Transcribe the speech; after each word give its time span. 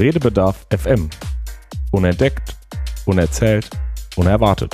Redebedarf 0.00 0.66
FM. 0.70 1.10
Unentdeckt, 1.90 2.56
unerzählt, 3.04 3.68
unerwartet. 4.16 4.72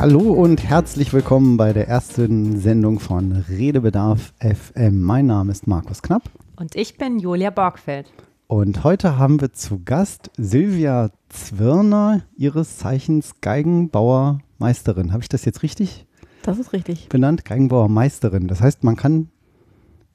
Hallo 0.00 0.32
und 0.32 0.64
herzlich 0.64 1.12
willkommen 1.12 1.56
bei 1.56 1.72
der 1.72 1.86
ersten 1.86 2.58
Sendung 2.58 2.98
von 2.98 3.44
Redebedarf 3.48 4.32
FM. 4.40 5.00
Mein 5.00 5.26
Name 5.26 5.52
ist 5.52 5.68
Markus 5.68 6.02
Knapp. 6.02 6.24
Und 6.56 6.74
ich 6.74 6.98
bin 6.98 7.20
Julia 7.20 7.50
Borgfeld. 7.50 8.12
Und 8.48 8.82
heute 8.82 9.16
haben 9.16 9.40
wir 9.40 9.52
zu 9.52 9.80
Gast 9.84 10.32
Silvia 10.36 11.10
Zwirner, 11.28 12.22
ihres 12.36 12.78
Zeichens 12.78 13.34
Geigenbauermeisterin. 13.42 15.12
Habe 15.12 15.22
ich 15.22 15.28
das 15.28 15.44
jetzt 15.44 15.62
richtig 15.62 16.07
Das 16.42 16.58
ist 16.58 16.72
richtig. 16.72 17.08
benannt? 17.08 17.44
Geigenbauermeisterin. 17.44 18.48
Das 18.48 18.60
heißt, 18.60 18.84
man 18.84 18.96
kann 18.96 19.28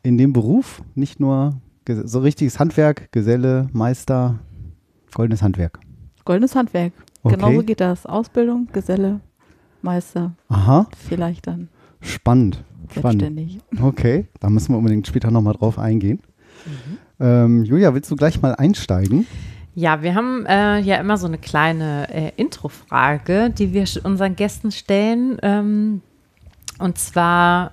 in 0.01 0.17
dem 0.17 0.33
Beruf 0.33 0.81
nicht 0.95 1.19
nur 1.19 1.55
so 1.87 2.19
richtiges 2.19 2.59
Handwerk, 2.59 3.11
Geselle, 3.11 3.67
Meister, 3.73 4.39
goldenes 5.13 5.41
Handwerk. 5.41 5.79
Goldenes 6.25 6.55
Handwerk. 6.55 6.93
Okay. 7.23 7.35
Genauso 7.35 7.63
geht 7.63 7.79
das. 7.81 8.05
Ausbildung, 8.05 8.67
Geselle, 8.71 9.19
Meister, 9.81 10.33
Aha, 10.49 10.87
vielleicht 10.97 11.47
dann 11.47 11.69
spannend. 12.01 12.63
Spannend. 12.91 13.21
selbstständig. 13.21 13.59
Okay, 13.81 14.25
da 14.39 14.49
müssen 14.49 14.73
wir 14.73 14.77
unbedingt 14.77 15.07
später 15.07 15.31
nochmal 15.31 15.53
drauf 15.53 15.79
eingehen. 15.79 16.19
Ähm, 17.19 17.63
Julia, 17.63 17.93
willst 17.93 18.11
du 18.11 18.15
gleich 18.15 18.41
mal 18.41 18.55
einsteigen? 18.55 19.25
Ja, 19.75 20.03
wir 20.03 20.13
haben 20.13 20.45
äh, 20.45 20.79
ja 20.79 20.97
immer 20.97 21.17
so 21.17 21.25
eine 21.27 21.37
kleine 21.37 22.07
äh, 22.13 22.31
Introfrage, 22.35 23.49
die 23.49 23.73
wir 23.73 23.85
unseren 24.03 24.35
Gästen 24.35 24.71
stellen. 24.71 25.37
Ähm, 25.41 26.01
und 26.79 26.97
zwar 26.97 27.71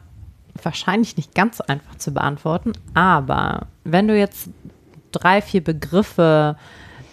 wahrscheinlich 0.62 1.16
nicht 1.16 1.34
ganz 1.34 1.58
so 1.58 1.64
einfach 1.66 1.96
zu 1.96 2.12
beantworten, 2.12 2.72
aber 2.94 3.66
wenn 3.84 4.08
du 4.08 4.18
jetzt 4.18 4.50
drei, 5.12 5.40
vier 5.42 5.62
Begriffe 5.64 6.56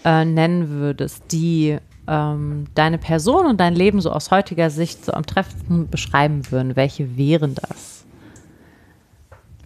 äh, 0.03 0.25
nennen 0.25 0.69
würdest, 0.69 1.23
die 1.31 1.77
ähm, 2.07 2.65
deine 2.75 2.97
Person 2.97 3.45
und 3.45 3.59
dein 3.59 3.75
Leben 3.75 4.01
so 4.01 4.11
aus 4.11 4.31
heutiger 4.31 4.69
Sicht 4.69 5.03
so 5.05 5.13
am 5.13 5.25
treffendsten 5.25 5.89
beschreiben 5.89 6.49
würden, 6.51 6.75
welche 6.75 7.17
wären 7.17 7.55
das? 7.55 8.05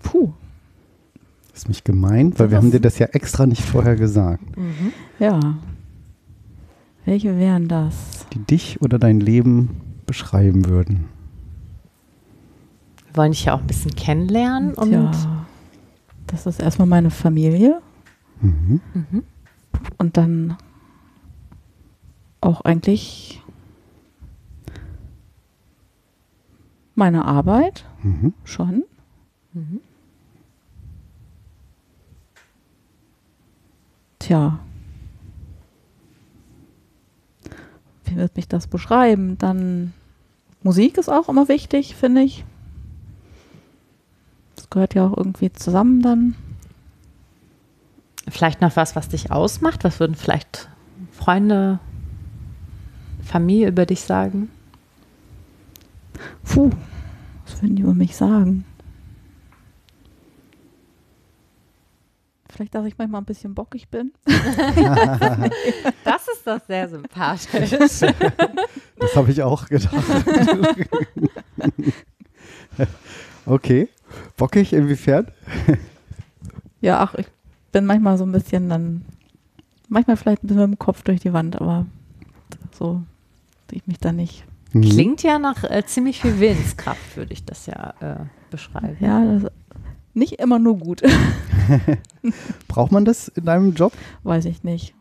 Puh, 0.04 0.34
Das 1.52 1.60
ist 1.64 1.68
mich 1.68 1.84
gemeint, 1.84 2.40
weil 2.40 2.50
wir 2.52 2.58
haben 2.58 2.72
dir 2.72 2.80
das 2.82 2.98
ja 3.00 3.08
extra 3.08 3.46
nicht 3.46 3.62
vorher 3.64 3.96
gesagt. 3.96 4.44
ja. 5.20 5.40
Welche 7.06 7.38
wären 7.38 7.68
das? 7.68 8.28
Die 8.34 8.40
dich 8.40 8.80
oder 8.82 9.00
dein 9.00 9.20
Leben 9.20 9.82
beschreiben 10.06 10.68
würden. 10.70 11.06
Wir 13.12 13.18
wollen 13.18 13.32
dich 13.34 13.44
ja 13.46 13.54
auch 13.56 13.60
ein 13.60 13.68
bisschen 13.68 13.94
kennenlernen 13.94 14.74
und 14.74 14.90
Tja, 14.92 15.46
das 16.28 16.46
ist 16.46 16.62
erstmal 16.62 16.88
meine 16.88 17.12
Familie 17.12 17.82
Mhm. 18.40 18.80
Mhm. 18.94 19.24
und 19.98 20.16
dann 20.18 20.56
auch 22.40 22.62
eigentlich 22.62 23.44
meine 26.96 27.26
Arbeit 27.26 27.86
Mhm. 28.02 28.34
schon. 28.46 28.84
Mhm. 29.54 29.82
Tja. 34.20 34.60
Wie 38.06 38.16
wird 38.16 38.36
mich 38.38 38.48
das 38.48 38.68
beschreiben? 38.68 39.38
Dann 39.38 39.94
Musik 40.64 40.98
ist 40.98 41.10
auch 41.10 41.28
immer 41.28 41.48
wichtig, 41.50 41.96
finde 41.96 42.22
ich. 42.22 42.46
Gehört 44.72 44.96
ja 44.96 45.06
auch 45.06 45.16
irgendwie 45.16 45.52
zusammen 45.52 46.02
dann. 46.02 46.36
Vielleicht 48.28 48.62
noch 48.62 48.76
was, 48.76 48.96
was 48.96 49.10
dich 49.10 49.32
ausmacht? 49.32 49.84
Was 49.84 50.00
würden 50.00 50.16
vielleicht 50.16 50.70
Freunde, 51.12 51.80
Familie 53.24 53.68
über 53.68 53.86
dich 53.86 54.02
sagen? 54.02 54.50
Puh, 56.44 56.72
was 57.46 57.62
würden 57.62 57.76
die 57.76 57.84
über 57.84 57.94
mich 57.94 58.16
sagen? 58.16 58.66
Vielleicht, 62.50 62.76
dass 62.76 62.86
ich 62.86 62.98
manchmal 62.98 63.22
ein 63.22 63.26
bisschen 63.26 63.54
bockig 63.54 63.90
bin. 63.90 64.14
Das 66.04 66.28
ist 66.28 66.46
doch 66.46 66.60
sehr 66.68 66.90
sympathisch. 66.90 67.72
Das 67.72 69.16
habe 69.16 69.32
ich 69.32 69.42
auch 69.42 69.66
gedacht. 69.68 69.96
okay. 73.46 73.88
Bockig, 74.38 74.74
inwiefern? 74.74 75.28
Ja, 76.84 77.00
ach, 77.02 77.14
ich 77.14 77.28
bin 77.72 77.86
manchmal 77.86 78.18
so 78.18 78.24
ein 78.26 78.32
bisschen 78.32 78.68
dann, 78.68 79.06
manchmal 79.88 80.18
vielleicht 80.18 80.44
ein 80.44 80.48
bisschen 80.48 80.70
mit 80.72 80.80
dem 80.80 80.80
Kopf 80.80 81.04
durch 81.04 81.20
die 81.20 81.32
Wand, 81.32 81.62
aber 81.62 81.86
so 82.72 83.04
sehe 83.70 83.78
ich 83.78 83.86
mich 83.86 84.00
da 84.00 84.12
nicht. 84.12 84.46
Mhm. 84.74 84.82
Klingt 84.82 85.22
ja 85.22 85.38
nach 85.38 85.64
äh, 85.64 85.86
ziemlich 85.86 86.20
viel 86.22 86.40
Willenskraft, 86.40 87.16
würde 87.18 87.34
ich 87.34 87.46
das 87.46 87.68
ja 87.68 87.94
äh, 88.00 88.26
beschreiben. 88.50 88.98
Ja, 89.00 89.24
das 89.24 89.44
ist 89.44 89.52
nicht 90.16 90.40
immer 90.40 90.58
nur 90.58 90.80
gut, 90.80 91.04
Braucht 92.68 92.92
man 92.92 93.06
das 93.06 93.28
in 93.30 93.46
deinem 93.46 93.74
Job? 93.74 93.94
weiß 94.24 94.46
ich 94.46 94.64
nicht. 94.64 94.94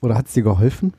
Oder 0.00 0.14
hat 0.16 0.26
es 0.26 0.34
dir 0.34 0.42
geholfen? 0.42 0.94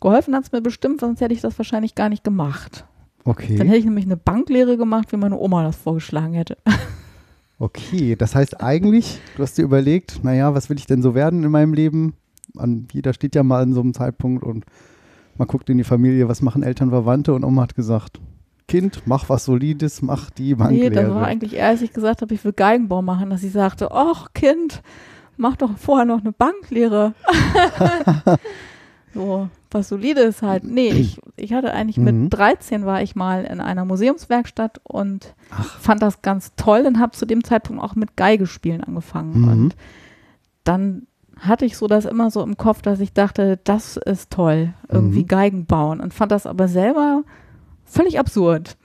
Geholfen 0.00 0.34
hat 0.34 0.44
es 0.44 0.52
mir 0.52 0.60
bestimmt, 0.60 1.00
sonst 1.00 1.20
hätte 1.20 1.34
ich 1.34 1.40
das 1.40 1.56
wahrscheinlich 1.58 1.94
gar 1.94 2.08
nicht 2.08 2.24
gemacht. 2.24 2.84
Dann 3.24 3.32
Okay. 3.34 3.56
hätte 3.58 3.76
ich 3.76 3.84
nämlich 3.84 4.04
eine 4.04 4.16
Banklehre 4.16 4.76
gemacht, 4.76 5.12
wie 5.12 5.16
meine 5.16 5.38
Oma 5.38 5.62
das 5.62 5.76
vorgeschlagen 5.76 6.34
hätte. 6.34 6.56
Okay. 7.58 8.16
Das 8.16 8.34
heißt 8.34 8.60
eigentlich, 8.60 9.20
du 9.36 9.42
hast 9.42 9.56
dir 9.58 9.62
überlegt, 9.62 10.24
naja, 10.24 10.54
was 10.54 10.68
will 10.68 10.76
ich 10.78 10.86
denn 10.86 11.02
so 11.02 11.14
werden 11.14 11.44
in 11.44 11.50
meinem 11.50 11.74
Leben? 11.74 12.14
An, 12.56 12.88
jeder 12.92 13.12
steht 13.14 13.34
ja 13.34 13.42
mal 13.42 13.62
an 13.62 13.72
so 13.72 13.80
einem 13.80 13.94
Zeitpunkt 13.94 14.42
und 14.44 14.64
man 15.38 15.46
guckt 15.48 15.70
in 15.70 15.78
die 15.78 15.84
Familie, 15.84 16.28
was 16.28 16.42
machen 16.42 16.62
Eltern, 16.62 16.90
Verwandte 16.90 17.32
und 17.32 17.44
Oma 17.44 17.62
hat 17.62 17.74
gesagt, 17.74 18.20
Kind, 18.68 19.02
mach 19.06 19.28
was 19.28 19.44
Solides, 19.44 20.02
mach 20.02 20.30
die 20.30 20.48
Nee, 20.48 20.54
Banklehre. 20.54 20.90
das 20.94 21.10
war 21.14 21.26
eigentlich 21.26 21.54
eher, 21.54 21.68
als 21.68 21.82
ich 21.82 21.92
gesagt 21.92 22.22
habe, 22.22 22.34
ich 22.34 22.44
will 22.44 22.52
Geigenbau 22.52 23.02
machen, 23.02 23.30
dass 23.30 23.40
sie 23.40 23.48
sagte, 23.48 23.90
ach 23.92 24.28
Kind, 24.34 24.82
mach 25.36 25.56
doch 25.56 25.76
vorher 25.78 26.04
noch 26.04 26.20
eine 26.20 26.32
Banklehre. 26.32 27.14
so, 29.14 29.48
was 29.70 29.88
Solides 29.88 30.42
halt. 30.42 30.64
Nee, 30.64 30.90
ich, 30.90 31.20
ich 31.36 31.52
hatte 31.52 31.72
eigentlich 31.72 31.98
Mhm. 31.98 32.22
mit 32.24 32.34
13 32.34 32.84
war 32.86 33.02
ich 33.02 33.14
mal 33.16 33.44
in 33.44 33.60
einer 33.60 33.84
Museumswerkstatt 33.84 34.80
und 34.84 35.34
fand 35.80 36.02
das 36.02 36.22
ganz 36.22 36.52
toll 36.56 36.84
und 36.86 36.98
habe 36.98 37.12
zu 37.12 37.26
dem 37.26 37.44
Zeitpunkt 37.44 37.82
auch 37.82 37.94
mit 37.94 38.16
Geigespielen 38.16 38.82
angefangen. 38.84 39.40
Mhm. 39.40 39.48
Und 39.48 39.76
dann 40.64 41.06
hatte 41.38 41.64
ich 41.64 41.76
so 41.76 41.86
das 41.88 42.04
immer 42.04 42.30
so 42.30 42.42
im 42.42 42.56
Kopf, 42.56 42.82
dass 42.82 43.00
ich 43.00 43.12
dachte, 43.12 43.58
das 43.64 43.96
ist 43.96 44.30
toll, 44.30 44.74
irgendwie 44.88 45.22
Mhm. 45.22 45.28
Geigen 45.28 45.66
bauen 45.66 46.00
und 46.00 46.14
fand 46.14 46.30
das 46.32 46.46
aber 46.46 46.68
selber 46.68 47.24
völlig 47.84 48.18
absurd, 48.18 48.76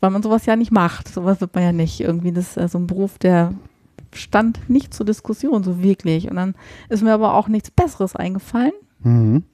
weil 0.00 0.10
man 0.10 0.22
sowas 0.22 0.46
ja 0.46 0.54
nicht 0.56 0.70
macht. 0.70 1.08
Sowas 1.08 1.40
wird 1.40 1.54
man 1.54 1.64
ja 1.64 1.72
nicht. 1.72 2.00
Irgendwie 2.00 2.30
das 2.32 2.56
ist 2.56 2.72
so 2.72 2.78
ein 2.78 2.86
Beruf, 2.86 3.18
der 3.18 3.54
stand 4.14 4.70
nicht 4.70 4.94
zur 4.94 5.04
Diskussion 5.04 5.64
so 5.64 5.82
wirklich. 5.82 6.30
Und 6.30 6.36
dann 6.36 6.54
ist 6.88 7.02
mir 7.02 7.12
aber 7.12 7.34
auch 7.34 7.48
nichts 7.48 7.70
Besseres 7.70 8.14
eingefallen. 8.14 8.72
Mhm. 9.02 9.44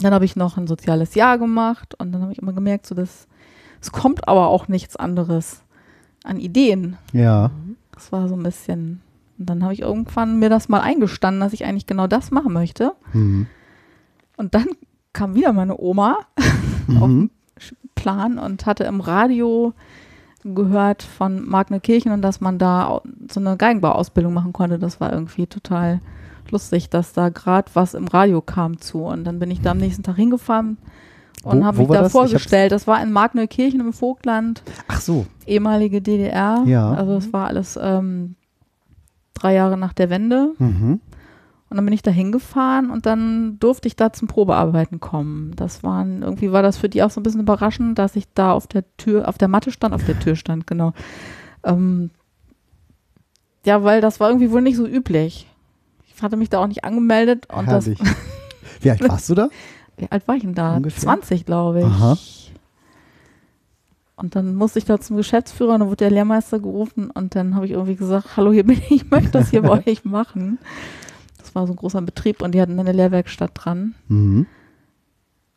Dann 0.00 0.12
habe 0.12 0.24
ich 0.24 0.34
noch 0.36 0.56
ein 0.56 0.66
soziales 0.66 1.14
Jahr 1.14 1.38
gemacht 1.38 1.94
und 1.98 2.12
dann 2.12 2.22
habe 2.22 2.32
ich 2.32 2.38
immer 2.38 2.52
gemerkt, 2.52 2.86
so 2.86 2.94
dass 2.94 3.28
es 3.80 3.92
kommt 3.92 4.26
aber 4.28 4.48
auch 4.48 4.66
nichts 4.68 4.96
anderes 4.96 5.62
an 6.24 6.38
Ideen. 6.38 6.96
Ja. 7.12 7.50
Das 7.92 8.10
war 8.12 8.28
so 8.28 8.34
ein 8.34 8.42
bisschen. 8.42 9.02
Und 9.38 9.50
dann 9.50 9.62
habe 9.62 9.74
ich 9.74 9.80
irgendwann 9.82 10.38
mir 10.38 10.48
das 10.48 10.68
mal 10.68 10.80
eingestanden, 10.80 11.40
dass 11.40 11.52
ich 11.52 11.64
eigentlich 11.64 11.86
genau 11.86 12.06
das 12.06 12.30
machen 12.30 12.52
möchte. 12.52 12.92
Mhm. 13.12 13.46
Und 14.36 14.54
dann 14.54 14.66
kam 15.12 15.34
wieder 15.34 15.52
meine 15.52 15.78
Oma 15.78 16.16
auf 16.98 17.08
Mhm. 17.08 17.28
den 17.28 17.30
Sch- 17.60 17.74
Plan 17.94 18.38
und 18.38 18.66
hatte 18.66 18.84
im 18.84 19.00
Radio 19.00 19.74
gehört 20.42 21.02
von 21.02 21.46
Magnerkirchen 21.48 22.10
und 22.12 22.20
dass 22.22 22.40
man 22.40 22.58
da 22.58 23.00
so 23.30 23.40
eine 23.40 23.56
Geigenbauausbildung 23.56 24.32
machen 24.34 24.52
konnte. 24.52 24.78
Das 24.78 25.00
war 25.00 25.12
irgendwie 25.12 25.46
total 25.46 26.00
lustig, 26.50 26.90
dass 26.90 27.12
da 27.12 27.28
gerade 27.28 27.70
was 27.74 27.94
im 27.94 28.06
Radio 28.06 28.40
kam 28.40 28.80
zu. 28.80 29.04
Und 29.04 29.24
dann 29.24 29.38
bin 29.38 29.50
ich 29.50 29.60
da 29.60 29.72
am 29.72 29.78
nächsten 29.78 30.02
Tag 30.02 30.16
hingefahren 30.16 30.78
und 31.44 31.64
habe 31.64 31.78
mich 31.78 31.88
da 31.88 32.02
das? 32.02 32.12
Vorgestellt. 32.12 32.72
Das 32.72 32.86
war 32.86 33.02
in 33.02 33.12
Magnerkirchen 33.12 33.80
im 33.80 33.92
Vogtland, 33.92 34.62
Ach 34.88 35.00
so. 35.00 35.26
ehemalige 35.46 36.00
DDR. 36.00 36.62
Ja. 36.66 36.92
Also 36.92 37.14
das 37.14 37.32
war 37.32 37.48
alles 37.48 37.78
ähm, 37.80 38.36
drei 39.34 39.54
Jahre 39.54 39.76
nach 39.76 39.92
der 39.92 40.10
Wende. 40.10 40.54
Mhm. 40.58 41.00
Und 41.70 41.76
dann 41.76 41.84
bin 41.86 41.94
ich 41.94 42.02
da 42.02 42.10
hingefahren 42.10 42.90
und 42.90 43.04
dann 43.04 43.58
durfte 43.58 43.88
ich 43.88 43.96
da 43.96 44.12
zum 44.12 44.28
Probearbeiten 44.28 45.00
kommen. 45.00 45.52
Das 45.56 45.82
waren, 45.82 46.22
irgendwie 46.22 46.52
war 46.52 46.62
das 46.62 46.76
für 46.76 46.88
die 46.88 47.02
auch 47.02 47.10
so 47.10 47.20
ein 47.20 47.24
bisschen 47.24 47.40
überraschend, 47.40 47.98
dass 47.98 48.16
ich 48.16 48.26
da 48.32 48.52
auf 48.52 48.66
der 48.66 48.84
Tür, 48.96 49.28
auf 49.28 49.38
der 49.38 49.48
Matte 49.48 49.70
stand, 49.70 49.94
auf 49.94 50.04
der 50.04 50.18
Tür 50.18 50.36
stand, 50.36 50.66
genau. 50.66 50.92
Ähm, 51.64 52.10
ja, 53.64 53.82
weil 53.82 54.00
das 54.00 54.20
war 54.20 54.28
irgendwie 54.28 54.50
wohl 54.50 54.62
nicht 54.62 54.76
so 54.76 54.86
üblich. 54.86 55.48
Ich 56.14 56.22
hatte 56.22 56.36
mich 56.36 56.50
da 56.50 56.58
auch 56.60 56.66
nicht 56.66 56.84
angemeldet 56.84 57.46
und 57.52 57.66
das. 57.66 57.88
Wie 58.80 58.90
alt 58.90 59.08
warst 59.08 59.28
du 59.30 59.34
da? 59.34 59.48
wie 59.96 60.10
alt 60.10 60.26
war 60.26 60.34
ich 60.34 60.42
denn 60.42 60.54
da? 60.54 60.76
Ungefähr? 60.76 61.02
20, 61.02 61.46
glaube 61.46 61.80
ich. 61.80 61.86
Aha. 61.86 62.18
Und 64.16 64.36
dann 64.36 64.54
musste 64.54 64.78
ich 64.78 64.84
da 64.84 65.00
zum 65.00 65.16
Geschäftsführer 65.16 65.74
und 65.74 65.80
dann 65.80 65.88
wurde 65.88 65.98
der 65.98 66.10
Lehrmeister 66.10 66.60
gerufen 66.60 67.10
und 67.10 67.34
dann 67.34 67.54
habe 67.54 67.66
ich 67.66 67.72
irgendwie 67.72 67.96
gesagt, 67.96 68.36
hallo, 68.36 68.52
hier 68.52 68.64
bin 68.64 68.78
ich, 68.78 68.90
ich 68.90 69.10
möchte 69.10 69.30
das 69.30 69.50
hier 69.50 69.62
bei 69.62 69.86
euch 69.86 70.04
machen. 70.04 70.58
Das 71.38 71.54
war 71.54 71.66
so 71.66 71.72
ein 71.72 71.76
großer 71.76 72.00
Betrieb 72.02 72.42
und 72.42 72.54
die 72.54 72.60
hatten 72.60 72.78
eine 72.78 72.92
Lehrwerkstatt 72.92 73.52
dran. 73.54 73.94
Mhm. 74.08 74.46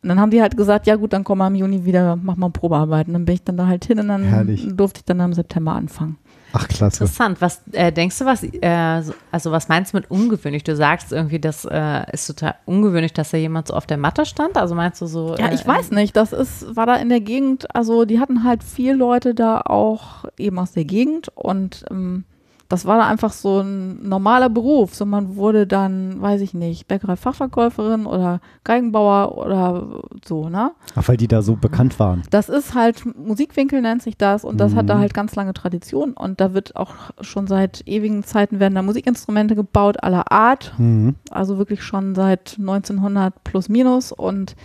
Und 0.02 0.08
dann 0.08 0.20
haben 0.20 0.30
die 0.30 0.40
halt 0.40 0.56
gesagt, 0.56 0.86
ja 0.86 0.96
gut, 0.96 1.12
dann 1.12 1.24
komm 1.24 1.38
mal 1.38 1.48
im 1.48 1.56
Juni 1.56 1.84
wieder, 1.84 2.16
mach 2.16 2.36
mal 2.36 2.50
Probearbeiten. 2.50 3.12
Dann 3.12 3.24
bin 3.24 3.34
ich 3.34 3.42
dann 3.42 3.56
da 3.56 3.66
halt 3.66 3.84
hin 3.84 3.98
und 3.98 4.08
dann 4.08 4.22
Herrlich. 4.22 4.68
durfte 4.70 5.00
ich 5.00 5.04
dann 5.04 5.18
im 5.18 5.32
September 5.32 5.72
anfangen. 5.72 6.18
Ach, 6.52 6.66
klasse. 6.66 7.04
Interessant. 7.04 7.40
Was 7.40 7.60
äh, 7.72 7.92
denkst 7.92 8.18
du, 8.18 8.24
was, 8.24 8.42
äh, 8.42 9.02
so- 9.02 9.12
also 9.30 9.52
was 9.52 9.68
meinst 9.68 9.92
du 9.92 9.98
mit 9.98 10.10
ungewöhnlich? 10.10 10.64
Du 10.64 10.74
sagst 10.74 11.12
irgendwie, 11.12 11.38
das 11.38 11.64
äh, 11.64 12.10
ist 12.12 12.26
total 12.26 12.54
ungewöhnlich, 12.64 13.12
dass 13.12 13.30
da 13.30 13.36
jemand 13.36 13.68
so 13.68 13.74
auf 13.74 13.86
der 13.86 13.98
Matte 13.98 14.24
stand. 14.24 14.56
Also 14.56 14.74
meinst 14.74 15.00
du 15.02 15.06
so? 15.06 15.36
Ja, 15.36 15.48
äh, 15.48 15.54
ich 15.54 15.66
weiß 15.66 15.90
nicht, 15.90 16.16
das 16.16 16.32
ist, 16.32 16.74
war 16.74 16.86
da 16.86 16.96
in 16.96 17.08
der 17.10 17.20
Gegend, 17.20 17.74
also 17.74 18.04
die 18.04 18.18
hatten 18.18 18.44
halt 18.44 18.62
vier 18.64 18.94
Leute 18.94 19.34
da 19.34 19.60
auch 19.60 20.24
eben 20.38 20.58
aus 20.58 20.72
der 20.72 20.84
Gegend 20.84 21.28
und 21.34 21.84
ähm, 21.90 22.24
das 22.70 22.84
war 22.84 22.98
da 22.98 23.06
einfach 23.06 23.32
so 23.32 23.60
ein 23.60 24.06
normaler 24.06 24.50
Beruf. 24.50 24.94
So 24.94 25.06
man 25.06 25.36
wurde 25.36 25.66
dann, 25.66 26.20
weiß 26.20 26.42
ich 26.42 26.52
nicht, 26.52 26.86
Bäckerei-Fachverkäuferin 26.88 28.04
oder 28.04 28.40
Geigenbauer 28.64 29.38
oder 29.38 30.02
so, 30.24 30.48
ne? 30.50 30.72
Ach, 30.94 31.08
weil 31.08 31.16
die 31.16 31.28
da 31.28 31.40
so 31.40 31.56
bekannt 31.56 31.98
waren. 31.98 32.22
Das 32.30 32.48
ist 32.50 32.74
halt, 32.74 33.04
Musikwinkel 33.16 33.80
nennt 33.80 34.02
sich 34.02 34.16
das 34.18 34.44
und 34.44 34.58
das 34.58 34.74
hat 34.74 34.88
da 34.90 34.96
Mhm. 34.96 35.00
halt 35.00 35.14
ganz 35.14 35.34
lange 35.34 35.54
Tradition 35.54 36.12
und 36.12 36.40
da 36.42 36.52
wird 36.52 36.76
auch 36.76 36.92
schon 37.22 37.46
seit 37.46 37.82
ewigen 37.86 38.22
Zeiten 38.22 38.60
werden 38.60 38.74
da 38.74 38.82
Musikinstrumente 38.82 39.54
gebaut 39.54 40.02
aller 40.02 40.30
Art, 40.30 40.74
Mhm. 40.76 41.14
also 41.30 41.56
wirklich 41.58 41.82
schon 41.82 42.14
seit 42.14 42.56
1900 42.58 43.44
plus 43.44 43.68
minus 43.70 44.12
und 44.12 44.56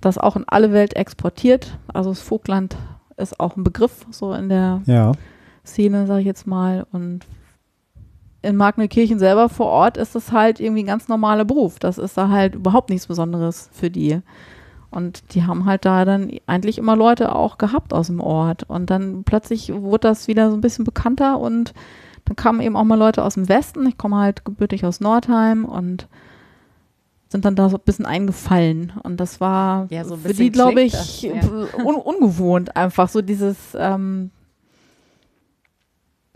das 0.00 0.18
auch 0.18 0.34
in 0.34 0.44
alle 0.48 0.72
Welt 0.72 0.96
exportiert. 0.96 1.78
Also 1.92 2.10
das 2.10 2.20
Vogtland 2.20 2.76
ist 3.16 3.38
auch 3.38 3.56
ein 3.56 3.62
Begriff 3.62 4.06
so 4.10 4.32
in 4.32 4.48
der 4.48 4.82
Ja. 4.86 5.12
Szene, 5.64 6.06
sage 6.06 6.20
ich 6.20 6.26
jetzt 6.26 6.46
mal. 6.46 6.86
Und 6.92 7.26
in 8.42 8.56
Magnetkirchen 8.56 9.18
selber 9.18 9.48
vor 9.48 9.66
Ort 9.66 9.96
ist 9.96 10.14
das 10.14 10.32
halt 10.32 10.60
irgendwie 10.60 10.82
ein 10.82 10.86
ganz 10.86 11.08
normaler 11.08 11.44
Beruf. 11.44 11.78
Das 11.78 11.98
ist 11.98 12.16
da 12.16 12.28
halt 12.28 12.54
überhaupt 12.54 12.90
nichts 12.90 13.06
Besonderes 13.06 13.70
für 13.72 13.90
die. 13.90 14.20
Und 14.90 15.34
die 15.34 15.44
haben 15.44 15.64
halt 15.64 15.84
da 15.84 16.04
dann 16.04 16.30
eigentlich 16.46 16.76
immer 16.76 16.96
Leute 16.96 17.34
auch 17.34 17.56
gehabt 17.56 17.94
aus 17.94 18.08
dem 18.08 18.20
Ort. 18.20 18.64
Und 18.68 18.90
dann 18.90 19.24
plötzlich 19.24 19.72
wurde 19.72 20.08
das 20.08 20.28
wieder 20.28 20.50
so 20.50 20.56
ein 20.56 20.60
bisschen 20.60 20.84
bekannter 20.84 21.38
und 21.38 21.72
dann 22.24 22.36
kamen 22.36 22.60
eben 22.60 22.76
auch 22.76 22.84
mal 22.84 22.98
Leute 22.98 23.24
aus 23.24 23.34
dem 23.34 23.48
Westen. 23.48 23.86
Ich 23.86 23.96
komme 23.98 24.16
halt 24.16 24.44
gebürtig 24.44 24.84
aus 24.84 25.00
Nordheim 25.00 25.64
und 25.64 26.08
sind 27.28 27.44
dann 27.44 27.56
da 27.56 27.68
so 27.70 27.78
ein 27.78 27.82
bisschen 27.84 28.06
eingefallen. 28.06 28.92
Und 29.02 29.18
das 29.18 29.40
war 29.40 29.86
Ja, 29.90 30.04
so 30.04 30.16
für 30.16 30.34
die, 30.34 30.50
glaube 30.50 30.82
ich, 30.82 30.92
das, 30.92 31.22
ja. 31.22 31.32
un 31.82 31.96
ungewohnt 31.96 32.76
einfach. 32.76 33.08
So 33.08 33.22
dieses, 33.22 33.56
ähm, 33.76 34.30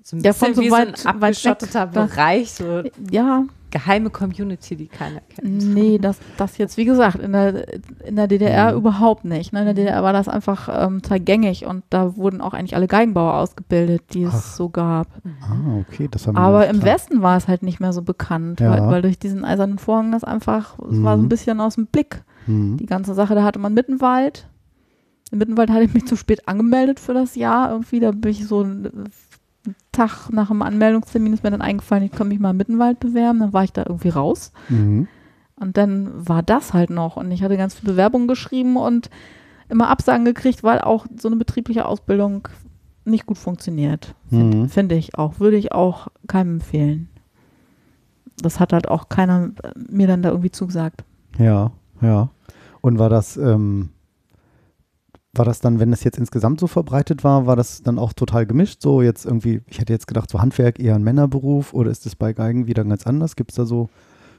so 0.09 0.17
ein 0.17 0.21
Ja, 0.23 0.31
bisschen 0.31 0.55
von 0.55 0.55
so 0.55 0.63
wie 0.63 0.71
weit- 0.71 0.99
so 0.99 1.09
ein 1.09 1.21
weit 1.21 1.45
weg, 1.45 1.51
abgeschotteter 1.53 1.87
Bereich, 1.87 2.53
so 2.53 2.83
ja, 3.11 3.45
geheime 3.71 4.11
Community, 4.11 4.77
die 4.77 4.87
keiner 4.87 5.21
kennt. 5.29 5.75
Nee, 5.75 5.99
das, 5.99 6.19
das 6.37 6.57
jetzt, 6.59 6.77
wie 6.77 6.85
gesagt, 6.85 7.17
in 7.19 7.33
der, 7.33 7.67
in 8.07 8.15
der 8.15 8.29
DDR 8.29 8.71
Mhm. 8.71 8.79
überhaupt 8.79 9.25
nicht. 9.25 9.53
Ne? 9.53 9.59
In 9.61 9.65
der 9.65 9.75
DDR 9.75 10.05
war 10.05 10.13
das 10.13 10.29
einfach 10.29 10.69
ähm, 10.87 11.03
gängig 11.25 11.67
und 11.67 11.83
da 11.91 12.17
wurden 12.17 12.41
auch 12.41 12.55
eigentlich 12.55 12.77
alle 12.77 12.87
Geigenbauer 12.87 13.35
ausgebildet, 13.35 14.03
die 14.15 14.23
es 14.23 14.33
Ach. 14.35 14.55
so 14.55 14.69
gab. 14.69 15.09
Ah, 15.43 15.81
okay, 15.81 16.07
das 16.09 16.27
haben 16.29 16.37
wir 16.37 16.41
Aber 16.41 16.61
nicht 16.61 16.71
im 16.71 16.81
klar. 16.81 16.95
Westen 16.95 17.23
war 17.23 17.37
es 17.37 17.49
halt 17.49 17.65
nicht 17.65 17.81
mehr 17.81 17.93
so 17.93 18.03
bekannt, 18.03 18.61
Ja. 18.61 18.71
weil, 18.71 18.87
weil 18.89 19.03
durch 19.03 19.19
diesen 19.19 19.45
eisernen 19.45 19.79
Vorhang 19.79 20.13
das 20.13 20.23
einfach, 20.23 20.79
es 20.79 21.03
war 21.03 21.17
so 21.17 21.23
ein 21.23 21.25
Mhm. 21.25 21.29
bisschen 21.29 21.61
aus 21.61 21.75
dem 21.75 21.87
Blick. 21.87 22.23
Mhm. 22.47 22.77
Die 22.77 22.87
ganze 22.87 23.13
Sache, 23.15 23.35
da 23.35 23.43
hatte 23.43 23.59
man 23.59 23.75
Mittenwald. 23.75 24.47
Im 25.33 25.39
Mittenwald 25.39 25.71
hatte 25.71 25.83
ich 25.83 25.93
mich 25.93 26.07
zu 26.07 26.15
spät 26.15 26.47
angemeldet 26.47 27.01
für 27.01 27.13
das 27.13 27.35
Jahr 27.35 27.73
irgendwie. 27.73 27.99
Da 27.99 28.13
bin 28.13 28.31
ich 28.31 28.47
so 28.47 28.65
Tag 29.93 30.31
nach 30.31 30.49
dem 30.49 30.63
Anmeldungstermin 30.63 31.33
ist 31.33 31.43
mir 31.43 31.51
dann 31.51 31.63
eingefallen, 31.63 32.05
ich 32.05 32.13
kann 32.13 32.29
mich 32.29 32.39
mal 32.39 32.51
im 32.51 32.57
Mittenwald 32.57 33.01
bewerben. 33.01 33.41
Dann 33.41 33.53
war 33.53 33.65
ich 33.65 33.73
da 33.73 33.85
irgendwie 33.87 34.11
raus. 34.11 34.53
Mhm. 34.69 35.09
Und 35.59 35.77
dann 35.77 36.11
war 36.29 36.43
das 36.43 36.75
halt 36.75 36.91
noch. 36.91 37.17
Und 37.17 37.31
ich 37.31 37.43
hatte 37.43 37.57
ganz 37.57 37.75
viele 37.75 37.93
Bewerbungen 37.93 38.29
geschrieben 38.29 38.77
und 38.77 39.09
immer 39.69 39.89
Absagen 39.89 40.25
gekriegt, 40.25 40.63
weil 40.63 40.81
auch 40.81 41.07
so 41.19 41.29
eine 41.29 41.37
betriebliche 41.37 41.87
Ausbildung 41.87 42.49
nicht 43.05 43.27
gut 43.27 43.39
funktioniert. 43.39 44.15
Finde 44.29 44.57
Mhm. 44.57 44.69
finde 44.69 44.95
ich 44.97 45.17
auch. 45.17 45.41
Würde 45.41 45.57
ich 45.57 45.73
auch 45.73 46.09
keinem 46.27 46.55
empfehlen. 46.57 47.09
Das 48.43 48.61
hat 48.61 48.73
halt 48.73 48.89
auch 48.89 49.09
keiner 49.09 49.51
äh, 49.63 49.71
mir 49.91 50.07
dann 50.07 50.23
da 50.23 50.29
irgendwie 50.31 50.51
zugesagt. 50.51 51.05
Ja, 51.39 51.71
ja. 52.03 52.29
Und 52.83 52.99
war 52.99 53.09
das, 53.09 53.37
ähm, 53.37 53.91
war 55.39 55.45
das 55.45 55.61
dann, 55.61 55.79
wenn 55.81 55.93
es 55.93 56.05
jetzt 56.05 56.19
insgesamt 56.19 56.61
so 56.61 56.67
verbreitet 56.67 57.25
war, 57.25 57.47
war 57.47 57.57
das 57.57 57.83
dann 57.83 57.99
auch 57.99 58.13
total 58.13 58.47
gemischt? 58.47 58.83
So 58.83 59.03
jetzt 59.03 59.25
irgendwie, 59.27 59.63
ich 59.69 59.79
hätte 59.81 59.93
jetzt 59.93 60.07
gedacht, 60.07 60.31
so 60.31 60.41
Handwerk 60.41 60.79
eher 60.79 60.95
ein 60.95 61.03
Männerberuf 61.05 61.73
oder 61.73 61.91
ist 61.91 62.07
es 62.07 62.17
bei 62.17 62.33
Geigen 62.33 62.67
wieder 62.67 62.85
ganz 62.85 63.07
anders? 63.07 63.37
Gibt 63.37 63.51
es 63.53 63.57
da 63.57 63.65
so? 63.67 63.89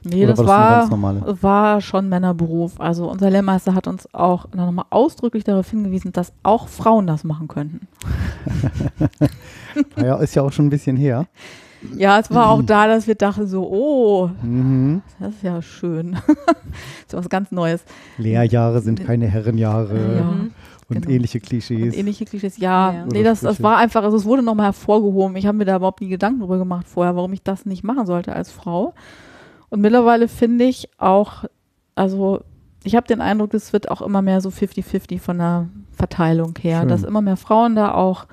Nee, 0.04 0.24
oder 0.24 0.34
das 0.34 0.46
war 0.46 0.80
das 0.88 0.90
war, 0.92 1.42
war 1.42 1.80
schon 1.80 2.08
Männerberuf. 2.08 2.80
Also 2.80 3.10
unser 3.10 3.30
Lehrmeister 3.30 3.74
hat 3.74 3.88
uns 3.88 4.12
auch 4.14 4.46
nochmal 4.54 4.84
ausdrücklich 4.90 5.42
darauf 5.44 5.68
hingewiesen, 5.70 6.12
dass 6.12 6.32
auch 6.44 6.68
Frauen 6.68 7.06
das 7.06 7.24
machen 7.24 7.48
könnten. 7.48 7.88
Naja, 9.96 10.16
ist 10.16 10.34
ja 10.34 10.42
auch 10.42 10.50
schon 10.52 10.66
ein 10.66 10.70
bisschen 10.70 10.96
her. 10.96 11.26
Ja, 11.96 12.18
es 12.18 12.30
war 12.32 12.48
auch 12.48 12.62
da, 12.62 12.88
dass 12.88 13.06
wir 13.06 13.14
dachten 13.14 13.46
so, 13.46 13.68
oh, 13.70 14.30
Mhm. 14.42 15.02
das 15.20 15.34
ist 15.34 15.42
ja 15.44 15.62
schön. 15.62 16.12
das 16.26 16.26
ist 17.06 17.14
was 17.14 17.28
ganz 17.28 17.52
Neues. 17.52 17.84
Lehrjahre 18.16 18.80
sind 18.80 19.04
keine 19.04 19.26
Herrenjahre 19.26 20.16
Ja. 20.16 20.34
Und 20.88 21.02
genau. 21.02 21.14
ähnliche 21.14 21.38
Und 21.38 21.44
Klischees. 21.44 21.94
ähnliche 21.94 22.24
Klischees, 22.24 22.56
ja. 22.56 22.92
Ja. 22.92 23.06
Nee, 23.06 23.22
das, 23.22 23.40
das 23.40 23.62
war 23.62 23.76
einfach, 23.76 24.02
also 24.02 24.16
es 24.16 24.24
wurde 24.24 24.42
nochmal 24.42 24.66
hervorgehoben. 24.66 25.36
Ich 25.36 25.46
habe 25.46 25.58
mir 25.58 25.66
da 25.66 25.76
überhaupt 25.76 26.00
nie 26.00 26.08
Gedanken 26.08 26.40
drüber 26.40 26.56
gemacht 26.58 26.88
vorher, 26.88 27.14
warum 27.14 27.32
ich 27.34 27.42
das 27.42 27.66
nicht 27.66 27.84
machen 27.84 28.06
sollte 28.06 28.34
als 28.34 28.50
Frau. 28.50 28.94
Und 29.68 29.80
mittlerweile 29.80 30.28
finde 30.28 30.64
ich 30.64 30.88
auch, 30.98 31.44
also 31.94 32.40
ich 32.84 32.96
habe 32.96 33.06
den 33.06 33.20
Eindruck, 33.20 33.52
es 33.52 33.72
wird 33.74 33.90
auch 33.90 34.00
immer 34.00 34.22
mehr 34.22 34.40
so 34.40 34.48
50-50 34.48 35.20
von 35.20 35.38
der 35.38 35.68
Verteilung 35.92 36.54
her, 36.58 36.80
Schön. 36.80 36.88
dass 36.88 37.02
immer 37.02 37.20
mehr 37.20 37.36
Frauen 37.36 37.74
da 37.74 37.92
auch 37.92 38.26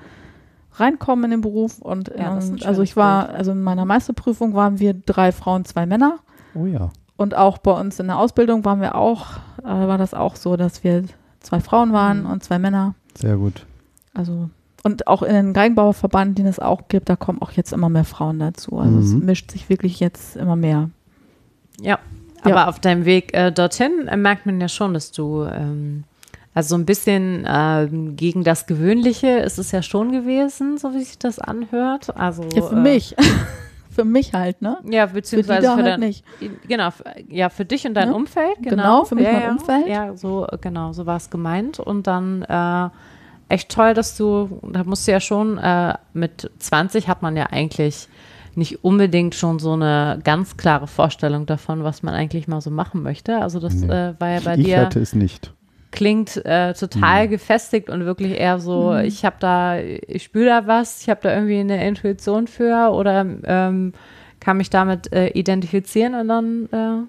reinkommen 0.74 1.26
in 1.26 1.30
den 1.32 1.40
Beruf. 1.42 1.78
Und 1.80 2.08
Ja, 2.16 2.38
ähm, 2.38 2.58
also 2.64 2.82
ich 2.82 2.96
war, 2.96 3.30
also 3.30 3.52
in 3.52 3.62
meiner 3.62 3.84
Meisterprüfung 3.84 4.54
waren 4.54 4.78
wir 4.78 4.94
drei 4.94 5.32
Frauen, 5.32 5.64
zwei 5.66 5.84
Männer. 5.84 6.20
Oh 6.54 6.64
ja. 6.64 6.90
Und 7.16 7.34
auch 7.34 7.58
bei 7.58 7.72
uns 7.72 7.98
in 7.98 8.06
der 8.06 8.18
Ausbildung 8.18 8.64
waren 8.64 8.80
wir 8.80 8.94
auch, 8.94 9.26
äh, 9.62 9.64
war 9.64 9.98
das 9.98 10.14
auch 10.14 10.36
so, 10.36 10.56
dass 10.56 10.84
wir 10.84 11.04
zwei 11.46 11.60
Frauen 11.60 11.92
waren 11.92 12.24
Mhm. 12.24 12.30
und 12.30 12.44
zwei 12.44 12.58
Männer. 12.58 12.94
Sehr 13.14 13.36
gut. 13.36 13.64
Also 14.14 14.50
und 14.82 15.06
auch 15.08 15.22
in 15.22 15.34
den 15.34 15.52
Geigenbauerverband, 15.52 16.38
den 16.38 16.46
es 16.46 16.58
auch 16.60 16.86
gibt, 16.88 17.08
da 17.08 17.16
kommen 17.16 17.42
auch 17.42 17.50
jetzt 17.52 17.72
immer 17.72 17.88
mehr 17.88 18.04
Frauen 18.04 18.38
dazu. 18.38 18.78
Also 18.78 18.98
es 18.98 19.12
Mhm. 19.14 19.24
mischt 19.24 19.50
sich 19.50 19.68
wirklich 19.68 19.98
jetzt 19.98 20.36
immer 20.36 20.54
mehr. 20.54 20.90
Ja, 21.80 21.98
Ja. 22.44 22.52
aber 22.52 22.68
auf 22.68 22.78
deinem 22.78 23.04
Weg 23.04 23.34
äh, 23.34 23.50
dorthin 23.50 24.06
äh, 24.08 24.16
merkt 24.16 24.46
man 24.46 24.60
ja 24.60 24.68
schon, 24.68 24.94
dass 24.94 25.10
du 25.10 25.42
ähm, 25.44 26.04
also 26.54 26.70
so 26.70 26.74
ein 26.76 26.86
bisschen 26.86 27.44
ähm, 27.48 28.16
gegen 28.16 28.44
das 28.44 28.66
Gewöhnliche 28.66 29.26
ist 29.40 29.58
es 29.58 29.72
ja 29.72 29.82
schon 29.82 30.12
gewesen, 30.12 30.78
so 30.78 30.94
wie 30.94 31.02
sich 31.02 31.18
das 31.18 31.38
anhört. 31.38 32.16
Also 32.16 32.44
Ja, 32.54 32.62
für 32.62 32.76
äh, 32.76 32.80
mich. 32.80 33.14
Für 33.96 34.04
mich 34.04 34.32
halt, 34.32 34.62
ne? 34.62 34.78
Ja, 34.88 35.06
Für 35.08 35.14
die 35.14 35.14
beziehungsweise 35.20 35.66
da 35.66 35.76
für, 35.76 35.82
halt 35.82 35.86
dein, 35.94 36.00
nicht. 36.00 36.24
genau, 36.68 36.88
f- 36.88 37.02
ja, 37.28 37.48
für 37.48 37.64
dich 37.64 37.84
und 37.86 37.94
dein 37.94 38.10
Ne? 38.10 38.14
Umfeld. 38.14 38.56
Genau, 38.62 38.70
Genau, 38.76 39.04
für 39.04 39.14
mich 39.16 39.24
ja, 39.24 39.32
mein 39.32 39.42
ja. 39.42 39.50
Umfeld. 39.52 39.88
Ja, 39.88 40.16
so, 40.16 40.46
genau, 40.60 40.92
so 40.92 41.06
war 41.06 41.16
es 41.16 41.30
gemeint. 41.30 41.80
Und 41.80 42.06
dann 42.06 42.42
äh, 42.42 42.88
echt 43.48 43.70
toll, 43.70 43.94
dass 43.94 44.16
du, 44.16 44.60
da 44.70 44.84
musst 44.84 45.08
du 45.08 45.12
ja 45.12 45.18
schon, 45.20 45.58
äh, 45.58 45.94
mit 46.12 46.50
20 46.58 47.08
hat 47.08 47.22
man 47.22 47.36
ja 47.36 47.46
eigentlich 47.46 48.08
nicht 48.54 48.84
unbedingt 48.84 49.34
schon 49.34 49.58
so 49.58 49.72
eine 49.72 50.18
ganz 50.24 50.56
klare 50.56 50.86
Vorstellung 50.86 51.44
davon, 51.46 51.84
was 51.84 52.02
man 52.02 52.14
eigentlich 52.14 52.48
mal 52.48 52.60
so 52.60 52.70
machen 52.70 53.02
möchte. 53.02 53.38
Also 53.42 53.60
das 53.60 53.74
Nee. 53.74 53.86
äh, 53.88 54.14
war 54.18 54.28
ja 54.30 54.40
bei 54.40 54.54
ich 54.56 54.64
dir 54.64 54.80
hatte 54.80 55.00
es 55.00 55.14
nicht. 55.14 55.52
Klingt 55.96 56.36
äh, 56.46 56.72
total 56.74 57.26
Mhm. 57.26 57.30
gefestigt 57.30 57.90
und 57.90 58.04
wirklich 58.04 58.38
eher 58.38 58.60
so, 58.60 58.92
Mhm. 58.92 59.00
ich 59.06 59.24
habe 59.24 59.36
da, 59.40 59.78
ich 59.80 60.22
spüre 60.22 60.46
da 60.46 60.66
was, 60.68 61.02
ich 61.02 61.08
habe 61.10 61.20
da 61.22 61.34
irgendwie 61.34 61.58
eine 61.58 61.84
Intuition 61.88 62.46
für 62.46 62.90
oder 62.92 63.26
ähm, 63.44 63.92
kann 64.38 64.58
mich 64.58 64.70
damit 64.70 65.12
äh, 65.12 65.28
identifizieren 65.30 66.14
und 66.14 66.28
dann 66.28 66.68
äh, 66.70 67.06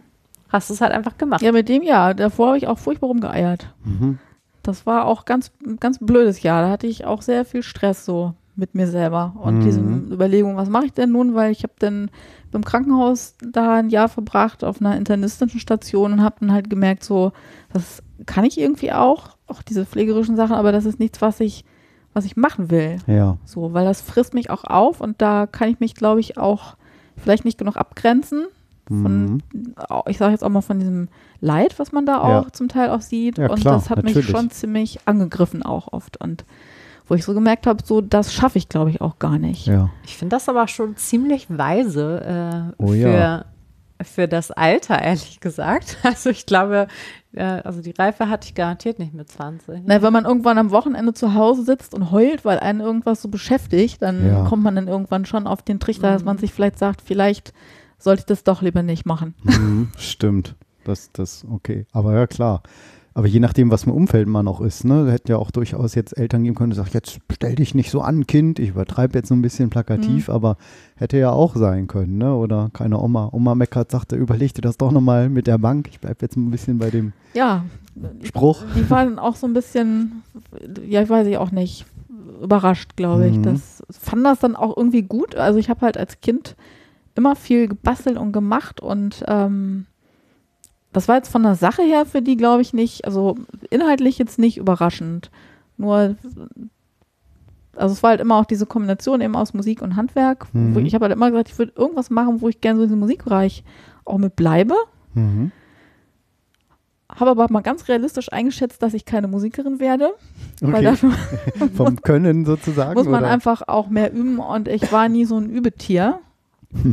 hast 0.50 0.70
du 0.70 0.74
es 0.74 0.82
halt 0.82 0.94
einfach 0.94 1.18
gemacht. 1.20 1.42
Ja, 1.44 1.52
mit 1.52 1.70
dem 1.70 1.84
Jahr. 1.84 2.16
Davor 2.16 2.48
habe 2.48 2.58
ich 2.58 2.68
auch 2.68 2.80
furchtbar 2.80 3.08
rumgeeiert. 3.10 3.72
Mhm. 3.84 4.18
Das 4.64 4.86
war 4.86 5.06
auch 5.06 5.26
ganz, 5.26 5.52
ganz 5.80 6.00
blödes 6.00 6.42
Jahr. 6.42 6.64
Da 6.64 6.70
hatte 6.72 6.88
ich 6.88 7.06
auch 7.06 7.22
sehr 7.22 7.46
viel 7.46 7.64
Stress 7.64 8.04
so 8.06 8.34
mit 8.56 8.74
mir 8.74 8.88
selber 8.88 9.36
und 9.40 9.56
Mhm. 9.58 9.62
diese 9.62 9.82
Überlegung, 9.82 10.56
was 10.58 10.68
mache 10.70 10.86
ich 10.86 10.94
denn 10.94 11.12
nun? 11.12 11.36
Weil 11.36 11.52
ich 11.52 11.62
habe 11.64 11.74
dann 11.80 12.10
im 12.54 12.64
Krankenhaus 12.66 13.36
da 13.42 13.76
ein 13.76 13.90
Jahr 13.90 14.10
verbracht 14.10 14.64
auf 14.64 14.82
einer 14.82 14.98
internistischen 14.98 15.60
Station 15.60 16.12
und 16.14 16.24
habe 16.24 16.38
dann 16.40 16.52
halt 16.54 16.70
gemerkt, 16.70 17.04
so, 17.04 17.34
das 17.72 18.02
kann 18.28 18.46
ich 18.46 18.60
irgendwie 18.60 18.92
auch, 18.94 19.30
auch 19.48 19.64
diese 19.64 19.86
pflegerischen 19.86 20.36
Sachen, 20.36 20.56
aber 20.56 20.72
das 20.72 20.86
ist 20.86 21.00
nichts, 21.00 21.22
was 21.22 21.40
ich, 21.40 21.66
was 22.14 22.26
ich 22.26 22.38
machen 22.38 22.70
will. 22.70 22.98
Ja. 23.08 23.38
So, 23.46 23.74
weil 23.74 23.86
das 23.86 24.02
frisst 24.02 24.34
mich 24.36 24.50
auch 24.52 24.64
auf 24.64 25.02
und 25.02 25.22
da 25.22 25.48
kann 25.48 25.70
ich 25.70 25.80
mich, 25.80 25.96
glaube 25.96 26.20
ich, 26.20 26.38
auch 26.38 26.76
vielleicht 27.18 27.46
nicht 27.46 27.58
genug 27.58 27.78
abgrenzen. 27.78 28.46
Von, 28.88 29.26
Mhm. 29.26 29.42
ich 30.08 30.18
sage 30.18 30.32
jetzt 30.32 30.44
auch 30.44 30.50
mal 30.50 30.62
von 30.62 30.80
diesem 30.80 31.10
Leid, 31.42 31.78
was 31.78 31.92
man 31.92 32.06
da 32.06 32.20
auch 32.22 32.46
Ja. 32.46 32.52
zum 32.54 32.70
Teil 32.70 32.90
auch 32.90 33.02
sieht. 33.02 33.38
Ja, 33.38 33.50
und 33.50 33.60
klar, 33.60 33.74
das 33.76 33.90
hat 33.90 33.98
natürlich. 33.98 34.16
mich 34.16 34.28
schon 34.30 34.50
ziemlich 34.50 35.00
angegriffen 35.06 35.62
auch 35.62 35.92
oft. 35.92 36.16
Und 36.22 36.46
wo 37.10 37.16
ich 37.16 37.26
so 37.26 37.34
gemerkt 37.34 37.68
habe, 37.68 37.84
so 37.86 38.00
das 38.00 38.34
schaffe 38.34 38.58
ich, 38.58 38.70
glaube 38.70 38.90
ich, 38.92 39.02
auch 39.02 39.20
gar 39.20 39.40
nicht. 39.40 39.66
Ja. 39.68 39.90
Ich 40.06 40.16
finde 40.16 40.36
das 40.38 40.48
aber 40.48 40.68
schon 40.70 40.96
ziemlich 40.96 41.48
weise 41.50 42.74
äh, 42.78 42.82
Oh 42.82 42.88
für, 42.88 42.96
ja. 42.96 43.46
Für 44.02 44.28
das 44.28 44.52
Alter, 44.52 45.02
ehrlich 45.02 45.40
gesagt. 45.40 45.98
Also 46.04 46.30
ich 46.30 46.46
glaube, 46.46 46.88
also 47.36 47.82
die 47.82 47.92
Reife 47.92 48.30
hatte 48.30 48.48
ich 48.48 48.56
garantiert 48.56 48.98
nicht 49.00 49.14
mit 49.14 49.30
20. 49.30 49.82
Na, 49.86 50.02
wenn 50.02 50.14
man 50.14 50.26
irgendwann 50.26 50.58
am 50.58 50.72
Wochenende 50.72 51.14
zu 51.14 51.34
Hause 51.36 51.64
sitzt 51.64 51.94
und 51.94 52.12
heult, 52.12 52.46
weil 52.46 52.60
einen 52.60 52.80
irgendwas 52.80 53.22
so 53.22 53.28
beschäftigt, 53.30 54.02
dann 54.02 54.26
Ja. 54.26 54.46
kommt 54.46 54.64
man 54.64 54.76
dann 54.76 54.88
irgendwann 54.88 55.26
schon 55.26 55.46
auf 55.48 55.62
den 55.62 55.80
Trichter, 55.80 56.12
dass 56.14 56.24
man 56.24 56.38
sich 56.38 56.54
vielleicht 56.54 56.80
sagt, 56.80 57.02
vielleicht 57.02 57.54
sollte 58.00 58.22
ich 58.22 58.26
das 58.26 58.44
doch 58.44 58.62
lieber 58.62 58.82
nicht 58.84 59.06
machen. 59.06 59.36
Mhm, 59.44 59.90
stimmt. 59.98 60.56
Das, 60.84 61.12
das, 61.12 61.46
okay. 61.52 61.86
Aber 61.92 62.14
ja, 62.14 62.28
klar. 62.28 62.64
Aber 63.18 63.26
je 63.26 63.40
nachdem, 63.40 63.72
was 63.72 63.86
im 63.86 63.92
Umfeld 63.92 64.28
man 64.28 64.48
auch 64.48 64.62
ist, 64.62 64.86
ne, 64.86 65.12
hätten 65.12 65.32
ja 65.32 65.38
auch 65.38 65.50
durchaus 65.50 65.96
jetzt 65.96 66.16
Eltern 66.16 66.44
geben 66.44 66.56
können, 66.56 66.70
die 66.70 66.76
sagen, 66.76 66.92
jetzt 66.94 67.20
stell 67.34 67.56
dich 67.56 67.74
nicht 67.74 67.90
so 67.90 68.02
an, 68.02 68.28
Kind. 68.28 68.60
Ich 68.60 68.70
übertreibe 68.70 69.18
jetzt 69.18 69.30
so 69.30 69.34
ein 69.34 69.42
bisschen 69.42 69.72
plakativ, 69.72 70.30
aber 70.30 70.56
hätte 70.98 71.18
ja 71.18 71.32
auch 71.32 71.56
sein 71.56 71.88
können, 71.88 72.20
ne? 72.20 72.36
Oder 72.36 72.70
keine 72.74 73.00
Oma. 73.00 73.30
Oma 73.32 73.56
meckert, 73.56 73.90
sagte, 73.90 74.16
überleg 74.16 74.54
dir 74.54 74.62
das 74.62 74.78
doch 74.78 74.92
nochmal 74.92 75.30
mit 75.30 75.48
der 75.48 75.58
Bank. 75.58 75.88
Ich 75.90 76.00
bleibe 76.00 76.18
jetzt 76.22 76.36
ein 76.38 76.52
bisschen 76.52 76.78
bei 76.78 76.92
dem 76.92 77.12
Ja, 77.34 77.66
Spruch. 78.22 78.64
die 78.76 78.88
waren 78.92 79.18
auch 79.18 79.36
so 79.36 79.48
ein 79.48 79.54
bisschen, 79.54 80.22
ja, 80.88 81.02
ich 81.02 81.10
weiß 81.10 81.26
ich 81.26 81.40
auch 81.40 81.50
nicht, 81.50 81.88
überrascht, 82.44 82.96
glaube 82.98 83.30
ich. 83.30 83.38
Mhm. 83.38 83.42
Das 83.42 83.82
fand 83.90 84.28
das 84.28 84.42
dann 84.42 84.56
auch 84.56 84.78
irgendwie 84.78 85.02
gut. 85.02 85.36
Also 85.36 85.58
ich 85.58 85.72
habe 85.72 85.82
halt 85.82 85.98
als 85.98 86.22
Kind 86.22 86.56
immer 87.16 87.36
viel 87.36 87.68
gebastelt 87.68 88.18
und 88.20 88.32
gemacht 88.32 88.80
und 88.80 89.24
ähm, 89.28 89.88
das 90.98 91.08
war 91.08 91.16
jetzt 91.18 91.30
von 91.32 91.44
der 91.44 91.54
Sache 91.54 91.84
her 91.84 92.08
für 92.08 92.24
die, 92.24 92.38
glaube 92.38 92.64
ich, 92.64 92.74
nicht, 92.74 93.06
also 93.06 93.36
inhaltlich 93.70 94.18
jetzt 94.18 94.40
nicht 94.40 94.58
überraschend. 94.58 95.30
Nur, 95.78 96.16
also 97.76 97.94
es 97.94 98.02
war 98.02 98.10
halt 98.10 98.20
immer 98.22 98.38
auch 98.38 98.46
diese 98.46 98.66
Kombination 98.66 99.22
eben 99.22 99.36
aus 99.36 99.54
Musik 99.54 99.84
und 99.84 99.96
Handwerk. 99.96 100.48
Mhm. 100.54 100.84
Ich 100.88 100.96
habe 100.96 101.06
halt 101.06 101.14
immer 101.14 101.30
gesagt, 101.30 101.50
ich 101.50 101.60
würde 101.60 101.74
irgendwas 101.76 102.10
machen, 102.10 102.42
wo 102.42 102.50
ich 102.50 102.62
gerne 102.62 102.78
so 102.78 102.84
in 102.84 102.90
diesem 102.90 103.00
Musikbereich 103.00 103.64
auch 104.06 104.18
mit 104.18 104.36
bleibe. 104.36 104.74
Mhm. 105.14 105.52
Habe 107.10 107.30
aber 107.30 107.46
mal 107.52 107.62
ganz 107.62 107.88
realistisch 107.88 108.34
eingeschätzt, 108.34 108.82
dass 108.82 108.96
ich 108.96 109.06
keine 109.06 109.28
Musikerin 109.28 109.80
werde. 109.80 110.14
Weil 110.62 110.74
Okay. 110.74 110.84
dafür 110.84 111.12
Vom 111.76 112.02
Können 112.02 112.44
sozusagen. 112.44 112.94
muss 112.98 113.06
man 113.08 113.22
oder? 113.24 113.32
einfach 113.32 113.62
auch 113.68 113.90
mehr 113.90 114.12
üben 114.12 114.40
und 114.40 114.68
ich 114.68 114.92
war 114.92 115.10
nie 115.10 115.26
so 115.26 115.38
ein 115.38 115.48
Übetier. 115.52 116.20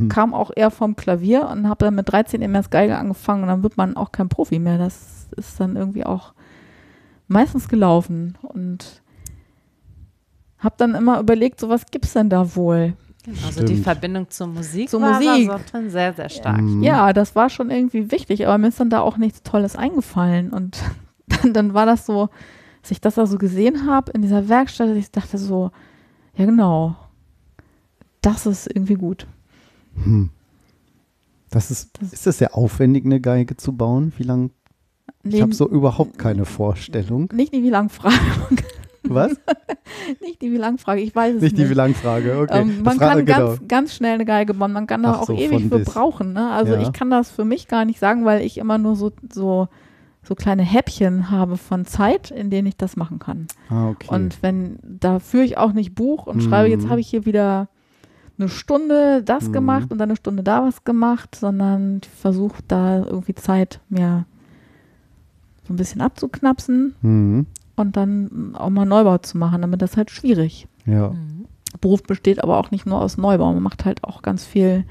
Kam 0.09 0.35
auch 0.35 0.51
eher 0.55 0.71
vom 0.71 0.97
Klavier 0.97 1.49
und 1.49 1.69
habe 1.69 1.85
dann 1.85 1.95
mit 1.95 2.11
13 2.11 2.41
eben 2.43 2.55
erst 2.55 2.71
Geige 2.71 2.97
angefangen 2.97 3.43
und 3.43 3.49
dann 3.49 3.63
wird 3.63 3.77
man 3.77 3.97
auch 3.97 4.13
kein 4.13 4.29
Profi 4.29 4.59
mehr. 4.59 4.79
Das 4.79 5.27
ist 5.37 5.59
dann 5.59 5.77
irgendwie 5.77 6.05
auch 6.07 6.33
meistens 7.27 7.69
gelaufen 7.69 8.39
und 8.43 9.03
habe 10.59 10.77
dann 10.79 10.95
immer 10.95 11.19
überlegt, 11.21 11.61
so 11.61 11.69
was 11.69 11.87
gibt's 11.87 12.13
denn 12.13 12.31
da 12.31 12.55
wohl? 12.55 12.95
Also 13.45 13.63
die 13.63 13.73
Stimmt. 13.73 13.85
Verbindung 13.85 14.31
zur 14.31 14.47
Musik 14.49 14.89
Zur 14.91 15.01
war 15.01 15.21
Musik. 15.21 15.51
aber 15.51 15.61
so 15.73 15.89
sehr, 15.89 16.13
sehr 16.13 16.29
stark. 16.29 16.61
Mhm. 16.61 16.83
Ja, 16.83 17.13
das 17.13 17.35
war 17.35 17.49
schon 17.49 17.71
irgendwie 17.71 18.11
wichtig, 18.11 18.47
aber 18.47 18.59
mir 18.59 18.69
ist 18.69 18.81
dann 18.81 18.91
da 18.91 19.01
auch 19.01 19.17
nichts 19.17 19.43
Tolles 19.43 19.77
eingefallen 19.77 20.51
und 20.51 20.79
dann, 21.27 21.53
dann 21.55 21.75
war 21.75 21.87
das 21.87 22.05
so, 22.07 22.29
dass 22.83 22.91
ich 22.91 23.01
das 23.01 23.15
da 23.15 23.27
so 23.27 23.39
gesehen 23.39 23.87
habe 23.87 24.13
in 24.13 24.23
dieser 24.23 24.49
Werkstatt, 24.49 24.91
dass 24.91 24.97
ich 24.97 25.11
dachte 25.11 25.39
so, 25.39 25.71
ja 26.37 26.45
genau, 26.45 26.97
das 28.21 28.45
ist 28.47 28.67
irgendwie 28.67 28.95
gut. 28.95 29.27
Hm. 30.03 30.31
Das 31.51 31.71
ist, 31.71 31.91
Das- 32.01 32.13
ist 32.13 32.27
das 32.27 32.39
sehr 32.39 32.55
aufwendig, 32.57 33.05
eine 33.05 33.21
Geige 33.21 33.57
zu 33.57 33.73
bauen? 33.73 34.13
Wie 34.19 34.25
lang? 34.25 34.51
Ich 35.23 35.35
Nee, 35.35 35.43
habe 35.43 35.55
so 35.55 35.69
überhaupt 35.69 36.19
keine 36.19 36.45
Vorstellung. 36.45 37.31
Nicht 37.33 37.55
die 37.55 37.63
wie 37.63 37.71
lang 37.71 37.89
Frage, 37.89 38.17
Was? 39.05 39.33
nicht 40.21 40.43
die 40.43 40.53
wie 40.53 40.57
lang 40.57 40.79
Frage, 40.79 41.01
ich 41.01 41.15
weiß 41.15 41.37
es 41.37 41.43
Nicht 41.43 41.53
nicht. 41.57 41.65
die 41.67 41.71
wie 41.71 41.75
lang 41.75 41.95
Frage. 41.95 42.39
Okay. 42.41 42.61
Ähm, 42.61 42.83
man 42.83 42.85
Das 42.85 42.97
Fra- 42.97 43.15
kann 43.15 43.25
genau. 43.27 43.47
ganz, 43.49 43.61
ganz 43.69 43.95
schnell 43.95 44.15
eine 44.15 44.25
Geige 44.25 44.55
bauen, 44.55 44.73
man 44.73 44.87
kann 44.87 45.03
da 45.03 45.13
Ach 45.13 45.21
auch 45.23 45.27
so, 45.27 45.35
ewig 45.35 45.69
für 45.69 45.79
brauchen. 45.79 46.33
Ne? 46.33 46.51
Also 46.51 46.75
Ja. 46.75 46.81
ich 46.83 46.93
kann 46.93 47.11
das 47.11 47.31
für 47.31 47.45
mich 47.45 47.69
gar 47.69 47.85
nicht 47.85 47.99
sagen, 48.01 48.25
weil 48.25 48.43
ich 48.45 48.59
immer 48.59 48.77
nur 48.79 48.97
so, 48.97 49.13
so, 49.33 49.69
so 50.23 50.35
kleine 50.35 50.63
Häppchen 50.63 51.31
habe 51.31 51.57
von 51.57 51.85
Zeit, 51.87 52.31
in 52.31 52.51
denen 52.51 52.67
ich 52.67 52.77
das 52.77 52.97
machen 52.97 53.19
kann. 53.19 53.47
Ah, 53.69 53.91
okay. 53.91 54.09
Und 54.11 54.43
wenn, 54.43 54.79
da 54.83 55.21
führe 55.21 55.45
ich 55.45 55.57
auch 55.59 55.73
nicht 55.73 55.95
Buch 55.95 56.27
und 56.27 56.43
schreibe, 56.43 56.69
jetzt 56.69 56.85
Mhm. 56.87 56.91
habe 56.91 57.01
ich 57.01 57.09
hier 57.09 57.25
wieder 57.27 57.69
eine 58.39 58.49
Stunde 58.49 59.23
das 59.23 59.49
Mhm. 59.49 59.53
gemacht 59.53 59.91
und 59.93 59.99
dann 59.99 60.09
eine 60.11 60.17
Stunde 60.17 60.43
da 60.43 60.65
was 60.65 60.85
gemacht, 60.85 61.35
sondern 61.37 62.01
ich 62.03 62.09
versuche 62.11 62.63
da 62.67 62.99
irgendwie 63.05 63.35
Zeit 63.35 63.81
mir 63.89 64.27
so 65.67 65.73
ein 65.73 65.77
bisschen 65.77 66.01
abzuknapsen 66.01 66.95
mhm. 67.01 67.47
und 67.77 67.97
dann 67.97 68.55
auch 68.55 68.71
mal 68.71 68.85
Neubau 68.85 69.19
zu 69.19 69.39
machen, 69.39 69.63
damit 69.63 69.81
das 69.83 69.97
halt 69.97 70.11
schwierig. 70.11 70.67
Ja. 70.85 71.11
Mhm. 71.11 71.47
Beruf 71.81 72.03
besteht 72.03 72.43
aber 72.43 72.59
auch 72.59 72.71
nicht 72.71 72.87
nur 72.87 73.01
aus 73.01 73.17
Neubau, 73.19 73.53
man 73.53 73.63
macht 73.63 73.85
halt 73.85 74.05
auch 74.05 74.23
ganz 74.23 74.45
viel 74.45 74.85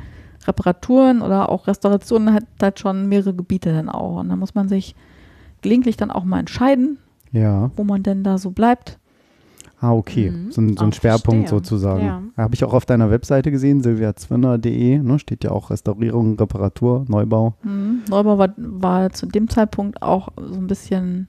Reparaturen 0.47 1.21
oder 1.21 1.49
auch 1.49 1.67
Restaurationen, 1.67 2.33
hat 2.33 2.43
halt 2.61 2.79
schon 2.79 3.07
mehrere 3.07 3.33
Gebiete 3.33 3.71
dann 3.71 3.89
auch. 3.89 4.17
Und 4.19 4.29
da 4.29 4.35
muss 4.35 4.55
man 4.55 4.67
sich 4.67 4.95
gelegentlich 5.61 5.95
dann 5.95 6.11
auch 6.11 6.25
mal 6.25 6.39
entscheiden, 6.39 6.97
Ja. 7.31 7.71
wo 7.77 7.83
man 7.85 8.03
denn 8.03 8.23
da 8.23 8.37
so 8.37 8.51
bleibt. 8.51 8.99
Ah, 9.83 9.91
okay. 9.91 10.31
Mhm. 10.31 10.49
So, 10.51 10.61
ein, 10.61 10.77
so 10.77 10.85
ein 10.85 10.91
Auch 10.91 10.93
Schwerpunkt 10.95 11.49
verstehe. 11.49 11.59
sozusagen. 11.59 12.05
Ja. 12.05 12.21
Habe 12.37 12.55
ich 12.55 12.63
auch 12.63 12.73
auf 12.73 12.85
deiner 12.85 13.11
Webseite 13.11 13.51
gesehen, 13.51 13.81
silviazwinner.de. 13.83 14.99
Ne, 14.99 15.19
steht 15.19 15.43
ja 15.43 15.51
auch 15.51 15.71
Restaurierung, 15.71 16.37
Reparatur, 16.39 17.03
Neubau. 17.09 17.55
Mhm. 17.63 18.03
Neubau 18.09 18.37
war, 18.37 18.53
war 18.55 19.09
zu 19.11 19.25
dem 19.25 19.49
Zeitpunkt 19.49 20.01
auch 20.01 20.29
so 20.37 20.55
ein 20.55 20.67
bisschen 20.67 21.27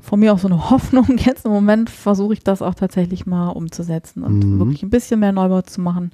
von 0.00 0.18
mir 0.20 0.32
auch 0.32 0.38
so 0.38 0.48
eine 0.48 0.70
Hoffnung. 0.70 1.18
Jetzt 1.18 1.44
im 1.44 1.50
Moment 1.52 1.90
versuche 1.90 2.32
ich 2.32 2.40
das 2.42 2.62
auch 2.62 2.74
tatsächlich 2.74 3.26
mal 3.26 3.50
umzusetzen 3.50 4.22
und 4.22 4.38
Mhm. 4.38 4.58
wirklich 4.58 4.82
ein 4.82 4.88
bisschen 4.90 5.20
mehr 5.20 5.32
Neubau 5.32 5.60
zu 5.60 5.82
machen. 5.82 6.12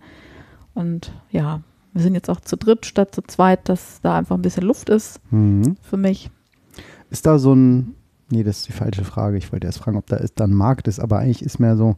Und 0.74 1.12
ja, 1.30 1.60
wir 1.92 2.02
sind 2.02 2.14
jetzt 2.14 2.30
auch 2.30 2.40
zu 2.40 2.56
dritt 2.56 2.84
statt 2.84 3.14
zu 3.14 3.22
zweit, 3.22 3.68
dass 3.68 4.00
da 4.02 4.16
einfach 4.18 4.34
ein 4.34 4.42
bisschen 4.42 4.64
Luft 4.64 4.88
ist 4.88 5.20
Mhm. 5.30 5.76
für 5.82 5.96
mich. 5.98 6.30
Ist 7.10 7.26
da 7.26 7.38
so 7.38 7.54
ein, 7.54 7.94
nee, 8.32 8.42
das 8.42 8.58
ist 8.58 8.68
die 8.68 8.72
falsche 8.72 9.04
Frage. 9.04 9.36
Ich 9.36 9.52
wollte 9.52 9.66
erst 9.66 9.78
fragen, 9.78 9.96
ob 9.96 10.06
da 10.06 10.16
ist, 10.16 10.40
da 10.40 10.44
ein 10.44 10.54
Markt 10.54 10.88
ist, 10.88 10.98
aber 10.98 11.18
eigentlich 11.18 11.42
ist 11.42 11.60
mehr 11.60 11.76
so, 11.76 11.96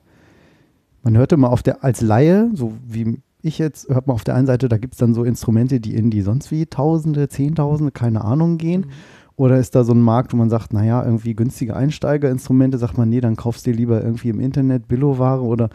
man 1.03 1.17
hört 1.17 1.33
immer 1.33 1.51
auf 1.51 1.63
der, 1.63 1.83
als 1.85 2.01
Laie, 2.01 2.51
so 2.55 2.73
wie 2.87 3.21
ich 3.43 3.59
jetzt, 3.59 3.89
hört 3.89 4.07
man 4.07 4.15
auf 4.15 4.25
der 4.25 4.35
einen 4.35 4.47
Seite, 4.47 4.69
da 4.69 4.79
gibt 4.79 4.95
es 4.95 4.99
dann 4.99 5.15
so 5.15 5.23
Instrumente, 5.25 5.79
die 5.81 5.95
in 5.95 6.11
die 6.11 6.23
sonst 6.23 6.51
wie 6.51 6.67
Tausende, 6.67 7.29
Zehntausende, 7.29 7.93
keine 7.93 8.25
Ahnung 8.25 8.59
gehen. 8.59 8.83
Mhm. 8.83 8.91
Oder 9.37 9.59
ist 9.59 9.75
da 9.75 9.83
so 9.85 9.93
ein 9.93 10.01
Markt, 10.01 10.33
wo 10.33 10.37
man 10.37 10.49
sagt, 10.49 10.73
naja, 10.73 11.05
irgendwie 11.05 11.35
günstige 11.35 11.75
Einsteigerinstrumente, 11.77 12.79
sagt 12.79 12.97
man, 12.99 13.09
nee, 13.09 13.21
dann 13.21 13.37
kaufst 13.37 13.67
du 13.67 13.71
dir 13.73 13.77
lieber 13.77 14.03
irgendwie 14.03 14.29
im 14.29 14.41
Internet 14.41 14.87
Billoware 14.89 15.43
oder 15.43 15.71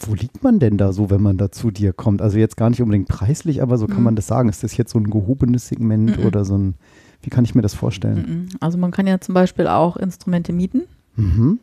wo 0.00 0.14
liegt 0.14 0.42
man 0.42 0.58
denn 0.58 0.78
da 0.78 0.92
so, 0.92 1.10
wenn 1.10 1.20
man 1.20 1.36
da 1.36 1.50
zu 1.52 1.70
dir 1.70 1.92
kommt? 1.92 2.22
Also 2.22 2.38
jetzt 2.38 2.56
gar 2.56 2.70
nicht 2.70 2.80
unbedingt 2.80 3.08
preislich, 3.08 3.60
aber 3.60 3.76
so 3.76 3.86
kann 3.86 3.98
Mhm. 3.98 4.04
man 4.04 4.16
das 4.16 4.26
sagen. 4.28 4.48
Ist 4.48 4.62
das 4.62 4.76
jetzt 4.76 4.92
so 4.92 4.98
ein 4.98 5.10
gehobenes 5.10 5.68
Segment 5.68 6.18
Mhm. 6.18 6.24
oder 6.24 6.44
so 6.44 6.56
ein, 6.56 6.74
wie 7.22 7.30
kann 7.30 7.44
ich 7.44 7.54
mir 7.54 7.62
das 7.62 7.74
vorstellen? 7.74 8.48
Also 8.60 8.78
man 8.78 8.90
kann 8.90 9.06
ja 9.06 9.20
zum 9.20 9.34
Beispiel 9.34 9.66
auch 9.66 9.96
Instrumente 9.96 10.52
mieten. 10.52 10.82
Mhm. 11.16 11.60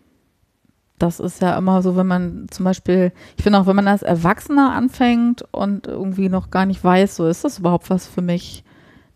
Das 0.97 1.19
ist 1.19 1.41
ja 1.41 1.57
immer 1.57 1.81
so, 1.81 1.95
wenn 1.95 2.07
man 2.07 2.47
zum 2.49 2.65
Beispiel, 2.65 3.13
ich 3.37 3.43
finde 3.43 3.59
auch, 3.59 3.67
wenn 3.67 3.75
man 3.75 3.87
als 3.87 4.01
Erwachsener 4.01 4.73
anfängt 4.73 5.45
und 5.51 5.87
irgendwie 5.87 6.27
noch 6.27 6.51
gar 6.51 6.65
nicht 6.65 6.83
weiß, 6.83 7.15
so 7.15 7.27
ist 7.27 7.45
das 7.45 7.59
überhaupt 7.59 7.89
was 7.89 8.07
für 8.07 8.21
mich, 8.21 8.63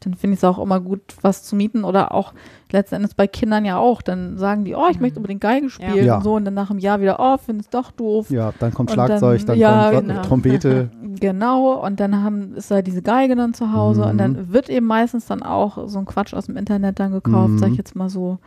dann 0.06 0.16
finde 0.16 0.34
ich 0.36 0.40
es 0.40 0.44
auch 0.44 0.60
immer 0.60 0.80
gut, 0.80 1.02
was 1.22 1.44
zu 1.44 1.56
mieten 1.56 1.84
oder 1.84 2.14
auch 2.14 2.34
letzten 2.72 2.96
Endes 2.96 3.14
bei 3.14 3.28
Kindern 3.28 3.66
ja 3.66 3.78
auch. 3.78 4.02
Dann 4.02 4.38
sagen 4.38 4.66
die, 4.66 4.76
oh, 4.76 4.88
ich 4.90 5.00
möchte 5.00 5.18
unbedingt 5.20 5.42
Geige 5.42 5.70
spielen 5.70 6.06
Ja. 6.06 6.18
und 6.18 6.24
so 6.24 6.36
und 6.36 6.46
dann 6.46 6.54
nach 6.54 6.70
einem 6.70 6.80
Jahr 6.80 7.00
wieder, 7.02 7.18
oh, 7.20 7.38
finde 7.38 7.62
es 7.62 7.70
doch 7.70 7.92
doof. 7.92 8.30
Ja, 8.30 8.54
dann 8.60 8.74
kommt 8.74 8.90
Und 8.90 8.94
Schlagzeug, 8.96 9.40
dann, 9.40 9.48
dann- 9.48 9.58
ja, 9.60 9.92
kommt 9.92 10.08
genau. 10.08 10.22
Trompete. 10.24 10.90
Genau, 11.20 11.74
und 11.86 12.00
dann 12.00 12.24
haben, 12.24 12.56
ist 12.56 12.72
da 12.72 12.82
diese 12.82 13.04
Geige 13.04 13.36
dann 13.36 13.54
zu 13.54 13.72
Hause 13.72 14.02
Mhm. 14.02 14.08
und 14.10 14.18
dann 14.18 14.52
wird 14.52 14.68
eben 14.70 14.88
meistens 14.88 15.28
dann 15.28 15.44
auch 15.44 15.88
so 15.88 16.00
ein 16.00 16.06
Quatsch 16.06 16.34
aus 16.34 16.48
dem 16.48 16.58
Internet 16.58 17.00
dann 17.00 17.12
gekauft, 17.12 17.50
Mhm. 17.52 17.58
sag 17.60 17.70
ich 17.72 17.78
jetzt 17.78 17.96
mal 17.96 18.10
so, 18.10 18.40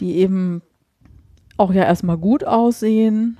die 0.00 0.16
eben 0.16 0.62
auch 1.58 1.72
ja 1.72 1.82
erstmal 1.84 2.16
gut 2.16 2.44
aussehen. 2.44 3.36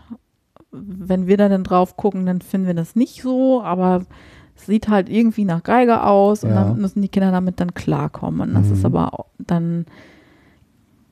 Wenn 0.70 1.26
wir 1.26 1.38
da 1.38 1.48
dann 1.48 1.64
drauf 1.64 1.96
gucken, 1.96 2.26
dann 2.26 2.42
finden 2.42 2.66
wir 2.66 2.74
das 2.74 2.94
nicht 2.94 3.22
so, 3.22 3.62
aber 3.62 4.02
sieht 4.66 4.88
halt 4.88 5.08
irgendwie 5.08 5.44
nach 5.44 5.62
Geige 5.62 6.02
aus 6.04 6.44
und 6.44 6.50
Ja. 6.50 6.64
dann 6.64 6.78
müssen 6.78 7.02
die 7.02 7.08
Kinder 7.08 7.30
damit 7.30 7.60
dann 7.60 7.74
klarkommen. 7.74 8.40
Und 8.40 8.54
das 8.54 8.66
Mhm. 8.68 8.72
ist 8.74 8.84
aber 8.84 9.26
dann 9.38 9.86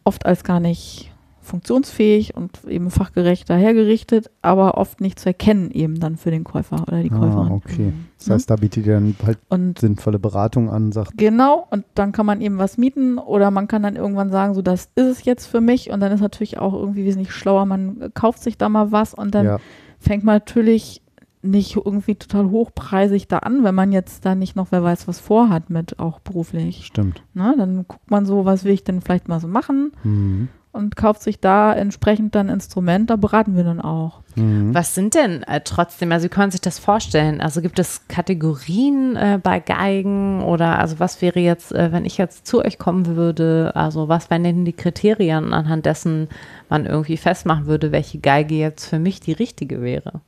oft 0.05 0.27
als 0.27 0.45
gar 0.45 0.61
nicht 0.61 1.13
funktionsfähig 1.41 2.35
und 2.37 2.65
eben 2.65 2.91
fachgerecht 2.91 3.49
dahergerichtet, 3.49 4.31
aber 4.43 4.77
oft 4.79 5.01
nicht 5.01 5.21
zu 5.21 5.27
erkennen 5.29 5.71
eben 5.71 6.01
dann 6.01 6.17
für 6.17 6.33
den 6.33 6.43
Käufer 6.43 6.83
oder 6.89 7.01
die 7.05 7.13
Ah, 7.13 7.19
Käuferin. 7.21 7.53
okay. 7.53 7.83
Mhm. 7.93 8.07
Das 8.19 8.31
heißt, 8.31 8.51
da 8.51 8.57
bietet 8.57 8.85
ihr 8.85 8.95
dann 8.95 9.15
halt 9.25 9.39
Und 9.49 9.79
sinnvolle 9.79 10.19
Beratung 10.19 10.71
an, 10.71 10.91
sagt, 10.91 11.17
genau, 11.17 11.65
und 11.71 11.85
dann 11.95 12.11
kann 12.11 12.27
man 12.27 12.41
eben 12.41 12.59
was 12.59 12.79
mieten 12.79 13.19
oder 13.19 13.53
man 13.53 13.69
kann 13.69 13.85
dann 13.85 13.95
irgendwann 13.95 14.31
sagen, 14.33 14.55
so 14.55 14.63
das 14.63 14.89
ist 14.97 15.07
es 15.07 15.25
jetzt 15.25 15.47
für 15.47 15.61
mich 15.61 15.91
und 15.93 16.01
dann 16.01 16.11
ist 16.11 16.21
natürlich 16.21 16.59
auch 16.59 16.73
irgendwie 16.75 17.05
wesentlich 17.05 17.31
schlauer, 17.31 17.65
man 17.65 18.11
kauft 18.15 18.43
sich 18.43 18.59
da 18.59 18.69
mal 18.69 18.91
was 18.91 19.15
und 19.15 19.33
dann 19.33 19.47
ja, 19.47 19.59
fängt 20.01 20.25
man 20.25 20.35
natürlich 20.37 21.01
nicht 21.47 21.77
irgendwie 21.77 22.15
total 22.15 22.51
hochpreisig 22.51 23.29
da 23.29 23.39
an, 23.39 23.65
wenn 23.65 23.75
man 23.75 23.93
jetzt 23.93 24.25
da 24.25 24.35
nicht 24.35 24.57
noch 24.57 24.69
wer 24.73 24.83
weiß 24.83 25.09
was 25.09 25.21
vorhat 25.21 25.71
mit 25.71 25.99
auch 25.99 26.21
beruflich. 26.21 26.85
stimmt. 26.85 27.23
Ne? 27.35 27.55
Dann 27.57 27.87
guckt 27.89 28.11
man 28.11 28.27
so, 28.27 28.45
was 28.45 28.65
will 28.65 28.73
ich 28.73 28.85
denn 28.85 29.01
vielleicht 29.01 29.29
mal 29.29 29.41
so 29.41 29.49
machen 29.49 29.93
Mhm. 30.03 30.49
und 30.73 30.95
kauft 30.97 31.23
sich 31.23 31.41
da 31.41 31.73
entsprechend 31.73 32.35
dann 32.35 32.49
Instrument, 32.51 33.09
da 33.09 33.17
beraten 33.17 33.57
wir 33.57 33.65
dann 33.65 33.81
auch. 33.81 34.21
Mhm. 34.35 34.75
Was 34.75 34.95
sind 34.95 35.15
denn 35.15 35.43
äh, 35.45 35.61
trotzdem, 35.65 36.13
also 36.13 36.27
wie 36.27 36.29
können 36.29 36.51
Sie 36.51 36.57
sich 36.57 36.61
das 36.63 36.79
vorstellen? 36.79 37.41
Also 37.41 37.63
gibt 37.63 37.79
es 37.79 38.03
Kategorien 38.09 39.17
äh, 39.17 39.39
bei 39.43 39.61
Geigen 39.61 40.43
oder 40.43 40.79
also 40.79 40.99
was 41.01 41.23
wäre 41.23 41.41
jetzt, 41.41 41.73
äh, 41.73 41.91
wenn 41.93 42.05
ich 42.05 42.19
jetzt 42.19 42.47
zu 42.47 42.63
euch 42.63 42.79
kommen 42.79 43.07
würde, 43.17 43.73
also 43.75 44.09
was 44.09 44.29
wären 44.31 44.45
denn 44.45 44.65
die 44.67 44.73
Kriterien, 44.75 45.55
anhand 45.55 45.87
dessen 45.87 46.29
man 46.69 46.85
irgendwie 46.85 47.17
festmachen 47.17 47.67
würde, 47.67 47.93
welche 47.93 48.19
Geige 48.19 48.55
jetzt 48.57 48.87
für 48.87 48.99
mich 48.99 49.21
die 49.21 49.33
richtige 49.33 49.81
wäre? 49.81 50.21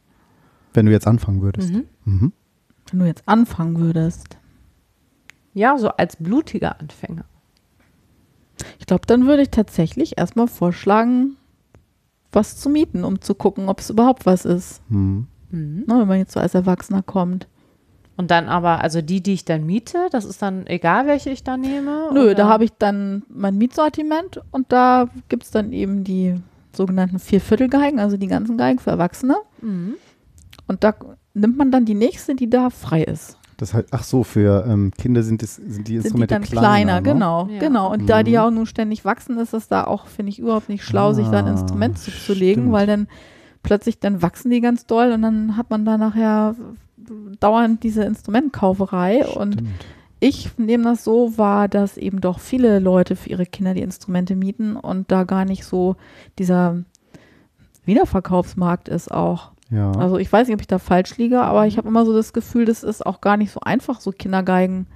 Wenn 0.74 0.86
du 0.86 0.92
jetzt 0.92 1.06
anfangen 1.06 1.42
würdest. 1.42 1.72
Mhm. 1.72 1.84
Mhm. 2.04 2.32
Wenn 2.90 3.00
du 3.00 3.06
jetzt 3.06 3.22
anfangen 3.26 3.78
würdest. 3.78 4.38
Ja, 5.54 5.76
so 5.78 5.88
als 5.88 6.16
blutiger 6.16 6.80
Anfänger. 6.80 7.24
Ich 8.78 8.86
glaube, 8.86 9.06
dann 9.06 9.26
würde 9.26 9.42
ich 9.42 9.50
tatsächlich 9.50 10.18
erstmal 10.18 10.48
vorschlagen, 10.48 11.36
was 12.32 12.56
zu 12.56 12.68
mieten, 12.68 13.04
um 13.04 13.20
zu 13.20 13.34
gucken, 13.34 13.68
ob 13.68 13.80
es 13.80 13.90
überhaupt 13.90 14.26
was 14.26 14.44
ist. 14.44 14.82
Mhm. 14.88 15.26
Mhm. 15.50 15.84
Ne, 15.86 16.00
wenn 16.00 16.08
man 16.08 16.18
jetzt 16.18 16.32
so 16.32 16.40
als 16.40 16.54
Erwachsener 16.54 17.02
kommt. 17.02 17.48
Und 18.16 18.32
dann 18.32 18.48
aber, 18.48 18.82
also 18.82 19.00
die, 19.00 19.22
die 19.22 19.34
ich 19.34 19.44
dann 19.44 19.64
miete, 19.64 20.08
das 20.10 20.24
ist 20.24 20.42
dann 20.42 20.66
egal, 20.66 21.06
welche 21.06 21.30
ich 21.30 21.44
da 21.44 21.56
nehme? 21.56 22.10
Nö, 22.12 22.24
oder? 22.24 22.34
da 22.34 22.48
habe 22.48 22.64
ich 22.64 22.72
dann 22.72 23.22
mein 23.28 23.56
Mietsortiment 23.56 24.42
und 24.50 24.72
da 24.72 25.08
gibt 25.28 25.44
es 25.44 25.52
dann 25.52 25.72
eben 25.72 26.02
die 26.02 26.34
sogenannten 26.72 27.20
Vierviertelgeigen, 27.20 28.00
also 28.00 28.16
die 28.16 28.26
ganzen 28.26 28.58
Geigen 28.58 28.80
für 28.80 28.90
Erwachsene. 28.90 29.36
Mhm. 29.62 29.94
Und 30.68 30.84
da 30.84 30.94
nimmt 31.34 31.56
man 31.58 31.72
dann 31.72 31.84
die 31.84 31.94
nächste, 31.94 32.36
die 32.36 32.48
da 32.48 32.70
frei 32.70 33.02
ist. 33.02 33.36
Das 33.56 33.74
heißt, 33.74 33.88
ach 33.90 34.04
so, 34.04 34.22
für 34.22 34.64
ähm, 34.68 34.92
Kinder 34.96 35.24
sind, 35.24 35.42
es, 35.42 35.56
sind 35.56 35.66
die 35.66 35.72
Sind 35.72 35.88
die 35.88 35.94
Instrumente 35.96 36.34
dann 36.34 36.42
kleiner, 36.44 36.60
kleiner, 36.68 36.94
ne? 36.94 37.02
genau, 37.02 37.48
Ja. 37.50 37.58
genau. 37.58 37.92
Und 37.92 38.06
da 38.08 38.22
die 38.22 38.30
Mhm. 38.30 38.34
ja 38.34 38.46
auch 38.46 38.50
nun 38.52 38.66
ständig 38.66 39.04
wachsen, 39.04 39.36
ist 39.38 39.52
es 39.52 39.66
da 39.66 39.82
auch, 39.84 40.06
finde 40.06 40.30
ich, 40.30 40.38
überhaupt 40.38 40.68
nicht 40.68 40.84
schlau, 40.84 41.12
sich 41.12 41.26
da 41.26 41.38
ein 41.40 41.46
Ah, 41.46 41.50
Instrument 41.52 41.98
zuzulegen, 41.98 42.70
weil 42.70 42.86
dann 42.86 43.08
plötzlich 43.64 43.98
dann 43.98 44.22
wachsen 44.22 44.50
die 44.52 44.60
ganz 44.60 44.86
doll 44.86 45.10
und 45.10 45.22
dann 45.22 45.56
hat 45.56 45.70
man 45.70 45.84
da 45.84 45.98
nachher 45.98 46.54
dauernd 47.40 47.82
diese 47.82 48.04
Instrumentenkauferei 48.04 49.26
und 49.26 49.54
Stimmt. 49.54 49.70
ich 50.20 50.50
nehme 50.58 50.84
das 50.84 51.02
so 51.02 51.36
wahr, 51.36 51.66
dass 51.66 51.96
eben 51.96 52.20
doch 52.20 52.38
viele 52.38 52.78
Leute 52.78 53.16
für 53.16 53.30
ihre 53.30 53.46
Kinder 53.46 53.74
die 53.74 53.82
Instrumente 53.82 54.36
mieten 54.36 54.76
und 54.76 55.10
da 55.10 55.24
gar 55.24 55.44
nicht 55.44 55.64
so 55.64 55.96
dieser 56.38 56.76
Wiederverkaufsmarkt 57.86 58.88
ist 58.88 59.10
auch. 59.10 59.52
Ja. 59.70 59.92
Also 59.92 60.16
ich 60.18 60.32
weiß 60.32 60.46
nicht, 60.48 60.54
ob 60.54 60.60
ich 60.60 60.66
da 60.66 60.78
falsch 60.78 61.16
liege, 61.18 61.40
aber 61.42 61.66
ich 61.66 61.76
habe 61.76 61.88
immer 61.88 62.06
so 62.06 62.14
das 62.14 62.32
Gefühl, 62.32 62.64
das 62.64 62.82
ist 62.82 63.04
auch 63.04 63.20
gar 63.20 63.36
nicht 63.36 63.52
so 63.52 63.60
einfach, 63.60 64.00
so 64.00 64.12
Kindergeigen 64.12 64.86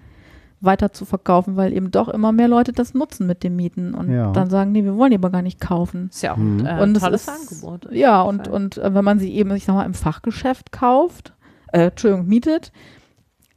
weiter 0.60 0.92
zu 0.92 1.04
verkaufen, 1.04 1.56
weil 1.56 1.72
eben 1.72 1.90
doch 1.90 2.08
immer 2.08 2.30
mehr 2.30 2.46
Leute 2.48 2.72
das 2.72 2.94
nutzen 2.94 3.26
mit 3.26 3.42
dem 3.42 3.56
Mieten 3.56 3.94
und 3.94 4.10
Ja. 4.12 4.30
dann 4.30 4.48
sagen, 4.48 4.70
nee, 4.72 4.84
wir 4.84 4.96
wollen 4.96 5.10
die 5.10 5.16
aber 5.18 5.30
gar 5.30 5.42
nicht 5.42 5.60
kaufen. 5.60 6.08
Ist 6.10 6.22
ja 6.22 6.32
auch 6.34 6.36
Mhm. 6.36 6.64
ein 6.64 6.78
äh, 6.78 6.82
Und 6.82 6.96
es 6.96 7.02
tolles 7.02 7.22
ist, 7.28 7.28
Angebot. 7.28 7.88
Ja, 7.92 8.22
und, 8.22 8.46
und 8.48 8.78
äh, 8.78 8.94
wenn 8.94 9.04
man 9.04 9.18
sie 9.18 9.32
eben, 9.34 9.50
ich 9.56 9.64
sag 9.64 9.74
mal, 9.74 9.84
im 9.84 9.94
Fachgeschäft 9.94 10.70
kauft, 10.70 11.34
äh, 11.72 11.86
Entschuldigung, 11.88 12.26
mietet, 12.28 12.70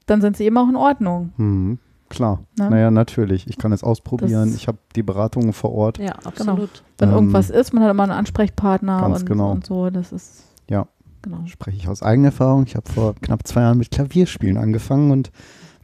dann 0.07 0.19
sind 0.21 0.35
sie 0.35 0.45
eben 0.45 0.57
auch 0.57 0.67
in 0.67 0.75
Ordnung. 0.75 1.31
Mhm. 1.37 1.79
Klar. 2.09 2.39
Ne? 2.57 2.69
Naja, 2.71 2.91
natürlich. 2.91 3.47
Ich 3.47 3.57
kann 3.57 3.71
es 3.71 3.83
ausprobieren. 3.83 4.49
Das- 4.49 4.55
ich 4.55 4.67
habe 4.67 4.77
die 4.95 5.03
Beratungen 5.03 5.53
vor 5.53 5.73
Ort. 5.73 5.97
Ja, 5.99 6.13
absolut. 6.23 6.83
Wenn 6.97 7.09
Ähm, 7.09 7.15
irgendwas 7.15 7.49
ist, 7.49 7.73
man 7.73 7.83
hat 7.83 7.91
immer 7.91 8.03
einen 8.03 8.11
Ansprechpartner 8.11 9.01
ganz 9.01 9.21
und, 9.21 9.25
genau. 9.27 9.51
und 9.51 9.65
so, 9.65 9.89
das 9.89 10.11
ist, 10.11 10.43
Ja. 10.69 10.87
Genau. 11.25 11.45
Spreche 11.45 11.77
ich 11.77 11.87
aus 11.89 12.01
eigener 12.01 12.27
Erfahrung. 12.29 12.63
Ich 12.67 12.75
habe 12.75 12.89
vor 12.89 13.15
knapp 13.21 13.45
zwei 13.47 13.61
Jahren 13.61 13.77
mit 13.77 13.91
Klavierspielen 13.91 14.57
angefangen 14.57 15.11
und 15.11 15.31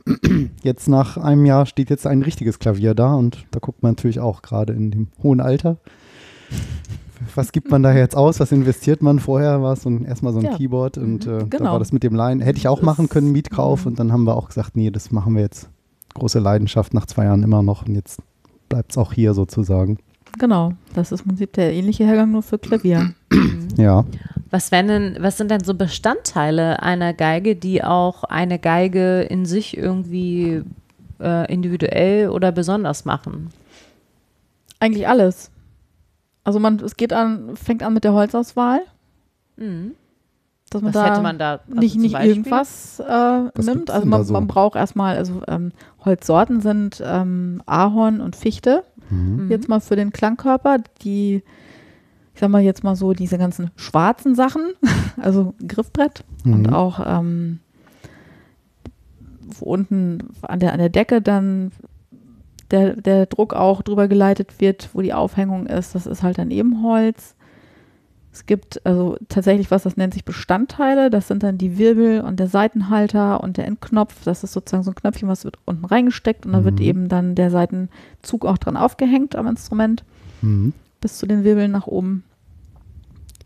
jetzt 0.64 0.88
nach 0.88 1.18
einem 1.18 1.46
Jahr 1.46 1.66
steht 1.66 1.90
jetzt 1.90 2.08
ein 2.08 2.22
richtiges 2.22 2.60
Klavier 2.60 2.96
da 2.96 3.14
und 3.16 3.46
da 3.52 3.60
guckt 3.60 3.84
man 3.84 3.92
natürlich 3.94 4.20
auch 4.20 4.42
gerade 4.42 4.74
in 4.74 4.90
dem 4.92 5.08
hohen 5.22 5.42
Alter. 5.42 5.78
Was 7.36 7.52
gibt 7.52 7.70
man 7.70 7.84
da 7.84 7.94
jetzt 7.94 8.16
aus? 8.16 8.40
Was 8.40 8.52
investiert 8.52 9.02
man? 9.04 9.20
Vorher 9.20 9.62
war 9.62 9.74
es 9.74 9.84
so 9.84 9.90
ein, 9.90 10.06
erstmal 10.06 10.34
so 10.34 10.40
ein 10.40 10.46
Ja. 10.46 10.58
Keyboard 10.58 10.98
und 10.98 11.28
äh, 11.28 11.40
da 11.40 11.46
Genau. 11.58 11.74
war 11.74 11.80
das 11.80 11.92
mit 11.92 12.02
dem 12.04 12.16
Leihen. 12.16 12.40
Hätte 12.40 12.58
ich 12.58 12.68
auch 12.68 12.82
machen 12.82 13.10
können, 13.10 13.32
Mietkauf. 13.32 13.82
Mhm. 13.82 13.92
Und 13.92 14.00
dann 14.00 14.12
haben 14.12 14.24
wir 14.24 14.36
auch 14.36 14.48
gesagt, 14.48 14.76
nee, 14.76 14.90
das 14.90 15.12
machen 15.12 15.36
wir 15.36 15.42
jetzt. 15.44 15.70
Große 16.16 16.40
Leidenschaft 16.40 16.94
nach 16.94 17.06
zwei 17.06 17.26
Jahren 17.26 17.42
immer 17.44 17.64
noch 17.64 17.88
und 17.88 17.96
jetzt 17.96 18.20
bleibt 18.70 18.92
es 18.92 18.98
auch 18.98 19.14
hier 19.14 19.34
sozusagen. 19.34 19.98
Genau, 20.40 20.74
das 20.94 21.12
ist 21.14 21.22
im 21.22 21.28
Prinzip 21.30 21.54
der 21.54 21.72
ähnliche 21.74 22.06
Hergang 22.06 22.32
nur 22.32 22.42
für 22.44 22.58
Klavier. 22.60 23.14
Ja. 23.78 24.06
Was, 24.52 24.72
wären 24.72 24.88
denn, 24.90 25.18
was 25.22 25.38
sind 25.38 25.50
denn 25.50 25.64
so 25.64 25.74
Bestandteile 25.74 26.84
einer 26.84 27.14
Geige, 27.14 27.56
die 27.56 27.84
auch 27.84 28.26
eine 28.26 28.60
Geige 28.60 29.22
in 29.22 29.46
sich 29.46 29.78
irgendwie 29.78 30.64
äh, 31.22 31.52
individuell 31.52 32.28
oder 32.30 32.52
besonders 32.52 33.06
machen? 33.06 33.50
Eigentlich 34.80 35.08
alles. 35.08 35.52
Also 36.44 36.60
man, 36.60 36.80
es 36.80 36.98
geht 36.98 37.14
an, 37.14 37.56
fängt 37.56 37.82
an 37.84 37.94
mit 37.94 38.04
der 38.04 38.14
Holzauswahl, 38.14 38.82
Mhm. 39.58 39.92
dass 40.70 40.82
man 40.82 40.94
Was 40.94 41.02
da 41.02 41.10
hätte 41.12 41.22
man 41.22 41.38
da? 41.38 41.60
also 41.68 41.80
nicht, 41.80 41.96
nicht 41.98 42.16
irgendwas 42.20 43.00
äh, 43.00 43.42
nimmt. 43.62 43.92
Also 43.92 44.06
man, 44.08 44.24
so? 44.26 44.34
man 44.34 44.48
braucht 44.48 44.76
erstmal, 44.76 45.16
also 45.18 45.42
ähm, 45.48 45.72
Holzsorten 46.04 46.62
sind 46.62 47.02
ähm, 47.06 47.62
Ahorn 47.68 48.20
und 48.22 48.36
Fichte. 48.36 48.84
Mhm. 49.10 49.46
Mhm. 49.46 49.52
Jetzt 49.52 49.70
mal 49.70 49.80
für 49.80 49.96
den 49.96 50.12
Klangkörper, 50.12 50.80
die, 51.04 51.44
sag 52.42 52.50
mal 52.50 52.62
jetzt 52.62 52.84
mal 52.84 52.96
so, 52.98 53.14
diese 53.14 53.38
ganzen 53.38 53.72
schwarzen 53.78 54.36
Sachen, 54.36 54.62
also 55.22 55.54
Griffbrett 55.66 56.24
und 56.44 56.64
Mhm. 56.68 56.74
auch 56.74 57.00
ähm, 57.06 57.60
wo 59.60 59.66
unten 59.66 60.20
an 60.42 60.60
der, 60.60 60.74
an 60.74 60.80
der 60.80 60.90
Decke 60.90 61.22
dann 61.22 61.72
der, 62.72 62.96
der 62.96 63.26
Druck 63.26 63.54
auch 63.54 63.82
drüber 63.82 64.08
geleitet 64.08 64.60
wird, 64.62 64.90
wo 64.94 65.02
die 65.02 65.14
Aufhängung 65.14 65.68
ist, 65.68 65.94
das 65.96 66.06
ist 66.08 66.24
halt 66.24 66.38
dann 66.38 66.52
eben 66.52 66.84
Holz. 66.84 67.36
Es 68.34 68.46
gibt 68.46 68.86
also 68.86 69.18
tatsächlich 69.28 69.72
was, 69.72 69.84
das 69.84 69.98
nennt 69.98 70.14
sich 70.14 70.24
Bestandteile. 70.24 71.10
Das 71.10 71.28
sind 71.28 71.44
dann 71.44 71.58
die 71.58 71.78
Wirbel 71.78 72.22
und 72.22 72.40
der 72.40 72.48
Seitenhalter 72.48 73.44
und 73.44 73.58
der 73.58 73.68
Endknopf. 73.68 74.24
Das 74.24 74.46
ist 74.46 74.54
sozusagen 74.54 74.84
so 74.84 74.92
ein 74.92 74.96
Knöpfchen, 74.96 75.28
was 75.28 75.44
wird 75.44 75.58
unten 75.66 75.84
reingesteckt 75.84 76.46
und 76.46 76.54
da 76.54 76.64
wird 76.64 76.80
Mhm. 76.80 76.86
eben 76.86 77.10
dann 77.10 77.36
der 77.36 77.52
Seitenzug 77.52 78.46
auch 78.46 78.58
dran 78.58 78.78
aufgehängt 78.78 79.36
am 79.36 79.48
Instrument 79.48 80.06
Mhm. 80.42 80.72
bis 81.02 81.18
zu 81.18 81.26
den 81.26 81.44
Wirbeln 81.44 81.72
nach 81.72 81.88
oben. 81.88 82.24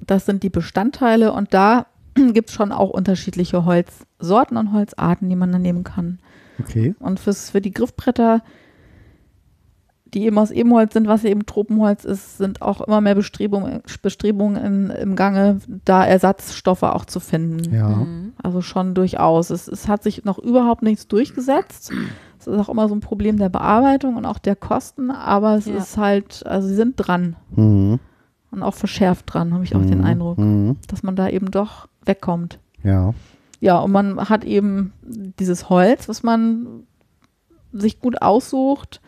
Das 0.08 0.26
sind 0.26 0.44
die 0.44 0.50
Bestandteile 0.50 1.32
und 1.34 1.54
da 1.54 1.88
gibt 2.16 2.50
es 2.50 2.56
schon 2.56 2.72
auch 2.72 2.90
unterschiedliche 2.90 3.66
Holzsorten 3.66 4.58
und 4.58 4.72
Holzarten, 4.74 5.30
die 5.30 5.36
man 5.36 5.52
dann 5.52 5.62
nehmen 5.62 5.84
kann. 5.84 6.20
Okay. 6.60 6.96
Und 7.00 7.20
fürs, 7.20 7.50
für 7.50 7.60
die 7.62 7.72
Griffbretter, 7.72 8.42
die 10.14 10.24
eben 10.24 10.38
aus 10.38 10.52
Ebenholz 10.52 10.94
sind, 10.94 11.08
was 11.08 11.26
eben 11.26 11.46
Tropenholz 11.46 12.06
ist, 12.06 12.38
sind 12.38 12.62
auch 12.62 12.80
immer 12.80 13.02
mehr 13.02 13.16
Bestrebungen, 13.16 13.82
Bestrebungen 14.02 14.56
in, 14.64 14.90
im 14.92 15.16
Gange, 15.18 15.60
da 15.84 16.06
Ersatzstoffe 16.06 16.84
auch 16.84 17.04
zu 17.04 17.20
finden. 17.20 17.74
Ja. 17.74 17.90
Mhm. 17.90 18.32
Also 18.42 18.62
schon 18.62 18.94
durchaus. 18.94 19.50
Es, 19.50 19.68
es 19.68 19.90
hat 19.90 20.04
sich 20.04 20.24
noch 20.24 20.38
überhaupt 20.40 20.84
nichts 20.84 21.08
durchgesetzt. 21.08 21.92
Es 22.38 22.48
ist 22.48 22.60
auch 22.60 22.70
immer 22.70 22.88
so 22.88 22.94
ein 22.94 23.00
Problem 23.00 23.38
der 23.40 23.50
Bearbeitung 23.50 24.18
und 24.18 24.26
auch 24.28 24.38
der 24.38 24.56
Kosten, 24.56 25.10
aber 25.10 25.56
es 25.56 25.66
Ja. 25.66 25.78
ist 25.78 25.98
halt, 25.98 26.46
also 26.46 26.68
sie 26.68 26.76
sind 26.76 26.94
dran 26.98 27.38
Mhm. 27.56 28.00
Und 28.56 28.64
auch 28.64 28.74
verschärft 28.74 29.26
dran, 29.34 29.54
habe 29.54 29.64
ich 29.64 29.76
auch 29.76 29.86
den 29.86 30.00
Mhm. 30.00 30.06
Eindruck, 30.06 30.38
Mhm. 30.38 30.78
dass 30.88 31.04
man 31.04 31.16
da 31.16 31.30
eben 31.30 31.52
doch 31.52 31.88
wegkommt. 32.06 32.60
Ja. 32.84 33.14
Ja, 33.60 33.80
und 33.80 33.92
man 33.92 34.30
hat 34.30 34.44
eben 34.44 34.94
dieses 35.40 35.70
Holz, 35.70 36.08
was 36.10 36.24
man 36.24 36.84
sich 37.74 38.00
gut 38.00 38.22
aussucht. 38.22 39.02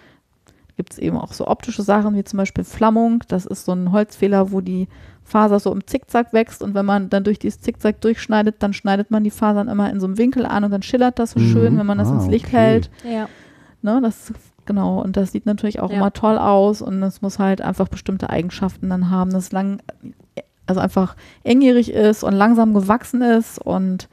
Gibt 0.77 0.93
es 0.93 0.99
eben 0.99 1.17
auch 1.17 1.33
so 1.33 1.47
optische 1.47 1.81
Sachen 1.83 2.15
wie 2.15 2.23
zum 2.23 2.37
Beispiel 2.37 2.63
Flammung. 2.63 3.23
Das 3.27 3.45
ist 3.45 3.65
so 3.65 3.71
ein 3.73 3.91
Holzfehler, 3.91 4.51
wo 4.51 4.61
die 4.61 4.87
Faser 5.23 5.59
so 5.59 5.71
im 5.73 5.85
Zickzack 5.85 6.31
wächst 6.33 6.61
und 6.61 6.73
wenn 6.73 6.85
man 6.85 7.09
dann 7.09 7.23
durch 7.25 7.37
dieses 7.39 7.59
Zickzack 7.59 7.99
durchschneidet, 8.01 8.55
dann 8.59 8.73
schneidet 8.73 9.11
man 9.11 9.23
die 9.25 9.31
Fasern 9.31 9.67
immer 9.67 9.89
in 9.89 9.99
so 9.99 10.05
einem 10.07 10.17
Winkel 10.17 10.45
an 10.45 10.63
und 10.63 10.71
dann 10.71 10.83
schillert 10.83 11.19
das 11.19 11.31
so 11.31 11.39
Mhm. 11.39 11.51
schön, 11.51 11.77
wenn 11.77 11.85
man 11.85 11.97
das 11.97 12.07
Ah, 12.09 12.13
ins 12.13 12.27
Licht 12.27 12.45
okay. 12.45 12.55
hält. 12.57 12.89
Ja. 13.03 13.27
Ne, 13.81 13.99
das 14.01 14.31
genau 14.67 15.01
und 15.01 15.17
das 15.17 15.31
sieht 15.31 15.47
natürlich 15.47 15.79
auch 15.79 15.89
Ja. 15.89 15.97
immer 15.97 16.13
toll 16.13 16.37
aus 16.37 16.83
und 16.83 17.01
es 17.01 17.23
muss 17.23 17.39
halt 17.39 17.61
einfach 17.61 17.87
bestimmte 17.87 18.29
Eigenschaften 18.29 18.89
dann 18.89 19.09
haben, 19.09 19.31
dass 19.31 19.45
es 19.45 19.51
lang 19.51 19.81
also 20.67 20.79
einfach 20.81 21.15
engjährig 21.43 21.91
ist 21.91 22.23
und 22.23 22.33
langsam 22.33 22.73
gewachsen 22.75 23.21
ist 23.21 23.57
und 23.57 24.09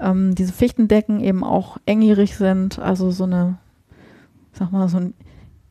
ähm, 0.00 0.34
diese 0.34 0.52
Fichtendecken 0.52 1.20
eben 1.20 1.42
auch 1.44 1.76
engjährig 1.84 2.36
sind, 2.36 2.78
also 2.78 3.10
so 3.10 3.24
eine 3.24 3.58
sag 4.52 4.70
mal 4.72 4.88
so 4.88 4.98
ein 4.98 5.14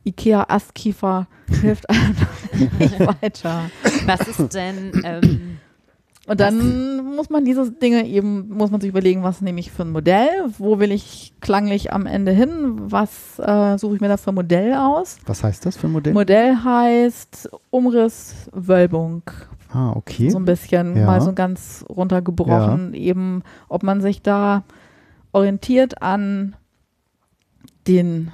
Ikea 0.06 0.44
Astkiefer 0.48 1.26
hilft 1.48 1.88
einem 1.88 2.14
nicht 2.78 3.00
weiter. 3.22 3.70
Was 4.04 4.28
ist 4.28 4.52
denn, 4.54 5.00
ähm, 5.02 5.58
Und 6.26 6.40
dann 6.40 7.14
muss 7.16 7.28
man 7.28 7.44
diese 7.44 7.70
Dinge 7.70 8.06
eben, 8.06 8.48
muss 8.48 8.70
man 8.70 8.80
sich 8.80 8.88
überlegen, 8.88 9.22
was 9.22 9.42
nehme 9.42 9.60
ich 9.60 9.70
für 9.70 9.82
ein 9.82 9.90
Modell, 9.90 10.28
wo 10.58 10.78
will 10.78 10.90
ich 10.90 11.34
klanglich 11.40 11.92
am 11.92 12.06
Ende 12.06 12.32
hin, 12.32 12.76
was 12.90 13.38
äh, 13.38 13.76
suche 13.76 13.96
ich 13.96 14.00
mir 14.00 14.08
da 14.08 14.16
für 14.16 14.30
ein 14.32 14.34
Modell 14.34 14.72
aus. 14.74 15.18
Was 15.26 15.44
heißt 15.44 15.66
das 15.66 15.76
für 15.76 15.86
ein 15.88 15.92
Modell? 15.92 16.14
Modell 16.14 16.56
heißt 16.56 17.50
Umriss, 17.70 18.48
Wölbung, 18.52 19.22
ah, 19.70 19.92
okay. 19.94 20.30
so 20.30 20.38
ein 20.38 20.46
bisschen 20.46 20.96
Ja. 20.96 21.04
mal 21.06 21.20
so 21.20 21.34
ganz 21.34 21.84
runtergebrochen, 21.90 22.94
eben 22.94 23.42
ob 23.68 23.82
man 23.82 24.00
sich 24.00 24.22
da 24.22 24.62
orientiert 25.32 26.00
an 26.00 26.56
den 27.86 28.32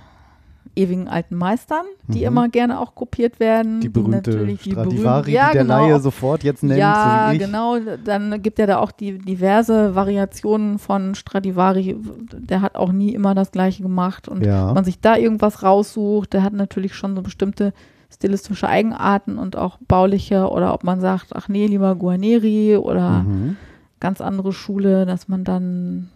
ewigen 0.76 1.08
alten 1.08 1.34
Meistern, 1.36 1.84
die 2.06 2.20
Mhm. 2.20 2.24
immer 2.26 2.48
gerne 2.48 2.78
auch 2.80 2.94
kopiert 2.94 3.40
werden. 3.40 3.80
Die 3.80 3.88
berühmte 3.88 4.30
natürlich 4.30 4.62
die 4.62 4.70
Stradivari, 4.70 5.32
ja, 5.32 5.48
die 5.48 5.52
der 5.54 5.62
genau, 5.64 5.86
Laie 5.88 6.00
sofort 6.00 6.44
jetzt 6.44 6.62
nennt, 6.62 6.78
ja, 6.78 7.30
so 7.32 7.38
genau. 7.38 7.76
Dann 8.04 8.40
gibt 8.40 8.58
ja 8.60 8.66
da 8.66 8.78
auch 8.78 8.92
die 8.92 9.18
diverse 9.18 9.94
Variationen 9.94 10.78
von 10.78 11.14
Stradivari. 11.16 11.96
Der 12.32 12.62
hat 12.62 12.76
auch 12.76 12.92
nie 12.92 13.12
immer 13.14 13.34
das 13.34 13.50
Gleiche 13.50 13.82
gemacht. 13.82 14.28
Und 14.28 14.44
Ja. 14.46 14.68
wenn 14.68 14.74
man 14.74 14.84
sich 14.84 15.00
da 15.00 15.16
irgendwas 15.16 15.62
raussucht, 15.62 16.32
der 16.32 16.42
hat 16.44 16.52
natürlich 16.52 16.94
schon 16.94 17.16
so 17.16 17.22
bestimmte 17.22 17.72
stilistische 18.12 18.68
Eigenarten 18.68 19.38
und 19.38 19.56
auch 19.56 19.78
bauliche. 19.88 20.48
Oder 20.50 20.72
ob 20.72 20.84
man 20.84 21.00
sagt, 21.00 21.34
ach 21.34 21.48
nee, 21.48 21.66
lieber 21.66 21.94
Guarneri 21.96 22.76
oder 22.76 23.24
Mhm. 23.24 23.56
ganz 23.98 24.20
andere 24.20 24.52
Schule, 24.52 25.04
dass 25.04 25.28
man 25.28 25.44
dann 25.44 26.10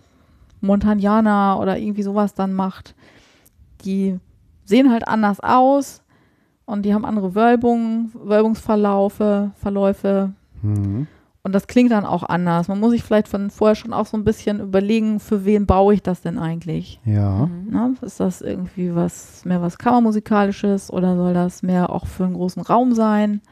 Montagnana 0.61 1.59
oder 1.59 1.79
irgendwie 1.79 2.03
sowas 2.03 2.35
dann 2.35 2.53
macht. 2.53 2.95
Die 3.85 4.19
sehen 4.65 4.91
halt 4.91 5.07
anders 5.09 5.41
aus 5.41 6.03
und 6.67 6.83
die 6.85 6.95
haben 6.95 7.05
andere 7.05 7.35
Wölbungen, 7.35 8.11
Wölbungsverlaufe, 8.15 9.51
Verläufe. 9.57 10.33
Mhm. 10.63 11.07
Und 11.43 11.55
das 11.55 11.67
klingt 11.67 11.93
dann 11.93 12.07
auch 12.07 12.23
anders. 12.23 12.69
Man 12.69 12.81
muss 12.81 12.93
sich 12.93 13.03
vielleicht 13.03 13.29
von 13.29 13.51
vorher 13.51 13.75
schon 13.75 13.93
auch 13.93 14.07
so 14.07 14.17
ein 14.17 14.25
bisschen 14.25 14.61
überlegen, 14.61 15.21
für 15.21 15.45
wen 15.45 15.67
baue 15.67 15.93
ich 15.93 16.03
das 16.03 16.23
denn 16.23 16.39
eigentlich? 16.39 17.01
Ja. 17.05 17.51
Ne? 17.69 17.95
Ist 18.01 18.19
das 18.19 18.41
irgendwie 18.41 18.95
was 18.95 19.45
mehr 19.45 19.61
was 19.61 19.77
Kammermusikalisches 19.77 20.91
oder 20.91 21.17
soll 21.17 21.35
das 21.35 21.63
mehr 21.63 21.91
auch 21.91 22.07
für 22.07 22.25
einen 22.25 22.33
großen 22.33 22.63
Raum 22.63 22.95
sein? 22.95 23.43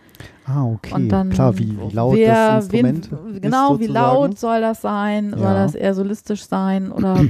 Ah, 0.46 0.64
okay. 0.64 0.94
Und 0.94 1.08
dann 1.10 1.28
Klar, 1.30 1.58
wie, 1.58 1.78
wie 1.78 1.94
laut 1.94 2.16
wer, 2.16 2.54
das 2.54 2.64
Instrument 2.64 3.10
wen, 3.12 3.34
ist, 3.34 3.42
Genau, 3.42 3.78
wie 3.78 3.86
laut 3.88 4.38
soll 4.38 4.62
das 4.62 4.80
sein? 4.80 5.30
Soll 5.32 5.40
Ja. 5.42 5.54
das 5.54 5.74
eher 5.74 5.92
solistisch 5.92 6.46
sein? 6.46 6.92
Oder 6.92 7.22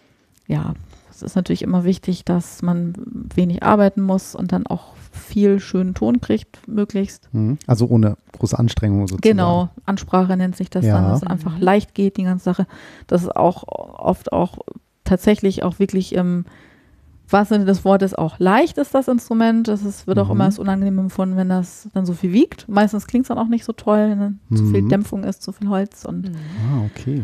ja, 0.46 0.74
es 1.22 1.32
ist 1.32 1.36
natürlich 1.36 1.62
immer 1.62 1.84
wichtig, 1.84 2.24
dass 2.24 2.62
man 2.62 2.94
wenig 3.34 3.62
arbeiten 3.62 4.00
muss 4.02 4.34
und 4.34 4.52
dann 4.52 4.66
auch 4.66 4.94
viel 5.12 5.60
schönen 5.60 5.94
Ton 5.94 6.20
kriegt, 6.20 6.66
möglichst. 6.68 7.28
Mhm. 7.32 7.58
Also 7.66 7.86
ohne 7.86 8.16
große 8.38 8.58
Anstrengung 8.58 9.00
sozusagen. 9.08 9.22
Genau, 9.22 9.68
Ansprache 9.86 10.36
nennt 10.36 10.56
sich 10.56 10.70
das 10.70 10.84
Ja. 10.84 10.94
dann, 10.94 11.04
dass 11.10 11.22
es 11.22 11.28
einfach 11.28 11.58
leicht 11.58 11.94
geht, 11.94 12.16
die 12.16 12.24
ganze 12.24 12.44
Sache. 12.44 12.66
Das 13.06 13.22
ist 13.22 13.34
auch 13.36 13.64
oft 13.66 14.32
auch 14.32 14.58
tatsächlich 15.04 15.62
auch 15.62 15.78
wirklich 15.78 16.14
im 16.14 16.44
wahrsten 17.28 17.56
Sinne 17.56 17.64
des 17.66 17.84
Wortes 17.84 18.14
auch 18.14 18.38
leicht 18.40 18.76
ist 18.78 18.92
das 18.94 19.06
Instrument. 19.06 19.68
Das 19.68 19.84
ist, 19.84 20.06
wird 20.08 20.18
auch 20.18 20.26
Mhm. 20.26 20.32
immer 20.32 20.44
als 20.44 20.58
unangenehm 20.58 20.98
empfunden, 20.98 21.36
wenn 21.36 21.48
das 21.48 21.88
dann 21.94 22.04
so 22.06 22.12
viel 22.12 22.32
wiegt. 22.32 22.68
Meistens 22.68 23.06
klingt 23.06 23.24
es 23.24 23.28
dann 23.28 23.38
auch 23.38 23.46
nicht 23.48 23.64
so 23.64 23.72
toll, 23.72 24.10
wenn 24.10 24.18
dann 24.18 24.40
zu 24.56 24.64
viel 24.66 24.82
Mhm. 24.82 24.88
Dämpfung 24.88 25.22
ist, 25.24 25.42
zu 25.42 25.52
viel 25.52 25.68
Holz 25.68 26.04
und 26.04 26.30
Ah, 26.72 26.82
okay. 26.84 27.22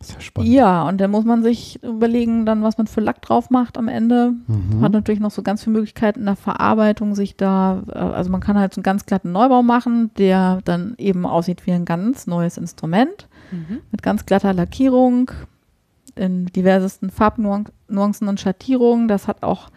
Ist 0.00 0.14
ja 0.14 0.20
spannend. 0.20 0.50
ja, 0.50 0.88
und 0.88 0.98
dann 0.98 1.10
muss 1.10 1.24
man 1.26 1.42
sich 1.42 1.82
überlegen, 1.82 2.46
dann, 2.46 2.62
was 2.62 2.78
man 2.78 2.86
für 2.86 3.02
Lack 3.02 3.20
drauf 3.20 3.50
macht 3.50 3.76
am 3.76 3.86
Ende. 3.88 4.32
Mhm. 4.46 4.80
Hat 4.80 4.92
natürlich 4.92 5.20
noch 5.20 5.30
so 5.30 5.42
ganz 5.42 5.62
viele 5.62 5.74
Möglichkeiten 5.74 6.20
in 6.20 6.26
der 6.26 6.36
Verarbeitung, 6.36 7.14
sich 7.14 7.36
da, 7.36 7.82
äh, 7.92 7.98
also 7.98 8.30
man 8.30 8.40
kann 8.40 8.58
halt 8.58 8.72
so 8.72 8.78
einen 8.78 8.84
ganz 8.84 9.04
glatten 9.04 9.30
Neubau 9.32 9.62
machen, 9.62 10.10
der 10.16 10.60
dann 10.64 10.94
eben 10.96 11.26
aussieht 11.26 11.66
wie 11.66 11.72
ein 11.72 11.84
ganz 11.84 12.26
neues 12.26 12.56
Instrument 12.56 13.28
Mhm. 13.52 13.80
mit 13.90 14.02
ganz 14.02 14.24
glatter 14.26 14.54
Lackierung, 14.54 15.30
in 16.14 16.46
diversesten 16.46 17.10
Farbnuancen 17.10 18.28
und 18.28 18.40
Schattierungen. 18.40 19.06
Das 19.08 19.26
hat 19.28 19.42
auch 19.42 19.68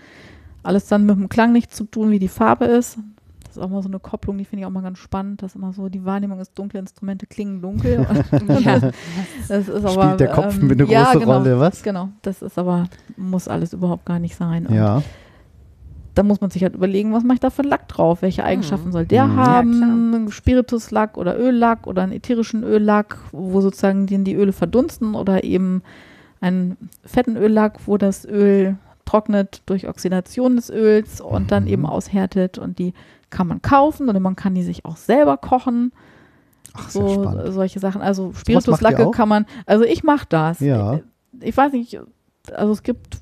alles 0.64 0.88
dann 0.88 1.06
mit 1.06 1.16
dem 1.18 1.28
Klang 1.30 1.52
nichts 1.52 1.76
zu 1.76 1.84
tun, 1.86 2.12
wie 2.12 2.20
die 2.20 2.28
Farbe 2.28 2.66
ist. 2.66 2.98
Das 3.54 3.58
ist 3.58 3.64
auch 3.64 3.70
mal 3.70 3.84
so 3.84 3.88
eine 3.90 4.00
Kopplung, 4.00 4.40
die 4.40 4.46
finde 4.46 4.62
ich 4.62 4.66
auch 4.66 4.72
mal 4.72 4.82
ganz 4.82 4.98
spannend, 4.98 5.44
dass 5.44 5.54
immer 5.54 5.74
so 5.74 5.88
die 5.88 6.04
Wahrnehmung 6.06 6.40
ist, 6.40 6.58
dunkle 6.58 6.80
Instrumente 6.80 7.28
klingen 7.28 7.62
dunkel. 7.62 8.06
Ja. 8.64 8.80
Das 9.48 9.68
ist 9.68 9.86
aber, 9.86 9.90
Spielt 10.06 10.20
der 10.22 10.30
Kopf 10.30 10.58
ähm, 10.60 10.68
mit 10.68 10.82
eine 10.82 10.90
ja, 10.90 11.04
große 11.04 11.20
genau, 11.20 11.38
Rolle, 11.38 11.60
was? 11.60 11.84
Genau, 11.84 12.10
das 12.24 12.42
ist 12.42 12.58
aber, 12.58 12.88
muss 13.16 13.48
alles 13.48 13.74
überhaupt 13.74 14.06
gar 14.06 14.18
nicht 14.18 14.36
sein. 14.36 14.66
Und 14.66 14.74
Ja. 14.74 15.04
da 16.16 16.24
muss 16.24 16.42
man 16.42 16.50
sich 16.50 16.64
halt 16.64 16.74
überlegen, 16.76 17.14
was 17.14 17.24
mache 17.24 17.36
ich 17.36 17.40
da 17.42 17.52
für 17.52 17.62
einen 17.62 17.70
Lack 17.70 17.88
drauf? 17.90 18.22
Welche 18.24 18.44
Eigenschaften 18.44 18.92
soll 18.92 19.06
der 19.06 19.28
Mhm. 19.28 19.38
Ja, 19.38 19.46
haben? 19.46 20.32
Spirituslack 20.32 21.16
oder 21.18 21.38
Öllack 21.40 21.86
oder 21.86 22.02
einen 22.02 22.14
ätherischen 22.14 22.64
Öllack, 22.64 23.18
wo 23.32 23.62
sozusagen 23.62 24.08
die, 24.08 24.24
die 24.24 24.34
Öle 24.36 24.52
verdunsten 24.54 25.14
oder 25.16 25.44
eben 25.44 25.84
einen 26.42 26.78
fetten 27.06 27.38
Öllack, 27.38 27.80
wo 27.86 27.98
das 27.98 28.26
Öl 28.26 28.78
trocknet 29.06 29.62
durch 29.66 29.88
Oxidation 29.88 30.56
des 30.56 30.70
Öls 30.70 31.20
und 31.22 31.52
dann 31.52 31.64
Mhm. 31.64 31.70
eben 31.70 31.86
aushärtet 31.86 32.58
und 32.58 32.80
die 32.80 32.94
kann 33.34 33.48
man 33.48 33.62
kaufen 33.62 34.08
oder 34.08 34.20
man 34.22 34.36
kann 34.38 34.56
die 34.56 34.64
sich 34.64 34.86
auch 34.86 34.96
selber 34.96 35.36
kochen. 35.38 35.92
Ach, 36.74 36.90
sehr 36.90 37.02
So 37.02 37.24
spannend. 37.24 37.54
solche 37.54 37.80
Sachen. 37.80 38.02
Also 38.02 38.32
Spirituslacke 38.34 39.12
kann 39.12 39.28
man, 39.28 39.46
also 39.66 39.84
ich 39.84 40.04
mache 40.04 40.26
das. 40.30 40.60
Ja. 40.60 40.96
Ich, 41.42 41.50
ich 41.50 41.58
weiß 41.58 41.74
nicht, 41.74 42.00
also 42.54 42.72
es 42.72 42.84
gibt, 42.84 43.18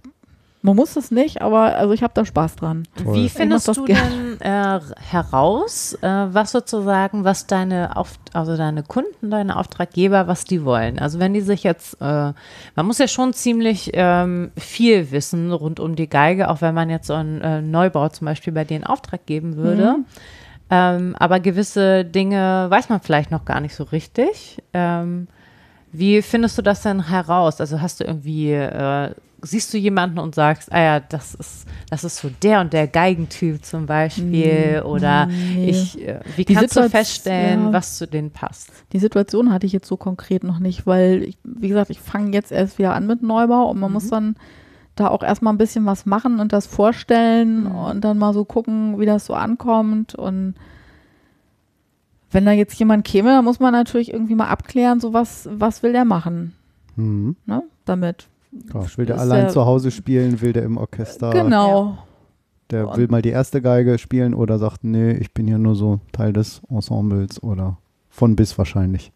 man 0.63 0.75
muss 0.75 0.95
es 0.95 1.09
nicht, 1.09 1.41
aber 1.41 1.75
also 1.75 1.93
ich 1.93 2.03
habe 2.03 2.13
da 2.13 2.23
Spaß 2.23 2.55
dran. 2.55 2.87
Toll. 3.03 3.15
Wie 3.15 3.29
findest 3.29 3.67
du 3.75 3.85
gern. 3.85 4.37
denn 4.39 4.41
äh, 4.41 4.79
heraus, 5.09 5.97
äh, 6.01 6.07
was 6.07 6.51
sozusagen, 6.51 7.23
was 7.23 7.47
deine, 7.47 7.95
Auf 7.95 8.19
also 8.33 8.55
deine 8.55 8.83
Kunden, 8.83 9.31
deine 9.31 9.57
Auftraggeber, 9.57 10.27
was 10.27 10.45
die 10.45 10.63
wollen? 10.63 10.99
Also 10.99 11.19
wenn 11.19 11.33
die 11.33 11.41
sich 11.41 11.63
jetzt, 11.63 11.99
äh, 12.01 12.33
man 12.75 12.85
muss 12.85 12.99
ja 12.99 13.07
schon 13.07 13.33
ziemlich 13.33 13.91
ähm, 13.93 14.51
viel 14.57 15.11
wissen 15.11 15.51
rund 15.51 15.79
um 15.79 15.95
die 15.95 16.09
Geige, 16.09 16.49
auch 16.49 16.61
wenn 16.61 16.75
man 16.75 16.89
jetzt 16.89 17.07
so 17.07 17.13
einen 17.13 17.41
äh, 17.41 17.61
Neubau 17.61 18.09
zum 18.09 18.25
Beispiel 18.25 18.53
bei 18.53 18.63
denen 18.63 18.83
in 18.83 18.87
Auftrag 18.87 19.25
geben 19.25 19.55
würde. 19.55 19.97
Mhm. 19.97 20.05
Ähm, 20.69 21.15
aber 21.19 21.39
gewisse 21.39 22.05
Dinge 22.05 22.67
weiß 22.69 22.89
man 22.89 23.01
vielleicht 23.01 23.31
noch 23.31 23.45
gar 23.45 23.59
nicht 23.59 23.75
so 23.75 23.83
richtig. 23.83 24.59
Ähm, 24.73 25.27
wie 25.91 26.21
findest 26.21 26.57
du 26.57 26.61
das 26.61 26.81
denn 26.83 27.09
heraus? 27.09 27.59
Also 27.59 27.81
hast 27.81 27.99
du 27.99 28.05
irgendwie, 28.05 28.53
äh, 28.53 29.11
siehst 29.43 29.73
du 29.73 29.77
jemanden 29.77 30.19
und 30.19 30.35
sagst, 30.35 30.71
ah 30.71 30.79
ja, 30.81 30.99
das 30.99 31.33
ist, 31.35 31.65
das 31.89 32.03
ist 32.03 32.17
so 32.17 32.29
der 32.43 32.61
und 32.61 32.73
der 32.73 32.87
Geigentyp 32.87 33.65
zum 33.65 33.85
Beispiel 33.87 34.81
oder 34.85 35.25
nee. 35.25 35.69
ich, 35.69 35.99
äh, 35.99 36.19
wie 36.35 36.45
Die 36.45 36.53
kannst 36.53 36.75
du 36.75 36.81
Situation- 36.83 36.89
feststellen, 36.91 37.63
ja. 37.65 37.73
was 37.73 37.97
zu 37.97 38.07
denen 38.07 38.31
passt? 38.31 38.71
Die 38.93 38.99
Situation 38.99 39.51
hatte 39.51 39.65
ich 39.65 39.71
jetzt 39.73 39.87
so 39.87 39.97
konkret 39.97 40.43
noch 40.43 40.59
nicht, 40.59 40.85
weil, 40.85 41.23
ich, 41.23 41.37
wie 41.43 41.67
gesagt, 41.69 41.89
ich 41.89 41.99
fange 41.99 42.31
jetzt 42.33 42.51
erst 42.51 42.77
wieder 42.77 42.93
an 42.93 43.07
mit 43.07 43.23
Neubau 43.23 43.69
und 43.69 43.79
man 43.79 43.91
muss 43.91 44.09
dann 44.09 44.35
da 44.95 45.07
auch 45.07 45.23
erstmal 45.23 45.53
ein 45.53 45.57
bisschen 45.57 45.85
was 45.85 46.05
machen 46.05 46.39
und 46.39 46.53
das 46.53 46.67
vorstellen 46.67 47.63
Mhm. 47.63 47.75
und 47.75 48.01
dann 48.01 48.17
mal 48.17 48.33
so 48.33 48.45
gucken, 48.45 48.99
wie 48.99 49.05
das 49.05 49.25
so 49.25 49.33
ankommt 49.33 50.13
und 50.15 50.53
wenn 52.33 52.45
da 52.45 52.51
jetzt 52.51 52.77
jemand 52.79 53.05
käme, 53.05 53.29
dann 53.29 53.43
muss 53.45 53.59
man 53.59 53.73
natürlich 53.73 54.13
irgendwie 54.13 54.35
mal 54.35 54.47
abklären, 54.47 54.99
so 54.99 55.13
was, 55.13 55.49
was 55.51 55.83
will 55.83 55.91
der 55.93 56.05
machen, 56.05 56.53
Mhm. 56.95 57.35
ne, 57.45 57.63
damit. 57.85 58.27
Ja, 58.73 58.85
will 58.97 59.05
der 59.05 59.19
allein 59.19 59.41
der- 59.45 59.49
zu 59.49 59.65
Hause 59.65 59.91
spielen, 59.91 60.41
will 60.41 60.53
der 60.53 60.63
im 60.63 60.77
Orchester, 60.77 61.29
Genau. 61.31 61.97
der 62.69 62.89
Und- 62.89 62.97
will 62.97 63.07
mal 63.07 63.21
die 63.21 63.29
erste 63.29 63.61
Geige 63.61 63.97
spielen 63.97 64.33
oder 64.33 64.59
sagt, 64.59 64.83
nee, 64.83 65.11
ich 65.13 65.33
bin 65.33 65.47
hier 65.47 65.57
nur 65.57 65.75
so 65.75 65.99
Teil 66.11 66.33
des 66.33 66.61
Ensembles 66.69 67.41
oder 67.41 67.77
von 68.09 68.35
bis 68.35 68.57
wahrscheinlich. 68.57 69.11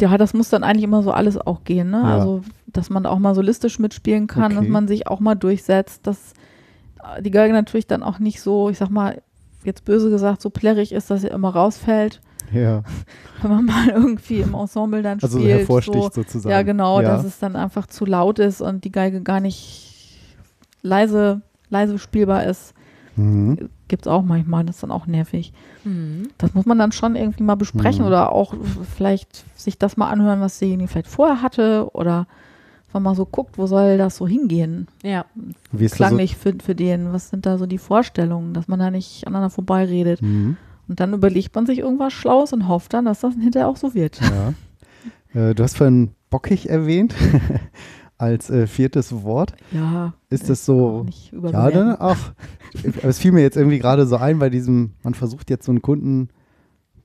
Ja, 0.00 0.18
das 0.18 0.34
muss 0.34 0.50
dann 0.50 0.64
eigentlich 0.64 0.84
immer 0.84 1.02
so 1.02 1.12
alles 1.12 1.38
auch 1.38 1.64
gehen, 1.64 1.90
ne? 1.90 2.00
Ja. 2.02 2.18
Also, 2.18 2.42
dass 2.66 2.90
man 2.90 3.06
auch 3.06 3.18
mal 3.18 3.34
solistisch 3.34 3.78
mitspielen 3.78 4.26
kann, 4.26 4.50
dass 4.50 4.60
Okay. 4.60 4.68
man 4.68 4.88
sich 4.88 5.06
auch 5.06 5.20
mal 5.20 5.34
durchsetzt, 5.34 6.06
dass 6.06 6.32
äh, 7.16 7.22
die 7.22 7.30
Geige 7.30 7.52
natürlich 7.54 7.86
dann 7.86 8.02
auch 8.02 8.18
nicht 8.18 8.40
so, 8.40 8.70
ich 8.70 8.78
sag 8.78 8.88
mal, 8.90 9.22
jetzt 9.64 9.84
böse 9.84 10.10
gesagt, 10.10 10.42
so 10.42 10.50
plärrig 10.50 10.92
ist, 10.92 11.10
dass 11.10 11.20
sie 11.22 11.28
immer 11.28 11.50
rausfällt, 11.50 12.20
Ja, 12.52 12.82
wenn 13.42 13.50
man 13.50 13.64
mal 13.64 13.88
irgendwie 13.88 14.40
im 14.40 14.54
Ensemble 14.54 15.02
dann 15.02 15.18
also 15.22 15.38
spielt. 15.38 15.58
hervorsticht 15.60 16.14
so, 16.14 16.22
sozusagen. 16.22 16.50
ja, 16.52 16.62
genau, 16.62 17.00
ja. 17.00 17.08
dass 17.08 17.24
es 17.24 17.38
dann 17.38 17.56
einfach 17.56 17.86
zu 17.86 18.04
laut 18.04 18.38
ist 18.38 18.60
und 18.60 18.84
die 18.84 18.92
Geige 18.92 19.20
gar 19.22 19.40
nicht 19.40 20.18
leise, 20.82 21.40
leise 21.70 21.98
spielbar 21.98 22.44
ist. 22.44 22.74
Mhm. 23.16 23.70
Gibt 23.88 24.06
es 24.06 24.12
auch 24.12 24.22
manchmal, 24.22 24.64
das 24.64 24.76
ist 24.76 24.82
dann 24.82 24.90
auch 24.90 25.06
nervig. 25.06 25.52
Mhm. 25.84 26.28
Das 26.38 26.54
muss 26.54 26.66
man 26.66 26.78
dann 26.78 26.92
schon 26.92 27.16
irgendwie 27.16 27.42
mal 27.44 27.54
besprechen 27.54 28.02
Mhm. 28.02 28.08
oder 28.08 28.32
auch 28.32 28.54
vielleicht 28.96 29.44
sich 29.58 29.78
das 29.78 29.96
mal 29.96 30.10
anhören, 30.10 30.40
was 30.40 30.58
derjenige 30.58 30.88
vielleicht 30.88 31.08
vorher 31.08 31.40
hatte 31.42 31.88
oder 31.92 32.26
wenn 32.92 33.02
man 33.02 33.12
mal 33.12 33.16
so 33.16 33.26
guckt, 33.26 33.58
wo 33.58 33.66
soll 33.66 33.98
das 33.98 34.16
so 34.16 34.26
hingehen, 34.28 34.86
Ja, 35.02 35.24
Wie 35.72 35.84
ist 35.84 35.92
das 35.92 35.98
so? 35.98 36.04
klanglich 36.04 36.36
für, 36.36 36.54
für 36.62 36.74
den, 36.76 37.12
was 37.12 37.30
sind 37.30 37.44
da 37.46 37.58
so 37.58 37.66
die 37.66 37.78
Vorstellungen, 37.78 38.54
dass 38.54 38.68
man 38.68 38.78
da 38.78 38.90
nicht 38.90 39.26
aneinander 39.26 39.50
vorbeiredet. 39.50 40.22
Mhm. 40.22 40.56
Und 40.88 41.00
dann 41.00 41.12
überlegt 41.14 41.54
man 41.54 41.66
sich 41.66 41.78
irgendwas 41.78 42.12
Schlaues 42.12 42.52
und 42.52 42.68
hofft 42.68 42.92
dann, 42.92 43.04
dass 43.06 43.20
das 43.20 43.34
hinterher 43.34 43.68
auch 43.68 43.76
so 43.76 43.94
wird. 43.94 44.20
Ja. 44.20 44.54
äh, 45.50 45.54
du 45.54 45.62
hast 45.62 45.76
vorhin 45.76 46.10
bockig 46.30 46.68
erwähnt 46.68 47.14
als 48.18 48.50
äh, 48.50 48.66
viertes 48.66 49.22
Wort. 49.22 49.54
Ja, 49.72 50.14
Ist 50.30 50.48
das 50.50 50.68
auch 50.68 51.06
so 51.32 51.38
Ja, 51.50 51.70
ne? 51.70 51.96
Ach, 52.00 52.32
es 53.02 53.18
fiel 53.18 53.32
mir 53.32 53.42
jetzt 53.42 53.56
irgendwie 53.56 53.78
gerade 53.78 54.06
so 54.06 54.16
ein 54.16 54.38
bei 54.38 54.50
diesem, 54.50 54.92
man 55.02 55.14
versucht 55.14 55.50
jetzt 55.50 55.66
so 55.66 55.72
einen 55.72 55.82
Kunden 55.82 56.28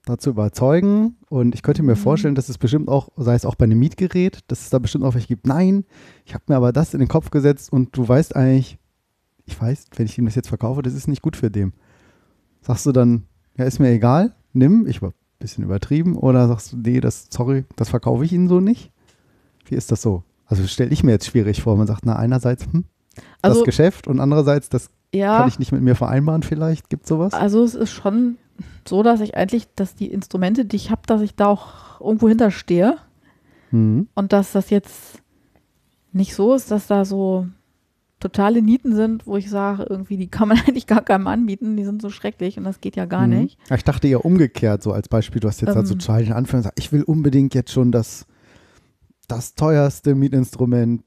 dazu 0.06 0.32
überzeugen 0.32 1.18
und 1.30 1.54
ich 1.54 1.62
könnte 1.62 1.84
mir 1.84 1.94
Mhm. 1.94 1.98
vorstellen, 2.00 2.36
dass 2.36 2.50
es 2.50 2.58
bestimmt 2.58 2.88
auch, 2.90 3.10
sei 3.18 3.36
es 3.36 3.46
auch 3.46 3.56
bei 3.56 3.66
einem 3.66 3.78
Mietgerät, 3.80 4.40
dass 4.48 4.62
es 4.62 4.70
da 4.72 4.80
bestimmt 4.80 5.04
auch 5.04 5.14
welche 5.14 5.28
gibt, 5.28 5.46
nein, 5.46 5.86
ich 6.26 6.34
habe 6.34 6.46
mir 6.48 6.56
aber 6.56 6.72
das 6.72 6.94
in 6.94 7.00
den 7.00 7.10
Kopf 7.10 7.30
gesetzt 7.30 7.72
und 7.72 7.96
du 7.96 8.08
weißt 8.08 8.36
eigentlich, 8.36 8.78
ich 9.46 9.60
weiß, 9.60 9.86
wenn 9.96 10.06
ich 10.06 10.18
ihm 10.18 10.26
das 10.26 10.36
jetzt 10.36 10.48
verkaufe, 10.48 10.82
das 10.82 10.94
ist 10.94 11.08
nicht 11.08 11.22
gut 11.22 11.36
für 11.36 11.52
den. 11.52 11.74
Sagst 12.62 12.86
du 12.86 12.92
dann, 12.92 13.24
ja, 13.60 13.66
ist 13.66 13.80
mir 13.80 13.90
egal, 13.92 14.34
nimm, 14.54 14.88
ich 14.88 15.02
war 15.02 15.10
ein 15.10 15.14
bisschen 15.40 15.64
übertrieben 15.64 16.16
oder 16.18 16.48
sagst 16.48 16.74
du, 16.74 16.78
nee, 16.78 17.00
das, 17.00 17.28
sorry, 17.30 17.66
das 17.76 17.90
verkaufe 17.90 18.26
ich 18.26 18.34
Ihnen 18.34 18.48
so 18.48 18.60
nicht? 18.60 18.92
Wie 19.66 19.76
ist 19.76 19.92
das 19.92 20.02
so? 20.02 20.24
Also 20.48 20.66
stelle 20.66 20.90
ich 20.92 21.04
mir 21.04 21.12
jetzt 21.12 21.28
schwierig 21.28 21.62
vor, 21.62 21.78
man 21.78 21.86
sagt, 21.88 22.06
na 22.06 22.16
einerseits, 22.16 22.66
hm, 22.66 22.86
das 23.16 23.24
Also 23.42 23.64
Geschäft 23.64 24.08
und 24.08 24.20
andererseits 24.20 24.70
das 24.70 24.90
Ja, 25.14 25.38
Kann 25.38 25.48
ich 25.48 25.60
nicht 25.60 25.72
mit 25.72 25.82
mir 25.82 25.96
vereinbaren 25.96 26.42
vielleicht? 26.44 26.90
Gibt 26.90 27.06
sowas? 27.08 27.34
also 27.34 27.64
es 27.64 27.76
ist 27.76 27.92
schon 27.92 28.38
so, 28.88 29.04
dass 29.04 29.22
ich 29.22 29.36
eigentlich, 29.38 29.68
dass 29.76 29.96
die 29.96 30.08
Instrumente, 30.12 30.66
die 30.66 30.76
ich 30.76 30.90
habe, 30.92 31.02
dass 31.06 31.22
ich 31.22 31.36
da 31.36 31.48
auch 31.48 32.02
irgendwo 32.02 32.28
hinterstehe 32.30 32.98
Mhm. 33.72 34.08
und 34.16 34.34
dass 34.34 34.52
das 34.54 34.70
jetzt 34.72 35.22
nicht 36.12 36.34
so 36.34 36.56
ist, 36.56 36.72
dass 36.72 36.88
da 36.88 37.06
so 37.06 37.48
totale 38.20 38.62
Nieten 38.62 38.96
sind, 38.96 39.26
wo 39.28 39.38
ich 39.38 39.50
sage, 39.50 39.86
irgendwie, 39.90 40.18
die 40.18 40.28
kann 40.28 40.48
man 40.50 40.58
eigentlich 40.68 40.88
gar 40.88 41.02
keinem 41.02 41.28
anbieten, 41.28 41.78
die 41.78 41.86
sind 41.86 42.02
so 42.02 42.10
schrecklich 42.10 42.58
und 42.58 42.64
das 42.66 42.82
geht 42.82 42.96
ja 42.96 43.06
gar 43.06 43.28
Mhm. 43.28 43.40
nicht. 43.42 43.58
Ja, 43.70 43.76
Ich 43.76 43.84
dachte 43.84 44.08
eher 44.08 44.26
umgekehrt, 44.26 44.84
so 44.84 44.92
als 44.92 45.08
Beispiel. 45.10 45.40
Du 45.42 45.48
hast 45.48 45.62
jetzt 45.62 45.76
also 45.76 45.94
Ähm. 45.94 46.00
total 46.00 46.24
den 46.26 46.34
Anfang 46.34 46.60
gesagt, 46.60 46.80
ich 46.80 46.92
will 46.92 47.04
unbedingt 47.04 47.54
jetzt 47.56 47.72
schon 47.72 47.92
das, 47.92 48.26
das 49.28 49.54
teuerste 49.56 50.16
Mietinstrument, 50.16 51.04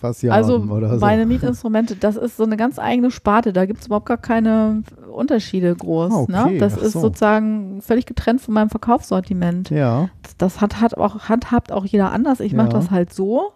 was 0.00 0.20
sie 0.20 0.30
Also 0.30 0.54
haben 0.60 0.70
oder 0.70 0.94
so. 0.98 1.04
meine 1.04 1.26
Mietinstrumente, 1.26 1.96
das 1.96 2.16
ist 2.16 2.36
so 2.36 2.44
eine 2.44 2.56
ganz 2.56 2.78
eigene 2.78 3.10
Sparte. 3.10 3.52
Da 3.52 3.64
gibt 3.66 3.80
es 3.80 3.86
überhaupt 3.86 4.06
gar 4.06 4.16
keine 4.18 4.82
Unterschiede 5.12 5.74
groß. 5.74 6.12
Ah, 6.12 6.16
okay. 6.42 6.52
ne? 6.54 6.58
Das 6.58 6.74
Ach 6.78 6.82
ist 6.82 6.92
so. 6.92 7.00
sozusagen 7.00 7.80
völlig 7.82 8.06
getrennt 8.06 8.40
von 8.40 8.54
meinem 8.54 8.70
Verkaufssortiment. 8.70 9.70
ja. 9.70 10.08
Das, 10.22 10.36
das 10.36 10.60
hat, 10.60 10.80
hat 10.80 10.96
auch, 10.96 11.28
handhabt 11.28 11.70
auch 11.72 11.84
jeder 11.86 12.12
anders. 12.12 12.40
Ich 12.40 12.52
mache 12.54 12.68
Ja. 12.68 12.72
das 12.74 12.90
halt 12.90 13.12
so. 13.12 13.52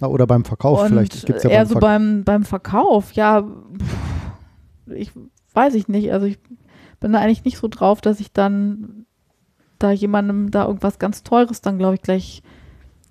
Na, 0.00 0.08
Oder 0.08 0.26
beim 0.26 0.44
Verkauf 0.44 0.82
und 0.82 0.88
vielleicht. 0.88 1.26
Gibt's 1.26 1.44
ja 1.44 1.50
eher 1.50 1.64
beim 1.64 1.68
so 1.68 1.78
beim, 1.78 2.24
beim 2.24 2.44
Verkauf, 2.44 3.12
ja, 3.12 3.44
ich 4.86 5.12
weiß 5.52 5.74
ich 5.74 5.88
nicht. 5.88 6.12
Also 6.12 6.26
ich 6.26 6.38
bin 7.00 7.12
da 7.12 7.20
eigentlich 7.20 7.44
nicht 7.44 7.58
so 7.58 7.68
drauf, 7.68 8.00
dass 8.00 8.20
ich 8.20 8.32
dann 8.32 9.06
da 9.78 9.90
jemandem 9.90 10.50
da 10.50 10.66
irgendwas 10.66 10.98
ganz 10.98 11.22
Teures 11.22 11.60
dann, 11.60 11.78
glaube 11.78 11.94
ich, 11.96 12.02
gleich 12.02 12.42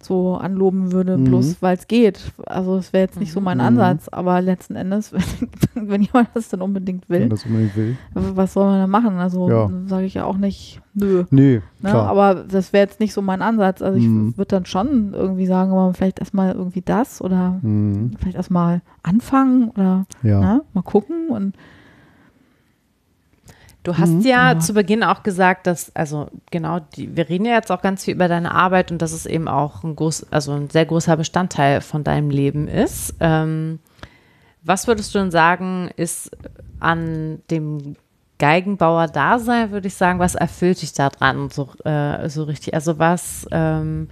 so 0.03 0.35
anloben 0.35 0.91
würde, 0.91 1.17
Mhm. 1.17 1.23
bloß 1.25 1.61
weil 1.61 1.75
es 1.77 1.87
geht. 1.87 2.31
Also 2.45 2.77
es 2.77 2.93
wäre 2.93 3.03
jetzt 3.05 3.19
nicht 3.19 3.31
so 3.31 3.41
mein 3.41 3.57
Mhm. 3.57 3.63
Ansatz, 3.63 4.07
aber 4.09 4.41
letzten 4.41 4.75
Endes, 4.75 5.13
wenn, 5.13 5.49
wenn 5.89 6.01
jemand 6.01 6.29
das 6.33 6.49
dann 6.49 6.61
unbedingt 6.61 7.09
will, 7.09 7.23
unbedingt 7.31 7.75
will. 7.75 7.97
was 8.13 8.53
soll 8.53 8.65
man 8.65 8.79
da 8.79 8.87
machen? 8.87 9.17
Also 9.17 9.49
Ja. 9.49 9.69
sage 9.87 10.05
ich 10.05 10.13
ja 10.15 10.25
auch 10.25 10.37
nicht, 10.37 10.81
nö. 10.93 11.23
Nö, 11.31 11.61
Ne? 11.81 11.93
Aber 11.93 12.35
das 12.49 12.71
wäre 12.73 12.85
jetzt 12.85 12.99
nicht 12.99 13.13
so 13.13 13.21
mein 13.21 13.41
Ansatz. 13.41 13.81
Also 13.81 13.97
ich 13.97 14.05
Mhm. 14.07 14.37
würde 14.37 14.49
dann 14.55 14.65
schon 14.65 15.13
irgendwie 15.13 15.45
sagen, 15.45 15.71
aber 15.71 15.93
vielleicht 15.93 16.19
erstmal 16.19 16.53
irgendwie 16.53 16.81
das 16.81 17.21
oder 17.21 17.59
Mhm. 17.61 18.11
vielleicht 18.19 18.37
erstmal 18.37 18.81
anfangen 19.03 19.69
oder 19.69 20.05
Ja. 20.23 20.39
ne, 20.39 20.61
mal 20.73 20.81
gucken 20.81 21.27
und 21.29 21.55
Du 23.83 23.97
hast 23.97 24.09
Mhm. 24.11 24.21
ja 24.21 24.53
Ja. 24.53 24.59
zu 24.59 24.73
Beginn 24.73 25.03
auch 25.03 25.23
gesagt, 25.23 25.67
dass, 25.67 25.93
also 25.95 26.27
genau, 26.51 26.79
die, 26.95 27.15
wir 27.15 27.27
reden 27.27 27.45
ja 27.45 27.53
jetzt 27.53 27.71
auch 27.71 27.81
ganz 27.81 28.05
viel 28.05 28.13
über 28.15 28.27
deine 28.29 28.53
Arbeit 28.53 28.91
und 28.91 29.01
dass 29.01 29.11
es 29.11 29.25
eben 29.25 29.47
auch 29.47 29.83
ein, 29.83 29.95
groß, 29.95 30.27
also 30.31 30.53
ein 30.53 30.69
sehr 30.69 30.85
großer 30.85 31.17
Bestandteil 31.17 31.81
von 31.81 32.03
deinem 32.03 32.29
Leben 32.29 32.67
ist. 32.67 33.15
Ähm, 33.19 33.79
was 34.63 34.87
würdest 34.87 35.13
du 35.13 35.19
denn 35.19 35.31
sagen, 35.31 35.89
ist 35.97 36.31
an 36.79 37.41
dem 37.51 37.95
Geigenbauer-Dasein, 38.39 39.71
würde 39.71 39.87
ich 39.87 39.95
sagen, 39.95 40.19
was 40.19 40.35
erfüllt 40.35 40.81
dich 40.81 40.93
da 40.93 41.09
dran 41.09 41.49
so, 41.49 41.69
äh, 41.83 42.29
so 42.29 42.43
richtig? 42.43 42.73
Also 42.73 42.99
was, 42.99 43.45
ähm, 43.51 44.09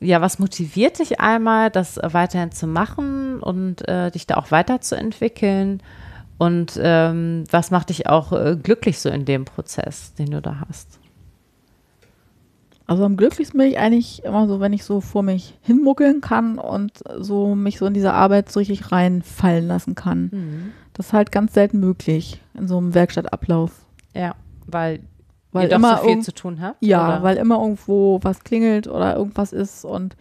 ja, 0.00 0.20
was 0.20 0.38
motiviert 0.38 0.98
dich 0.98 1.20
einmal, 1.20 1.70
das 1.70 1.98
weiterhin 2.02 2.52
zu 2.52 2.66
machen 2.66 3.40
und 3.40 3.86
äh, 3.88 4.10
dich 4.10 4.26
da 4.26 4.36
auch 4.36 4.50
weiterzuentwickeln? 4.50 5.82
Und 6.38 6.78
ähm, 6.82 7.44
was 7.50 7.70
macht 7.70 7.90
dich 7.90 8.08
auch 8.08 8.32
äh, 8.32 8.56
glücklich 8.60 8.98
so 8.98 9.08
in 9.08 9.24
dem 9.24 9.44
Prozess, 9.44 10.14
den 10.14 10.30
du 10.30 10.42
da 10.42 10.64
hast? 10.68 10.98
also 12.86 13.04
am 13.04 13.16
glücklichsten 13.16 13.58
bin 13.58 13.68
ich 13.68 13.78
eigentlich 13.78 14.24
immer 14.24 14.46
so, 14.46 14.60
wenn 14.60 14.72
ich 14.72 14.84
so 14.84 15.00
vor 15.00 15.22
mich 15.22 15.58
hinmuckeln 15.62 16.20
kann 16.20 16.58
und 16.58 17.02
so 17.18 17.54
mich 17.54 17.78
so 17.78 17.86
in 17.86 17.94
diese 17.94 18.12
Arbeit 18.12 18.50
so 18.50 18.60
richtig 18.60 18.92
reinfallen 18.92 19.66
lassen 19.66 19.94
kann. 19.94 20.72
Das 20.92 21.06
ist 21.06 21.12
halt 21.12 21.32
ganz 21.32 21.54
selten 21.54 21.80
möglich 21.80 22.42
in 22.52 22.68
so 22.68 22.76
einem 22.76 22.94
Werkstattablauf. 22.94 23.72
Ja, 24.14 24.34
weil, 24.66 25.00
Weil 25.52 25.68
ihr 25.68 25.76
immer 25.76 25.98
so 25.98 26.04
viel 26.04 26.20
zu 26.20 26.34
tun 26.34 26.60
habt? 26.60 26.84
Ja, 26.84 27.08
oder? 27.08 27.22
weil 27.22 27.36
immer 27.36 27.60
irgendwo 27.60 28.20
was 28.22 28.44
klingelt 28.44 28.86
oder 28.86 29.16
irgendwas 29.16 29.52
ist 29.52 29.84
und 29.84 30.16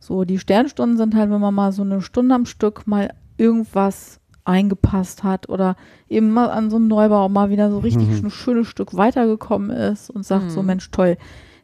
so 0.00 0.24
die 0.24 0.38
Sternstunden 0.38 0.96
sind 0.96 1.14
halt, 1.14 1.30
wenn 1.30 1.40
man 1.40 1.54
mal 1.54 1.72
so 1.72 1.82
eine 1.82 2.00
Stunde 2.00 2.34
am 2.34 2.46
Stück 2.46 2.86
mal 2.86 3.12
irgendwas 3.36 4.20
eingepasst 4.44 5.22
hat 5.24 5.48
oder 5.48 5.76
eben 6.08 6.30
mal 6.30 6.50
an 6.50 6.70
so 6.70 6.76
einem 6.76 6.88
Neubau 6.88 7.28
mal 7.28 7.50
wieder 7.50 7.70
so 7.70 7.78
richtig 7.78 8.08
Mhm. 8.08 8.26
ein 8.26 8.30
schönes 8.30 8.66
Stück 8.68 8.94
weitergekommen 8.96 9.70
ist 9.70 10.10
und 10.10 10.24
sagt 10.24 10.50
so, 10.50 10.60
Mhm. 10.60 10.66
Mensch, 10.66 10.90
toll, 10.90 11.16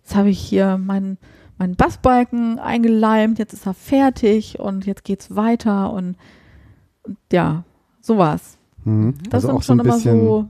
jetzt 0.03 0.14
habe 0.16 0.31
ich 0.31 0.38
hier 0.40 0.79
meinen 0.79 1.19
meinen 1.59 1.77
Bassbalken 1.77 2.59
eingeleimt, 2.59 3.38
jetzt 3.38 3.53
ist 3.53 3.66
er 3.66 3.75
fertig 3.75 4.59
und 4.59 4.87
jetzt 4.87 5.05
geht's 5.05 5.37
weiter 5.37 5.93
und, 5.93 6.16
und 7.03 7.19
ja, 7.31 7.64
sowas. 8.01 8.57
Mhm. 8.85 9.12
Das 9.29 9.45
Also 9.45 9.49
sind 9.49 9.57
auch 9.57 9.62
so 9.62 9.66
schon 9.66 9.81
ein 9.81 9.85
immer 9.87 9.99
so, 9.99 10.49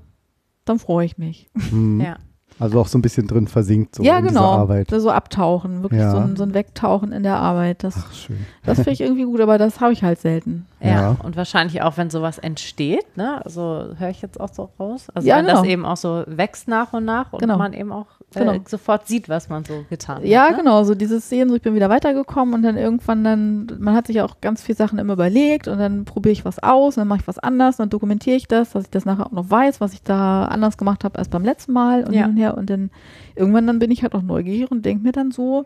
dann 0.65 0.79
freue 0.79 1.07
ich 1.07 1.19
mich. 1.19 1.49
mhm. 1.73 2.01
Ja. 2.01 2.17
Also 2.61 2.81
auch 2.81 2.87
so 2.87 2.99
ein 2.99 3.03
bisschen 3.03 3.27
drin 3.27 3.49
versinkt 3.49 3.97
so 3.97 4.03
ja, 4.03 4.19
in 4.19 4.27
genau. 4.27 4.41
dieser 4.41 4.61
Arbeit. 4.61 4.91
So 4.91 5.11
abtauchen, 5.11 5.83
wirklich 5.83 6.01
Ja. 6.01 6.11
so, 6.13 6.19
ein, 6.19 6.37
so 6.37 6.43
ein 6.45 6.55
Wegtauchen 6.55 7.11
in 7.13 7.23
der 7.23 7.37
Arbeit. 7.37 7.83
Das, 7.83 7.95
Ach, 7.99 8.13
schön. 8.13 8.39
das 8.65 8.77
finde 8.77 8.93
ich 8.93 9.01
irgendwie 9.01 9.25
gut, 9.25 9.41
aber 9.41 9.59
das 9.59 9.81
habe 9.81 9.93
ich 9.93 10.05
halt 10.05 10.21
selten. 10.21 10.67
Ja. 10.81 10.89
Ja. 10.91 11.17
und 11.23 11.37
wahrscheinlich 11.37 11.83
auch, 11.83 11.97
wenn 11.97 12.11
sowas 12.11 12.39
entsteht, 12.39 13.17
ne? 13.17 13.45
Also 13.45 13.87
höre 13.99 14.09
ich 14.11 14.23
jetzt 14.23 14.41
auch 14.41 14.53
so 14.53 14.71
raus. 14.79 15.09
Also 15.15 15.27
Ja, 15.29 15.37
wenn 15.39 15.47
das 15.47 15.63
genau. 15.63 15.73
eben 15.73 15.85
auch 15.85 15.97
so 15.97 16.23
wächst 16.27 16.69
nach 16.69 16.93
und 16.93 17.05
nach 17.05 17.33
und 17.33 17.41
Genau. 17.41 17.59
man 17.59 17.73
eben 17.73 17.93
auch 17.93 18.07
äh, 18.35 18.39
Genau. 18.39 18.55
sofort 18.69 19.09
sieht, 19.09 19.29
was 19.29 19.49
man 19.49 19.65
so 19.65 19.85
getan 19.91 20.25
Ja, 20.25 20.45
hat. 20.45 20.51
ne? 20.53 20.57
genau, 20.59 20.85
so 20.85 20.95
dieses 20.95 21.29
Sehen, 21.29 21.49
so 21.49 21.57
ich 21.57 21.63
bin 21.63 21.75
wieder 21.75 21.89
weitergekommen 21.91 22.55
und 22.55 22.63
dann 22.63 22.77
irgendwann 22.77 23.25
dann, 23.25 23.67
man 23.81 23.95
hat 23.95 24.07
sich 24.07 24.17
ja 24.17 24.25
auch 24.25 24.41
ganz 24.41 24.63
viele 24.63 24.77
Sachen 24.77 24.99
immer 24.99 25.15
überlegt 25.15 25.67
und 25.69 25.79
dann 25.79 26.05
probiere 26.05 26.33
ich 26.33 26.45
was 26.45 26.63
aus, 26.63 26.97
und 26.97 27.01
dann 27.01 27.09
mache 27.09 27.21
ich 27.21 27.29
was 27.29 27.39
anders, 27.39 27.77
dann 27.79 27.91
dokumentiere 27.91 28.37
ich 28.37 28.47
das, 28.47 28.71
dass 28.71 28.85
ich 28.85 28.91
das 28.91 29.05
nachher 29.05 29.27
auch 29.27 29.33
noch 29.33 29.51
weiß, 29.51 29.81
was 29.81 29.93
ich 29.93 30.03
da 30.03 30.45
anders 30.45 30.77
gemacht 30.79 31.03
habe 31.05 31.19
als 31.19 31.29
beim 31.29 31.45
letzten 31.45 31.73
Mal 31.73 32.05
und 32.05 32.13
Ja. 32.15 32.23
hin 32.23 32.31
und 32.31 32.37
her 32.37 32.57
und 32.57 32.71
dann 32.71 32.91
irgendwann 33.35 33.67
dann 33.67 33.79
bin 33.79 33.91
ich 33.91 34.03
halt 34.03 34.15
auch 34.15 34.23
neugierig 34.23 34.71
und 34.71 34.85
denke 34.85 35.03
mir 35.03 35.13
dann 35.13 35.31
so, 35.33 35.65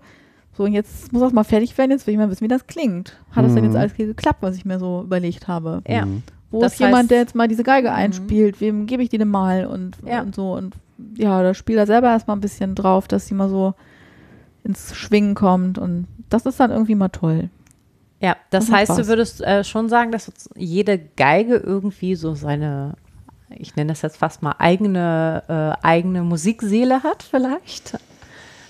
so 0.56 0.64
und 0.64 0.72
jetzt 0.72 1.12
muss 1.12 1.20
das 1.20 1.32
mal 1.32 1.44
fertig 1.44 1.76
werden, 1.76 1.90
jetzt 1.90 2.06
will 2.06 2.14
ich 2.14 2.18
mal 2.18 2.30
wissen, 2.30 2.44
wie 2.44 2.48
das 2.48 2.66
klingt. 2.66 3.18
Hat 3.32 3.44
das 3.44 3.54
denn 3.54 3.64
Mhm. 3.64 3.70
jetzt 3.70 3.76
alles 3.78 3.92
hier 3.94 4.06
geklappt, 4.06 4.38
was 4.40 4.56
ich 4.56 4.64
mir 4.64 4.78
so 4.78 5.02
überlegt 5.02 5.48
habe? 5.48 5.82
Ja. 5.86 6.06
Mhm. 6.06 6.22
Wo 6.50 6.60
Das 6.60 6.74
ist 6.74 6.78
jemand, 6.78 7.06
heißt- 7.06 7.08
der 7.10 7.18
jetzt 7.18 7.34
mal 7.34 7.48
diese 7.48 7.64
Geige 7.64 7.88
Mhm. 7.90 7.94
einspielt? 7.96 8.60
Wem 8.60 8.86
gebe 8.86 9.02
ich 9.02 9.08
die 9.08 9.18
denn 9.18 9.28
mal? 9.28 9.66
Und, 9.66 9.96
Ja. 10.06 10.22
und 10.22 10.34
so. 10.36 10.52
Und 10.54 10.74
ja, 11.16 11.42
da 11.42 11.54
spielt 11.54 11.78
er 11.78 11.86
selber 11.86 12.08
erstmal 12.08 12.36
ein 12.36 12.40
bisschen 12.40 12.74
drauf, 12.74 13.08
dass 13.08 13.26
sie 13.26 13.34
mal 13.34 13.48
so 13.48 13.74
ins 14.62 14.94
Schwingen 14.94 15.34
kommt. 15.34 15.78
Und 15.78 16.06
das 16.30 16.46
ist 16.46 16.60
dann 16.60 16.70
irgendwie 16.70 16.94
mal 16.94 17.08
toll. 17.08 17.50
Ja, 18.20 18.36
das 18.50 18.66
Das 18.66 18.74
heißt, 18.74 18.98
du 18.98 19.06
würdest 19.06 19.42
äh, 19.42 19.64
schon 19.64 19.88
sagen, 19.88 20.10
dass 20.12 20.32
jede 20.56 20.98
Geige 20.98 21.56
irgendwie 21.56 22.14
so 22.14 22.34
seine, 22.34 22.94
ich 23.50 23.76
nenne 23.76 23.92
das 23.92 24.02
jetzt 24.02 24.16
fast 24.16 24.42
mal 24.42 24.54
eigene, 24.58 25.42
äh, 25.80 25.86
eigene 25.86 26.22
Musikseele 26.22 27.02
hat, 27.02 27.22
vielleicht. 27.22 27.98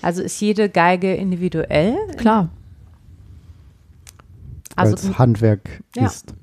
Also 0.01 0.21
ist 0.21 0.39
jede 0.41 0.67
Geige 0.69 1.15
individuell? 1.15 1.95
Klar. 2.17 2.49
Weil 4.75 4.85
Also 4.87 4.95
es 5.09 5.17
Handwerk 5.17 5.83
Ja. 5.95 6.05
ist. 6.07 6.33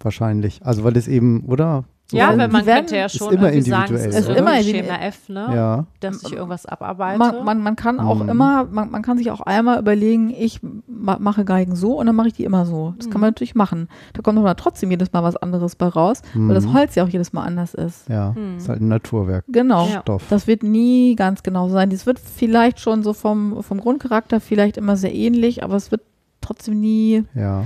Wahrscheinlich. 0.00 0.60
Also 0.64 0.82
weil 0.84 0.96
es 0.96 1.06
eben, 1.06 1.44
oder? 1.44 1.84
So 2.12 2.18
ja, 2.18 2.36
weil 2.36 2.48
man 2.48 2.62
könnte 2.66 2.94
ja 2.94 3.08
schon 3.08 3.32
immer 3.32 3.50
irgendwie 3.50 3.70
sagen, 3.70 3.94
es 3.94 4.04
ist 4.04 4.28
immer 4.28 4.60
Ist 4.60 4.66
Schema 4.68 4.96
immer 4.96 5.02
F, 5.02 5.28
ne? 5.30 5.48
Ja. 5.54 5.86
Dass 6.00 6.22
ich 6.22 6.32
irgendwas 6.34 6.66
abarbeite. 6.66 7.18
Man, 7.18 7.42
man, 7.42 7.62
man 7.62 7.74
kann 7.74 8.00
auch 8.00 8.22
Mhm. 8.22 8.28
immer, 8.28 8.64
man, 8.70 8.90
man 8.90 9.00
kann 9.00 9.16
sich 9.16 9.30
auch 9.30 9.40
einmal 9.40 9.78
überlegen, 9.78 10.28
ich 10.28 10.60
ma 10.86 11.16
mache 11.18 11.46
Geigen 11.46 11.74
so 11.74 11.98
und 11.98 12.04
dann 12.04 12.14
mache 12.14 12.28
ich 12.28 12.34
die 12.34 12.44
immer 12.44 12.66
so. 12.66 12.92
Das 12.98 13.06
kann 13.06 13.14
Mhm. 13.14 13.20
man 13.22 13.28
natürlich 13.30 13.54
machen. 13.54 13.88
Da 14.12 14.20
kommt 14.20 14.38
aber 14.38 14.54
trotzdem 14.56 14.90
jedes 14.90 15.10
Mal 15.14 15.22
was 15.22 15.36
anderes 15.36 15.74
bei 15.74 15.86
raus, 15.86 16.20
weil 16.34 16.54
das 16.54 16.66
Mhm. 16.66 16.74
Holz 16.74 16.94
ja 16.96 17.04
auch 17.04 17.08
jedes 17.08 17.32
Mal 17.32 17.44
anders 17.44 17.72
ist. 17.72 18.06
Ja, 18.10 18.32
Mhm. 18.36 18.58
ist 18.58 18.68
halt 18.68 18.82
ein 18.82 18.88
Naturwerk. 18.88 19.46
Genau. 19.48 19.86
Ja. 19.88 20.02
Stoff. 20.02 20.24
Das 20.28 20.46
wird 20.46 20.62
nie 20.62 21.16
ganz 21.16 21.42
genau 21.42 21.70
sein. 21.70 21.88
Das 21.88 22.04
wird 22.04 22.18
vielleicht 22.18 22.78
schon 22.78 23.02
so 23.02 23.14
vom, 23.14 23.62
vom 23.62 23.80
Grundcharakter 23.80 24.38
vielleicht 24.38 24.76
immer 24.76 24.96
sehr 24.96 25.14
ähnlich, 25.14 25.64
aber 25.64 25.76
es 25.76 25.90
wird 25.90 26.02
trotzdem 26.42 26.78
nie 26.78 27.24
Ja. 27.34 27.64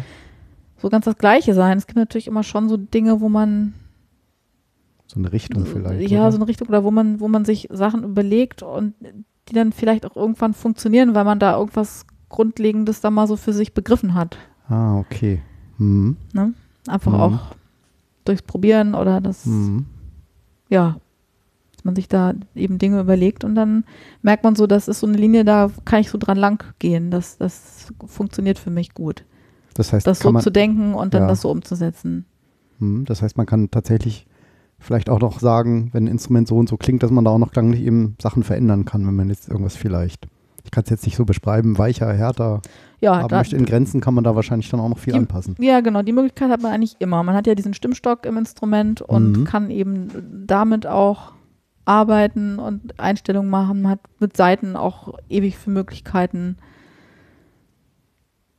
so 0.80 0.88
ganz 0.88 1.04
das 1.04 1.18
Gleiche 1.18 1.52
sein. 1.52 1.78
Es 1.78 1.88
gibt 1.88 1.96
natürlich 1.98 2.28
immer 2.28 2.44
schon 2.44 2.68
so 2.68 2.76
Dinge, 2.76 3.20
wo 3.20 3.28
man 3.28 3.74
So 5.06 5.18
eine 5.20 5.32
Richtung 5.32 5.66
vielleicht. 5.66 6.10
ja 6.10 6.22
oder? 6.22 6.32
so 6.32 6.38
eine 6.38 6.48
Richtung 6.48 6.68
oder 6.68 6.82
wo 6.84 6.90
man 6.90 7.20
wo 7.20 7.28
man 7.28 7.44
sich 7.44 7.68
Sachen 7.70 8.02
überlegt 8.04 8.62
und 8.62 8.94
die 9.48 9.54
dann 9.54 9.72
vielleicht 9.72 10.04
auch 10.04 10.16
irgendwann 10.16 10.52
funktionieren, 10.54 11.14
weil 11.14 11.24
man 11.24 11.38
da 11.38 11.56
irgendwas 11.56 12.04
Grundlegendes 12.28 13.00
da 13.00 13.10
mal 13.10 13.26
so 13.28 13.36
für 13.36 13.52
sich 13.52 13.72
begriffen 13.72 14.14
hat. 14.14 14.36
Ah, 14.68 14.98
okay. 14.98 15.40
Mhm. 15.78 16.16
Ne? 16.32 16.54
Einfach 16.88 17.12
Mhm. 17.12 17.20
auch 17.20 17.38
durchs 18.24 18.42
Probieren 18.42 18.94
oder 18.94 19.20
das 19.20 19.46
Mhm. 19.46 19.86
ja, 20.68 20.96
dass 21.76 21.84
man 21.84 21.94
sich 21.94 22.08
da 22.08 22.34
eben 22.56 22.78
Dinge 22.78 22.98
überlegt 23.00 23.44
und 23.44 23.54
dann 23.54 23.84
merkt 24.22 24.42
man 24.42 24.56
so, 24.56 24.66
das 24.66 24.88
ist 24.88 24.98
so 25.00 25.06
eine 25.06 25.16
Linie, 25.16 25.44
da 25.44 25.70
kann 25.84 26.00
ich 26.00 26.10
so 26.10 26.18
dran 26.18 26.36
lang 26.36 26.64
gehen. 26.80 27.12
Das, 27.12 27.38
das 27.38 27.92
funktioniert 28.06 28.58
für 28.58 28.70
mich 28.70 28.94
gut. 28.94 29.24
Das 29.74 29.92
heißt, 29.92 30.04
Das 30.06 30.18
so 30.18 30.32
man, 30.32 30.42
zu 30.42 30.50
denken 30.50 30.94
und 30.94 31.14
dann 31.14 31.22
Ja. 31.22 31.28
das 31.28 31.42
so 31.42 31.50
umzusetzen. 31.50 32.24
Mhm. 32.80 33.04
das 33.04 33.22
heißt, 33.22 33.36
man 33.36 33.46
kann 33.46 33.70
tatsächlich 33.70 34.26
vielleicht 34.78 35.08
auch 35.10 35.20
noch 35.20 35.40
sagen, 35.40 35.90
wenn 35.92 36.04
ein 36.04 36.08
Instrument 36.12 36.48
so 36.48 36.56
und 36.56 36.68
so 36.68 36.76
klingt, 36.76 37.02
dass 37.02 37.10
man 37.10 37.24
da 37.24 37.30
auch 37.32 37.38
noch 37.38 37.52
klanglich 37.52 37.80
eben 37.82 38.16
Sachen 38.20 38.42
verändern 38.42 38.84
kann, 38.84 39.06
wenn 39.06 39.14
man 39.16 39.28
jetzt 39.28 39.48
irgendwas 39.48 39.76
vielleicht 39.76 40.26
ich 40.64 40.72
kann 40.72 40.82
es 40.82 40.90
jetzt 40.90 41.06
nicht 41.06 41.14
so 41.16 41.24
beschreiben, 41.24 41.78
weicher, 41.78 42.12
härter. 42.12 42.60
Ja, 43.00 43.12
aber 43.12 43.28
da, 43.28 43.36
möchte 43.38 43.54
in 43.54 43.66
Grenzen 43.66 44.00
kann 44.00 44.14
man 44.14 44.24
da 44.24 44.34
wahrscheinlich 44.34 44.68
dann 44.68 44.80
auch 44.80 44.88
noch 44.88 44.98
viel 44.98 45.12
Die- 45.12 45.18
anpassen. 45.20 45.54
ja, 45.60 45.78
genau, 45.80 46.02
die 46.02 46.10
Möglichkeit 46.12 46.50
hat 46.50 46.60
man 46.60 46.72
eigentlich 46.72 46.96
immer. 46.98 47.22
Man 47.22 47.36
hat 47.36 47.46
ja 47.46 47.54
diesen 47.54 47.72
Stimmstock 47.72 48.26
im 48.26 48.36
Instrument 48.36 49.00
und 49.00 49.30
Mhm. 49.38 49.44
kann 49.44 49.70
eben 49.70 50.08
damit 50.44 50.84
auch 50.84 51.30
arbeiten 51.84 52.58
und 52.58 52.98
Einstellungen 52.98 53.48
machen. 53.48 53.82
Man 53.82 53.92
hat 53.92 54.00
mit 54.18 54.36
Seiten 54.36 54.74
auch 54.74 55.14
ewig 55.28 55.56
für 55.56 55.70
Möglichkeiten 55.70 56.56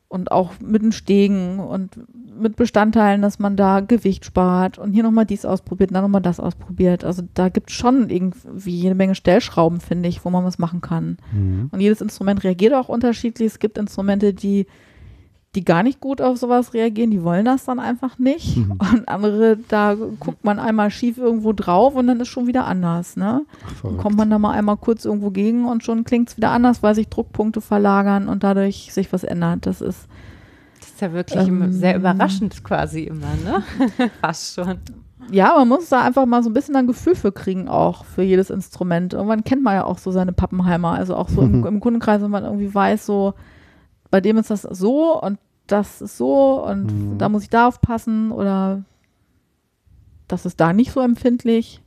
und 0.09 0.31
auch 0.31 0.53
mit 0.59 0.81
den 0.81 0.91
Stegen 0.91 1.59
und 1.59 1.99
mit 2.39 2.55
Bestandteilen, 2.55 3.21
dass 3.21 3.39
man 3.39 3.55
da 3.55 3.81
Gewicht 3.81 4.23
spart 4.25 4.77
und 4.77 4.93
hier 4.93 5.03
nochmal 5.03 5.25
dies 5.25 5.43
ausprobiert, 5.43 5.93
dann 5.93 6.03
nochmal 6.03 6.21
das 6.21 6.39
ausprobiert. 6.39 7.03
Also 7.03 7.23
da 7.33 7.49
gibt 7.49 7.69
es 7.69 7.75
schon 7.75 8.09
irgendwie 8.09 8.71
jede 8.71 8.95
Menge 8.95 9.15
Stellschrauben, 9.15 9.81
finde 9.81 10.07
ich, 10.07 10.23
wo 10.23 10.29
man 10.29 10.45
was 10.45 10.59
machen 10.59 10.81
kann. 10.81 11.17
Mhm. 11.33 11.69
Und 11.71 11.81
jedes 11.81 12.01
Instrument 12.01 12.43
reagiert 12.43 12.73
auch 12.73 12.89
unterschiedlich. 12.89 13.47
Es 13.47 13.59
gibt 13.59 13.77
Instrumente, 13.77 14.33
die, 14.33 14.67
die 15.57 15.65
gar 15.65 15.81
nicht 15.83 15.99
gut 15.99 16.21
auf 16.21 16.37
sowas 16.37 16.73
reagieren, 16.75 17.09
die 17.11 17.23
wollen 17.23 17.43
das 17.43 17.65
dann 17.65 17.79
einfach 17.79 18.19
nicht. 18.19 18.55
Mhm. 18.55 18.73
Und 18.93 19.09
andere, 19.09 19.57
da 19.67 19.95
guckt 19.95 20.45
man 20.45 20.59
einmal 20.59 20.91
schief 20.91 21.17
irgendwo 21.17 21.51
drauf 21.51 21.95
und 21.95 22.05
dann 22.07 22.19
ist 22.19 22.27
schon 22.29 22.45
wieder 22.47 22.65
anders. 22.67 23.17
Ne? 23.17 23.41
Ach, 23.43 23.67
Dann 23.67 23.75
verrückt. 23.75 23.97
kommt 24.01 24.17
man 24.17 24.29
da 24.29 24.37
mal 24.39 24.51
einmal 24.51 24.77
kurz 24.77 25.03
irgendwo 25.03 25.31
gegen 25.31 25.65
und 25.65 25.83
schon 25.83 26.03
klingt 26.03 26.29
es 26.29 26.37
wieder 26.37 26.51
anders, 26.51 26.83
weil 26.83 26.93
sich 26.95 27.09
Druckpunkte 27.09 27.59
verlagern 27.59 28.29
und 28.29 28.43
dadurch 28.43 28.93
sich 28.93 29.11
was 29.11 29.23
ändert. 29.23 29.65
Das 29.65 29.81
ist, 29.81 30.07
Das 30.79 30.89
ist 30.91 31.01
ja 31.01 31.11
wirklich 31.11 31.47
Ähm, 31.47 31.73
sehr 31.73 31.95
überraschend 31.97 32.63
quasi 32.63 33.03
immer, 33.03 33.33
ne? 33.43 33.63
Fast 34.21 34.53
schon. 34.53 34.77
ja, 35.31 35.55
man 35.57 35.67
muss 35.67 35.89
da 35.89 36.03
einfach 36.03 36.27
mal 36.27 36.43
so 36.43 36.51
ein 36.51 36.53
bisschen 36.53 36.75
ein 36.75 36.85
Gefühl 36.85 37.15
für 37.15 37.31
kriegen, 37.31 37.67
auch 37.67 38.05
für 38.05 38.21
jedes 38.21 38.51
Instrument. 38.51 39.13
Irgendwann 39.13 39.43
kennt 39.43 39.63
man 39.63 39.73
ja 39.73 39.85
auch 39.85 39.97
so 39.97 40.11
seine 40.11 40.33
Pappenheimer. 40.33 40.91
Also 40.91 41.15
auch 41.15 41.29
so 41.29 41.41
im, 41.41 41.65
im 41.65 41.79
Kundenkreis, 41.79 42.21
wenn 42.21 42.29
man 42.29 42.43
irgendwie 42.43 42.73
weiß, 42.73 43.05
so, 43.07 43.33
bei 44.11 44.21
dem 44.21 44.37
ist 44.37 44.49
das 44.51 44.61
so 44.61 45.19
und 45.21 45.37
das 45.67 46.01
ist 46.01 46.17
so 46.17 46.63
und 46.65 46.85
Mhm. 46.85 47.17
da 47.17 47.29
muss 47.29 47.43
ich 47.43 47.49
da 47.49 47.67
aufpassen 47.67 48.31
oder 48.31 48.83
das 50.27 50.45
ist 50.45 50.59
da 50.59 50.73
nicht 50.73 50.91
so 50.91 51.01
empfindlich. 51.01 51.81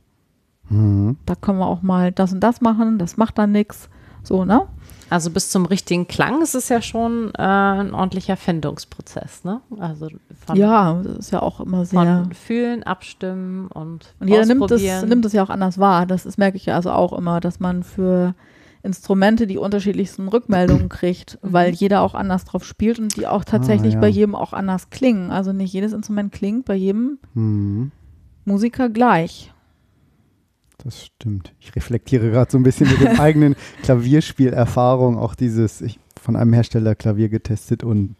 Mhm. 0.69 1.17
Da 1.25 1.35
können 1.35 1.59
wir 1.59 1.67
auch 1.67 1.81
mal 1.81 2.11
das 2.11 2.33
und 2.33 2.39
das 2.39 2.61
machen, 2.61 2.97
das 2.97 3.17
macht 3.17 3.37
dann 3.37 3.51
nichts. 3.51 3.89
So, 4.23 4.45
ne? 4.45 4.67
Also 5.09 5.29
bis 5.29 5.49
zum 5.49 5.65
richtigen 5.65 6.07
Klang 6.07 6.41
ist 6.41 6.55
es 6.55 6.69
ja 6.69 6.81
schon 6.81 7.31
äh, 7.37 7.41
ein 7.41 7.93
ordentlicher 7.93 8.37
Findungsprozess, 8.37 9.43
ne? 9.43 9.59
Also 9.79 10.07
von, 10.45 10.55
ja, 10.55 10.93
das 11.03 11.17
ist 11.17 11.31
ja 11.31 11.41
auch 11.41 11.59
immer 11.59 11.83
sehr. 11.85 12.23
von 12.23 12.33
fühlen, 12.33 12.83
abstimmen 12.83 13.67
und 13.67 14.13
Und 14.19 14.27
jeder 14.29 14.45
nimmt 14.45 14.61
es, 14.61 14.71
ausprobieren. 14.75 15.09
nimmt 15.09 15.25
es 15.25 15.33
ja 15.33 15.43
auch 15.43 15.49
anders 15.49 15.79
wahr. 15.79 16.05
Das 16.05 16.25
ist, 16.25 16.37
merke 16.37 16.55
ich 16.55 16.67
ja 16.67 16.75
also 16.75 16.91
auch 16.91 17.11
immer, 17.13 17.41
dass 17.41 17.59
man 17.59 17.83
für 17.83 18.33
Instrumente 18.83 19.45
die 19.47 19.57
unterschiedlichsten 19.57 20.27
Rückmeldungen 20.27 20.89
kriegt, 20.89 21.37
Mhm. 21.41 21.53
weil 21.53 21.71
jeder 21.73 22.01
auch 22.01 22.15
anders 22.15 22.45
drauf 22.45 22.65
spielt 22.65 22.99
und 22.99 23.15
die 23.15 23.27
auch 23.27 23.43
tatsächlich 23.43 23.93
ja. 23.95 23.99
bei 23.99 24.07
jedem 24.07 24.33
auch 24.35 24.53
anders 24.53 24.89
klingen. 24.89 25.29
Also 25.31 25.53
nicht 25.53 25.71
jedes 25.73 25.93
Instrument 25.93 26.31
klingt 26.31 26.65
bei 26.65 26.75
jedem 26.75 27.19
Mhm. 27.33 27.91
Musiker 28.45 28.89
gleich. 28.89 29.53
Das 30.83 31.05
stimmt. 31.05 31.53
Ich 31.59 31.75
reflektiere 31.75 32.31
gerade 32.31 32.49
so 32.51 32.57
ein 32.57 32.63
bisschen 32.63 32.89
mit 32.89 32.99
dem 32.99 33.07
eigenen 33.19 33.55
Klavierspielerfahrung, 33.83 35.17
auch 35.17 35.35
dieses, 35.35 35.81
ich 35.81 35.99
von 36.19 36.35
einem 36.35 36.53
Hersteller 36.53 36.95
Klavier 36.95 37.29
getestet 37.29 37.83
und 37.83 38.15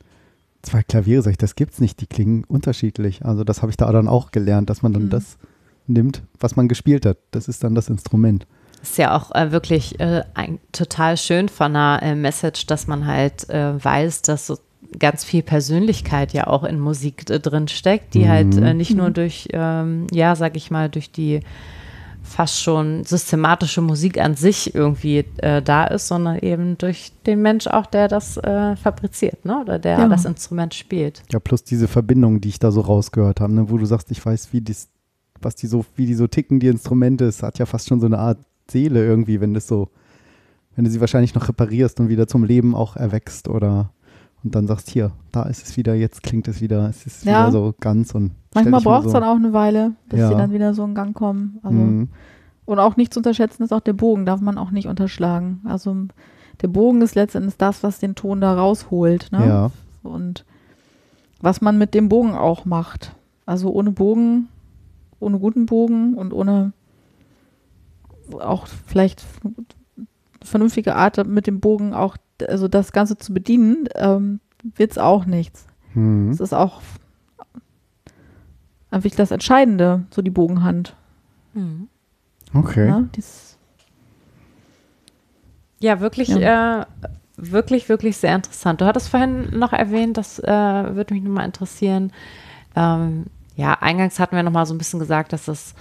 zwei 0.62 0.84
Klaviere, 0.84 1.22
sag 1.24 1.32
ich, 1.32 1.38
das 1.38 1.56
gibt's 1.56 1.80
nicht, 1.80 2.02
die 2.02 2.08
klingen 2.08 2.44
unterschiedlich. 2.44 3.26
Also 3.26 3.44
das 3.44 3.62
habe 3.64 3.72
ich 3.72 3.78
da 3.78 3.92
dann 3.92 4.08
auch 4.08 4.30
gelernt, 4.32 4.70
dass 4.70 4.84
man 4.84 4.94
dann 4.94 5.06
Mhm. 5.06 5.10
das 5.10 5.38
nimmt, 5.88 6.22
was 6.40 6.56
man 6.56 6.68
gespielt 6.68 7.06
hat. 7.06 7.18
Das 7.32 7.48
ist 7.48 7.64
dann 7.64 7.74
das 7.76 7.90
Instrument. 7.90 8.46
Ist 8.82 8.98
ja 8.98 9.16
auch 9.16 9.34
äh, 9.36 9.52
wirklich 9.52 10.00
äh, 10.00 10.24
ein, 10.34 10.60
total 10.72 11.18
schön 11.18 11.50
von 11.50 11.76
einer 11.76 12.02
äh, 12.02 12.16
Message, 12.16 12.66
dass 12.66 12.88
man 12.88 13.06
halt 13.06 13.50
äh, 13.50 13.84
weiß, 13.84 14.24
dass 14.24 14.48
so 14.48 14.58
ganz 15.00 15.24
viel 15.24 15.44
Persönlichkeit 15.44 16.34
ja 16.34 16.48
auch 16.48 16.64
in 16.64 16.80
Musik 16.80 17.30
äh, 17.30 17.40
drin 17.40 17.68
steckt, 17.68 18.14
die 18.16 18.24
Mhm. 18.26 18.30
halt 18.30 18.58
äh, 18.58 18.74
nicht 18.74 18.96
nur 18.96 19.10
Mhm. 19.10 19.14
durch, 19.14 19.48
ähm, 19.54 20.08
ja, 20.12 20.36
sag 20.36 20.56
ich 20.58 20.72
mal, 20.72 20.90
durch 20.90 21.12
die 21.12 21.42
fast 22.24 22.62
schon 22.62 23.04
systematische 23.04 23.82
Musik 23.82 24.20
an 24.20 24.36
sich 24.36 24.74
irgendwie 24.76 25.26
äh, 25.38 25.62
da 25.62 25.86
ist, 25.86 26.08
sondern 26.08 26.38
eben 26.40 26.78
durch 26.78 27.12
den 27.26 27.42
Mensch 27.42 27.68
auch, 27.68 27.86
der 27.88 28.08
das 28.08 28.38
äh, 28.38 28.76
fabriziert, 28.76 29.44
ne? 29.44 29.60
Oder 29.60 29.80
der 29.80 30.00
Ja. 30.00 30.08
das 30.08 30.26
Instrument 30.26 30.74
spielt. 30.74 31.24
Ja, 31.32 31.40
plus 31.40 31.64
diese 31.64 31.88
Verbindung, 31.88 32.40
die 32.40 32.50
ich 32.50 32.60
da 32.60 32.72
so 32.72 32.82
rausgehört 32.82 33.42
habe, 33.42 33.54
ne, 33.54 33.70
wo 33.70 33.78
du 33.78 33.86
sagst, 33.86 34.12
ich 34.12 34.24
weiß, 34.24 34.54
wie 34.54 34.62
dies, 34.62 34.88
was 35.42 35.56
die 35.56 35.68
so, 35.68 35.84
wie 35.96 36.06
die 36.06 36.14
so 36.14 36.28
ticken, 36.28 36.60
die 36.60 36.68
Instrumente, 36.68 37.26
es 37.26 37.42
hat 37.42 37.58
ja 37.60 37.66
fast 37.66 37.88
schon 37.88 38.00
so 38.00 38.06
eine 38.06 38.20
Art 38.20 38.38
Seele 38.72 39.06
irgendwie, 39.06 39.42
wenn 39.42 39.54
das 39.54 39.68
so, 39.68 39.90
wenn 40.76 40.86
du 40.86 40.92
sie 40.92 41.00
wahrscheinlich 41.02 41.36
noch 41.36 41.48
reparierst 41.48 42.00
und 42.00 42.10
wieder 42.10 42.28
zum 42.28 42.44
Leben 42.44 42.76
auch 42.76 42.96
erwächst 42.96 43.48
oder 43.48 43.92
und 44.44 44.56
dann 44.56 44.66
sagst, 44.66 44.90
hier, 44.90 45.12
da 45.32 45.44
ist 45.44 45.64
es 45.68 45.78
wieder, 45.78 45.94
jetzt 45.94 46.24
klingt 46.24 46.48
es 46.48 46.62
wieder, 46.62 46.90
es 46.90 47.06
ist 47.06 47.26
Ja. 47.26 47.42
wieder 47.44 47.52
so 47.52 47.76
ganz 47.80 48.16
und 48.16 48.32
Manchmal 48.56 48.82
braucht 48.82 49.06
es 49.06 49.12
so, 49.12 49.20
dann 49.20 49.30
auch 49.30 49.36
eine 49.36 49.54
Weile, 49.54 49.92
bis 50.10 50.20
Ja. 50.20 50.30
sie 50.30 50.36
dann 50.36 50.52
wieder 50.52 50.74
so 50.74 50.84
in 50.84 50.96
Gang 50.96 51.14
kommen. 51.16 51.60
Also, 51.62 51.78
Mhm. 51.78 52.10
Und 52.66 52.80
auch 52.80 52.96
nicht 52.96 53.14
zu 53.14 53.20
unterschätzen 53.20 53.64
ist 53.64 53.72
auch 53.74 53.82
der 53.82 53.94
Bogen, 53.94 54.26
darf 54.26 54.40
man 54.42 54.58
auch 54.58 54.72
nicht 54.72 54.88
unterschlagen. 54.88 55.60
Also 55.66 55.96
der 56.62 56.70
Bogen 56.70 57.02
ist 57.02 57.16
letztendlich 57.16 57.58
das, 57.58 57.84
was 57.84 58.00
den 58.00 58.16
Ton 58.16 58.40
da 58.42 58.54
rausholt. 58.56 59.32
Ne? 59.32 59.46
Ja, 59.46 59.72
Und 60.04 60.46
was 61.42 61.60
man 61.62 61.78
mit 61.78 61.94
dem 61.94 62.08
Bogen 62.10 62.34
auch 62.34 62.66
macht. 62.66 63.14
Also 63.46 63.70
ohne 63.72 63.92
Bogen, 63.92 64.48
ohne 65.20 65.38
guten 65.40 65.66
Bogen 65.66 66.14
und 66.16 66.34
ohne 66.34 66.72
auch 68.40 68.68
vielleicht 68.68 69.24
vernünftige 70.44 70.96
Art 70.96 71.26
mit 71.28 71.48
dem 71.48 71.60
Bogen 71.60 71.94
auch, 71.94 72.18
also 72.48 72.68
das 72.68 72.92
Ganze 72.92 73.18
zu 73.18 73.34
bedienen, 73.34 73.88
ähm, 73.96 74.40
wird 74.64 74.92
es 74.92 74.98
auch 74.98 75.26
nichts. 75.26 75.68
mhm. 75.94 76.32
Es 76.32 76.40
ist 76.40 76.54
auch 76.54 76.82
einfach 78.92 79.10
das 79.12 79.32
Entscheidende, 79.32 80.06
so 80.12 80.22
die 80.22 80.30
Bogenhand. 80.30 80.96
okay. 82.54 82.90
Ne? 82.90 83.10
Dies, 83.16 83.58
Ja, 85.80 86.00
wirklich, 86.00 86.30
äh, 86.30 86.86
wirklich, 87.38 87.90
wirklich 87.90 88.18
sehr 88.18 88.36
interessant. 88.36 88.82
Du 88.82 88.86
hattest 88.86 89.10
vorhin 89.10 89.58
noch 89.58 89.74
erwähnt, 89.74 90.18
das 90.18 90.40
äh, 90.40 90.48
würde 90.48 91.14
mich 91.14 91.24
nochmal 91.24 91.46
interessieren. 91.46 92.12
Ähm, 92.76 93.26
ja, 93.56 93.74
eingangs 93.82 94.20
hatten 94.20 94.36
wir 94.36 94.44
nochmal 94.44 94.66
so 94.66 94.74
ein 94.74 94.78
bisschen 94.78 95.00
gesagt, 95.00 95.34
dass 95.34 95.46
das 95.46 95.74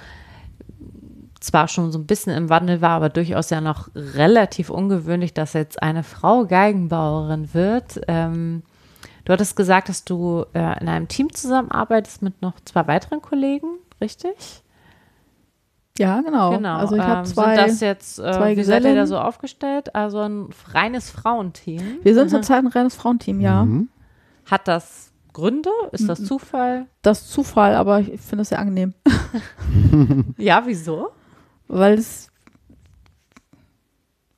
zwar 1.40 1.68
schon 1.68 1.90
so 1.90 1.98
ein 1.98 2.06
bisschen 2.06 2.34
im 2.36 2.48
Wandel 2.50 2.80
war, 2.80 2.90
aber 2.90 3.08
durchaus 3.08 3.50
ja 3.50 3.60
noch 3.60 3.88
relativ 3.94 4.70
ungewöhnlich, 4.70 5.32
dass 5.34 5.54
jetzt 5.54 5.82
eine 5.82 6.02
Frau 6.02 6.44
Geigenbauerin 6.46 7.54
wird. 7.54 8.00
Ähm, 8.08 8.62
du 9.24 9.32
hattest 9.32 9.56
gesagt, 9.56 9.88
dass 9.88 10.04
du 10.04 10.44
äh, 10.54 10.80
in 10.80 10.88
einem 10.88 11.08
Team 11.08 11.32
zusammenarbeitest 11.32 12.20
mit 12.22 12.42
noch 12.42 12.54
zwei 12.66 12.86
weiteren 12.86 13.22
Kollegen, 13.22 13.66
richtig? 14.00 14.62
ja, 15.98 16.20
genau. 16.22 16.52
Genau. 16.56 16.76
Also 16.78 16.96
ich 16.96 17.02
habe 17.02 17.18
ähm, 17.20 17.24
zwei. 17.26 17.56
Sind 17.56 17.68
das 17.68 17.80
jetzt, 17.80 18.18
äh, 18.18 18.32
zwei 18.32 18.56
wie 18.56 18.62
seid 18.64 18.84
ihr 18.84 18.94
da 18.94 19.06
so 19.06 19.18
aufgestellt? 19.18 19.94
Also 19.94 20.20
ein 20.20 20.48
reines 20.72 21.10
Frauenteam. 21.10 21.98
wir 22.02 22.14
sind 22.14 22.24
Mhm. 22.26 22.30
zurzeit 22.30 22.58
ein 22.64 22.68
reines 22.68 22.94
Frauenteam, 22.94 23.40
ja. 23.40 23.64
Mhm. 23.64 23.88
Hat 24.50 24.66
das 24.66 25.12
Gründe? 25.34 25.68
Ist 25.92 26.08
das 26.08 26.20
Mhm. 26.20 26.24
Zufall? 26.24 26.86
Das 27.02 27.20
ist 27.22 27.30
Zufall, 27.32 27.74
aber 27.74 28.00
ich 28.00 28.20
finde 28.20 28.42
es 28.42 28.48
sehr 28.48 28.58
angenehm. 28.58 28.94
Ja, 30.38 30.62
wieso? 30.64 31.10
Weil 31.72 31.94
es 31.94 32.30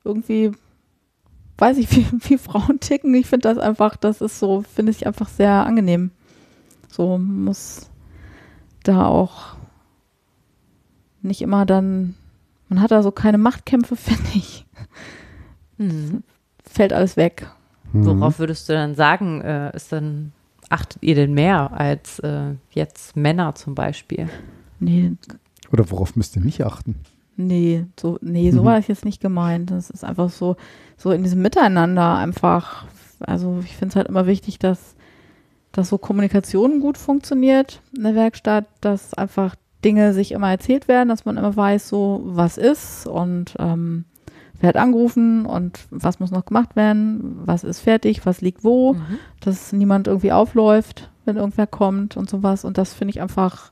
irgendwie, 0.03 0.51
weiß 1.57 1.77
ich, 1.77 1.91
wie, 1.95 2.05
wie 2.29 2.37
Frauen 2.37 2.79
ticken. 2.79 3.13
Ich 3.15 3.27
finde 3.27 3.49
das 3.49 3.57
einfach, 3.57 3.95
das 3.95 4.21
ist 4.21 4.39
so, 4.39 4.61
finde 4.61 4.91
ich 4.91 5.07
einfach 5.07 5.27
sehr 5.27 5.65
angenehm. 5.65 6.11
So 6.87 7.17
muss 7.17 7.89
da 8.83 9.07
auch 9.07 9.55
nicht 11.23 11.41
immer 11.41 11.65
dann, 11.65 12.15
man 12.69 12.81
hat 12.81 12.91
da 12.91 13.01
so 13.01 13.11
keine 13.11 13.39
Machtkämpfe, 13.39 13.95
finde 13.97 14.29
ich. 14.35 14.65
Hm. 15.77 16.23
Fällt 16.63 16.93
alles 16.93 17.17
weg. 17.17 17.49
Mhm. 17.93 18.05
Worauf 18.05 18.37
würdest 18.37 18.69
du 18.69 18.73
dann 18.73 18.93
sagen, 18.93 19.41
äh, 19.41 19.75
ist 19.75 19.91
denn, 19.91 20.33
achtet 20.69 21.01
ihr 21.01 21.15
denn 21.15 21.33
mehr 21.33 21.71
als 21.71 22.19
äh, 22.19 22.55
jetzt 22.71 23.15
Männer 23.15 23.55
zum 23.55 23.73
Beispiel? 23.73 24.29
Nee, 24.79 25.13
Oder 25.71 25.89
worauf 25.89 26.15
müsst 26.15 26.35
ihr 26.35 26.43
nicht 26.43 26.63
achten? 26.63 26.95
Nee, 27.35 27.85
so, 27.99 28.17
nee, 28.21 28.51
so 28.51 28.61
Mhm. 28.61 28.65
war 28.65 28.77
ich 28.79 28.87
jetzt 28.87 29.05
nicht 29.05 29.21
gemeint. 29.21 29.71
Das 29.71 29.89
ist 29.89 30.03
einfach 30.03 30.29
so, 30.29 30.55
so 30.97 31.11
in 31.11 31.23
diesem 31.23 31.41
Miteinander 31.41 32.15
einfach. 32.15 32.85
Also 33.19 33.59
ich 33.63 33.75
finde 33.75 33.89
es 33.93 33.95
halt 33.95 34.07
immer 34.07 34.27
wichtig, 34.27 34.59
dass, 34.59 34.95
dass 35.71 35.89
so 35.89 35.97
Kommunikation 35.97 36.79
gut 36.79 36.97
funktioniert 36.97 37.81
in 37.95 38.03
der 38.03 38.15
Werkstatt, 38.15 38.65
dass 38.81 39.13
einfach 39.13 39.55
Dinge 39.83 40.13
sich 40.13 40.31
immer 40.31 40.49
erzählt 40.49 40.87
werden, 40.87 41.09
dass 41.09 41.25
man 41.25 41.37
immer 41.37 41.55
weiß, 41.55 41.89
so 41.89 42.21
was 42.25 42.57
ist 42.57 43.07
und 43.07 43.55
ähm, 43.59 44.05
wer 44.59 44.69
hat 44.69 44.77
angerufen 44.77 45.45
und 45.45 45.79
was 45.89 46.19
muss 46.19 46.31
noch 46.31 46.45
gemacht 46.45 46.75
werden, 46.75 47.39
was 47.45 47.63
ist 47.65 47.79
fertig, 47.81 48.25
was 48.25 48.39
liegt 48.41 48.63
wo, 48.63 48.93
Mhm. 48.93 49.19
dass 49.41 49.73
niemand 49.73 50.07
irgendwie 50.07 50.31
aufläuft, 50.31 51.09
wenn 51.25 51.35
irgendwer 51.37 51.67
kommt 51.67 52.15
und 52.15 52.29
sowas. 52.29 52.63
Und 52.63 52.77
das 52.77 52.93
finde 52.93 53.09
ich 53.11 53.21
einfach, 53.21 53.71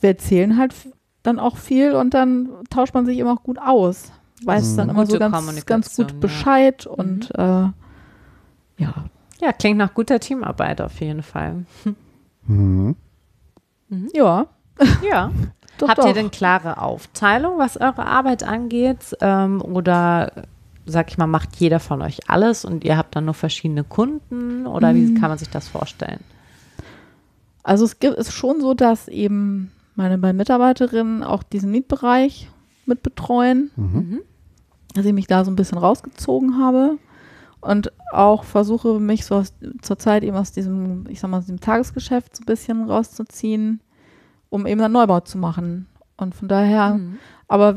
wir 0.00 0.10
erzählen 0.10 0.56
halt 0.56 0.74
dann 1.22 1.38
auch 1.38 1.56
viel 1.56 1.94
und 1.94 2.14
dann 2.14 2.48
tauscht 2.70 2.94
man 2.94 3.06
sich 3.06 3.18
immer 3.18 3.34
auch 3.34 3.42
gut 3.42 3.58
aus. 3.58 4.12
weiß 4.44 4.72
Mhm. 4.72 4.76
dann 4.76 4.88
immer 4.90 5.04
so 5.06 5.12
Gute 5.12 5.18
ganz, 5.18 5.34
Kommunikation, 5.36 5.66
ganz 5.66 5.96
gut 5.96 6.10
ja. 6.12 6.18
Bescheid 6.20 6.86
und 6.86 7.30
äh, 7.34 7.42
ja. 8.78 8.94
Ja, 9.40 9.52
klingt 9.52 9.78
nach 9.78 9.94
guter 9.94 10.18
Teamarbeit 10.20 10.80
auf 10.80 11.00
jeden 11.00 11.22
Fall. 11.22 11.64
Mhm. 12.46 12.96
Ja, 14.12 14.46
Ja. 15.02 15.30
doch, 15.78 15.88
Habt 15.88 15.98
doch. 15.98 16.06
ihr 16.06 16.12
denn 16.14 16.30
klare 16.30 16.80
Aufteilung, 16.80 17.58
was 17.58 17.76
eure 17.76 18.06
Arbeit 18.06 18.42
angeht? 18.42 19.16
Ähm, 19.20 19.60
oder 19.62 20.32
sag 20.86 21.10
ich 21.10 21.18
mal, 21.18 21.26
macht 21.26 21.56
jeder 21.56 21.80
von 21.80 22.00
euch 22.02 22.30
alles 22.30 22.64
und 22.64 22.84
ihr 22.84 22.96
habt 22.96 23.14
dann 23.16 23.26
nur 23.26 23.34
verschiedene 23.34 23.84
Kunden? 23.84 24.66
Oder 24.66 24.94
wie 24.94 25.14
kann 25.14 25.28
man 25.30 25.38
sich 25.38 25.50
das 25.50 25.68
vorstellen? 25.68 26.20
Also 27.62 27.84
es 27.84 27.98
gibt, 27.98 28.16
ist 28.16 28.32
schon 28.32 28.60
so, 28.60 28.72
dass 28.74 29.08
eben 29.08 29.70
meine 29.98 30.16
beiden 30.16 30.36
Mitarbeiterinnen 30.36 31.22
auch 31.24 31.42
diesen 31.42 31.70
Mietbereich 31.70 32.48
mit 32.86 33.02
betreuen, 33.02 33.70
Mhm. 33.76 34.20
dass 34.94 35.04
ich 35.04 35.12
mich 35.12 35.26
da 35.26 35.44
so 35.44 35.50
ein 35.50 35.56
bisschen 35.56 35.76
rausgezogen 35.78 36.56
habe 36.58 36.96
und 37.60 37.92
auch 38.12 38.44
versuche, 38.44 38.98
mich 39.00 39.26
so 39.26 39.34
aus, 39.34 39.52
zur 39.82 39.98
Zeit 39.98 40.22
eben 40.22 40.36
aus 40.36 40.52
diesem, 40.52 41.04
ich 41.08 41.20
sag 41.20 41.30
mal, 41.30 41.38
aus 41.38 41.44
diesem 41.44 41.60
Tagesgeschäft 41.60 42.36
so 42.36 42.42
ein 42.42 42.46
bisschen 42.46 42.84
rauszuziehen, 42.88 43.80
um 44.48 44.66
eben 44.66 44.80
dann 44.80 44.92
Neubau 44.92 45.20
zu 45.20 45.36
machen. 45.36 45.86
Und 46.16 46.34
von 46.34 46.48
daher, 46.48 46.94
Mhm. 46.94 47.18
aber 47.48 47.74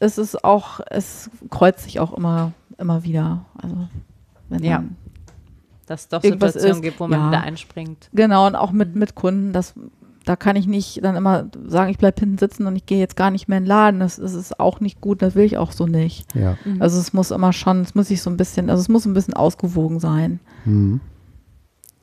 es 0.00 0.18
ist 0.18 0.44
auch, 0.44 0.80
es 0.90 1.30
kreuzt 1.50 1.84
sich 1.84 2.00
auch 2.00 2.12
immer, 2.12 2.52
immer 2.78 3.04
wieder. 3.04 3.46
Also 3.54 3.88
wenn 4.48 4.62
Ja. 4.64 4.84
Dass 5.86 6.02
es 6.02 6.08
doch 6.08 6.22
Situationen 6.22 6.76
ist, 6.78 6.82
gibt, 6.82 7.00
wo 7.00 7.06
man 7.08 7.20
ja. 7.20 7.28
wieder 7.28 7.40
einspringt. 7.42 8.08
Genau, 8.12 8.46
und 8.46 8.54
auch 8.56 8.72
mit, 8.72 8.94
mit 8.94 9.14
Kunden, 9.14 9.52
das, 9.52 9.74
da 10.24 10.36
kann 10.36 10.56
ich 10.56 10.66
nicht 10.66 11.04
dann 11.04 11.16
immer 11.16 11.46
sagen, 11.66 11.90
ich 11.90 11.98
bleibe 11.98 12.20
hinten 12.20 12.38
sitzen 12.38 12.66
und 12.66 12.76
ich 12.76 12.86
gehe 12.86 12.98
jetzt 12.98 13.16
gar 13.16 13.30
nicht 13.30 13.48
mehr 13.48 13.58
in 13.58 13.64
den 13.64 13.68
Laden. 13.68 14.00
Das, 14.00 14.16
das 14.16 14.34
ist 14.34 14.60
auch 14.60 14.80
nicht 14.80 15.00
gut, 15.00 15.22
das 15.22 15.34
will 15.34 15.44
ich 15.44 15.58
auch 15.58 15.72
so 15.72 15.86
nicht. 15.86 16.32
Ja. 16.34 16.56
Also 16.78 16.98
es 16.98 17.12
muss 17.12 17.30
immer 17.30 17.52
schon, 17.52 17.80
es 17.80 17.94
muss 17.94 18.08
sich 18.08 18.22
so 18.22 18.30
ein 18.30 18.36
bisschen, 18.36 18.70
also 18.70 18.80
es 18.80 18.88
muss 18.88 19.04
ein 19.04 19.14
bisschen 19.14 19.34
ausgewogen 19.34 20.00
sein. 20.00 20.40
Mhm. 20.64 21.00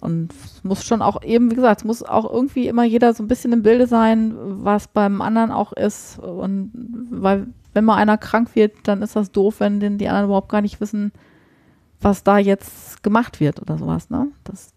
Und 0.02 0.34
es 0.34 0.64
muss 0.64 0.84
schon 0.86 1.02
auch 1.02 1.24
eben, 1.24 1.52
wie 1.52 1.56
gesagt, 1.56 1.82
es 1.82 1.86
muss 1.86 2.04
auch 2.04 2.32
irgendwie 2.32 2.68
immer 2.68 2.84
jeder 2.84 3.14
so 3.14 3.24
ein 3.24 3.28
bisschen 3.28 3.52
im 3.52 3.64
Bilde 3.64 3.86
sein, 3.86 4.34
was 4.38 4.88
beim 4.88 5.22
anderen 5.22 5.52
auch 5.52 5.74
ist. 5.74 6.20
Und 6.20 6.72
weil, 7.12 7.48
wenn 7.74 7.86
mal 7.86 7.96
einer 7.96 8.18
krank 8.18 8.56
wird, 8.56 8.74
dann 8.84 9.02
ist 9.02 9.16
das 9.16 9.32
doof, 9.32 9.60
wenn 9.60 9.80
denn 9.80 9.98
die 9.98 10.08
anderen 10.08 10.26
überhaupt 10.26 10.50
gar 10.50 10.62
nicht 10.62 10.80
wissen, 10.80 11.12
was 12.00 12.24
da 12.24 12.38
jetzt 12.38 13.04
gemacht 13.04 13.42
wird 13.42 13.62
oder 13.62 13.78
sowas, 13.78 14.10
ne? 14.10 14.28
Das, 14.46 14.72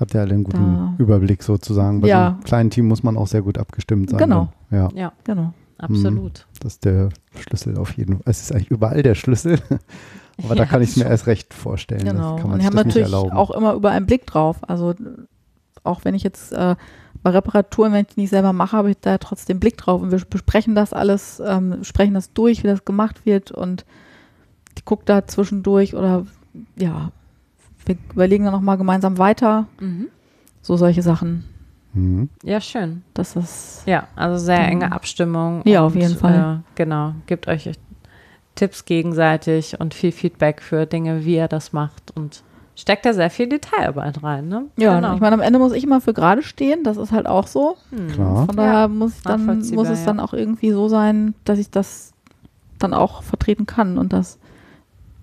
Habt 0.00 0.14
ihr 0.14 0.20
alle 0.22 0.32
einen 0.34 0.44
guten 0.44 0.74
Da- 0.74 0.94
Überblick 0.98 1.42
sozusagen. 1.42 2.00
Bei 2.00 2.08
Ja. 2.08 2.18
so 2.30 2.32
einem 2.34 2.44
kleinen 2.44 2.70
Team 2.70 2.88
muss 2.88 3.02
man 3.02 3.16
auch 3.16 3.26
sehr 3.26 3.42
gut 3.42 3.58
abgestimmt 3.58 4.10
sein. 4.10 4.18
Genau. 4.18 4.48
dann. 4.70 4.78
Ja, 4.94 5.00
Ja, 5.00 5.12
genau. 5.24 5.52
absolut. 5.78 6.46
das 6.60 6.74
ist 6.74 6.84
der 6.86 7.10
Schlüssel 7.38 7.76
auf 7.76 7.92
jeden 7.96 8.14
Fall. 8.14 8.22
Es 8.26 8.40
ist 8.42 8.52
eigentlich 8.52 8.70
überall 8.70 9.02
der 9.02 9.14
Schlüssel. 9.14 9.58
Aber 10.42 10.54
da 10.54 10.62
Ja, 10.62 10.68
kann 10.70 10.80
ich 10.80 10.90
es 10.90 10.96
mir 10.96 11.04
erst 11.04 11.26
recht 11.26 11.52
vorstellen. 11.52 12.02
Genau. 12.04 12.32
Das 12.32 12.40
kann 12.40 12.50
man 12.50 12.52
Und 12.54 12.60
ich 12.60 12.62
sich 12.62 12.66
habe 12.66 12.76
das 12.76 12.86
nicht 12.86 12.94
natürlich 12.96 13.12
erlauben. 13.14 13.32
auch 13.36 13.50
immer 13.50 13.74
über 13.74 13.90
einen 13.90 14.06
Blick 14.06 14.26
drauf. 14.26 14.56
Also 14.62 14.94
auch 15.84 16.04
wenn 16.04 16.14
ich 16.14 16.22
jetzt 16.22 16.52
äh, 16.52 16.76
bei 17.22 17.30
Reparaturen, 17.30 17.92
wenn 17.92 18.06
ich 18.06 18.14
die 18.14 18.20
nicht 18.20 18.30
selber 18.30 18.54
mache, 18.54 18.74
habe 18.76 18.90
ich 18.90 18.96
da 19.02 19.18
trotzdem 19.18 19.60
Blick 19.60 19.76
drauf. 19.76 20.00
Und 20.00 20.10
wir 20.12 20.18
besprechen 20.30 20.74
das 20.74 20.94
alles, 20.94 21.42
ähm, 21.46 21.84
sprechen 21.84 22.14
das 22.14 22.32
durch, 22.32 22.62
wie 22.62 22.68
das 22.68 22.86
gemacht 22.86 23.26
wird. 23.26 23.50
Und 23.50 23.84
ich 24.78 24.86
gucke 24.86 25.04
da 25.04 25.26
zwischendurch 25.26 25.94
oder 25.94 26.24
ja, 26.76 27.12
wir 27.86 27.96
überlegen 28.12 28.44
dann 28.44 28.52
nochmal 28.52 28.78
gemeinsam 28.78 29.18
weiter. 29.18 29.66
Mhm. 29.80 30.08
So 30.62 30.76
solche 30.76 31.02
Sachen. 31.02 31.44
Mhm. 31.92 32.28
Ja, 32.42 32.60
schön. 32.60 33.02
Das 33.14 33.36
ist 33.36 33.82
Ja, 33.86 34.08
also 34.14 34.44
sehr 34.44 34.60
enge 34.66 34.86
Mhm. 34.86 34.92
Abstimmung. 34.92 35.62
Ja, 35.64 35.82
auf 35.82 35.94
jeden 35.94 36.16
Fall. 36.16 36.60
Äh, 36.60 36.72
genau, 36.76 37.14
gebt 37.26 37.48
euch 37.48 37.70
Tipps 38.54 38.84
gegenseitig 38.84 39.80
und 39.80 39.94
viel 39.94 40.12
Feedback 40.12 40.60
für 40.60 40.86
Dinge, 40.86 41.24
wie 41.24 41.36
ihr 41.36 41.48
das 41.48 41.72
macht 41.72 42.12
und 42.14 42.42
steckt 42.76 43.04
da 43.04 43.12
sehr 43.12 43.30
viel 43.30 43.48
Detailarbeit 43.48 44.22
rein, 44.22 44.48
ne? 44.48 44.66
ja, 44.76 44.96
genau. 44.96 45.14
ich 45.14 45.20
meine, 45.20 45.34
am 45.34 45.40
Ende 45.40 45.58
muss 45.58 45.72
ich 45.72 45.84
immer 45.84 46.00
für 46.00 46.14
gerade 46.14 46.42
stehen. 46.42 46.82
Das 46.82 46.96
ist 46.96 47.12
halt 47.12 47.26
auch 47.26 47.46
so. 47.46 47.76
Hm. 47.90 48.08
Klar. 48.08 48.46
Von 48.46 48.56
daher 48.56 48.88
muss 48.88 49.16
ich 49.16 49.22
dann, 49.22 49.46
muss 49.46 49.88
es 49.88 50.00
ja. 50.00 50.06
dann 50.06 50.20
auch 50.20 50.32
irgendwie 50.32 50.70
so 50.70 50.88
sein, 50.88 51.34
dass 51.44 51.58
ich 51.58 51.70
das 51.70 52.12
dann 52.78 52.94
auch 52.94 53.22
vertreten 53.22 53.66
kann. 53.66 53.98
Und 53.98 54.12
das 54.12 54.38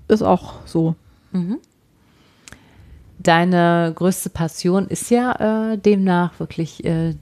ist 0.08 0.22
auch 0.22 0.56
so. 0.66 0.96
Mhm. 1.32 1.58
Deine 3.28 3.92
größte 3.94 4.30
Passion 4.30 4.88
ist 4.88 5.12
ja 5.12 5.74
äh, 5.74 5.78
demnach 5.78 6.40
wirklich 6.40 6.86
äh, 6.86 7.14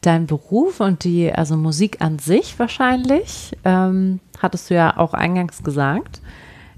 dein 0.00 0.26
Beruf 0.26 0.80
und 0.80 1.04
die, 1.04 1.30
also 1.30 1.58
Musik 1.58 2.00
an 2.00 2.18
sich 2.18 2.58
wahrscheinlich. 2.58 3.54
Ähm, 3.66 4.20
hattest 4.40 4.70
du 4.70 4.74
ja 4.74 4.96
auch 4.96 5.12
eingangs 5.12 5.62
gesagt. 5.62 6.22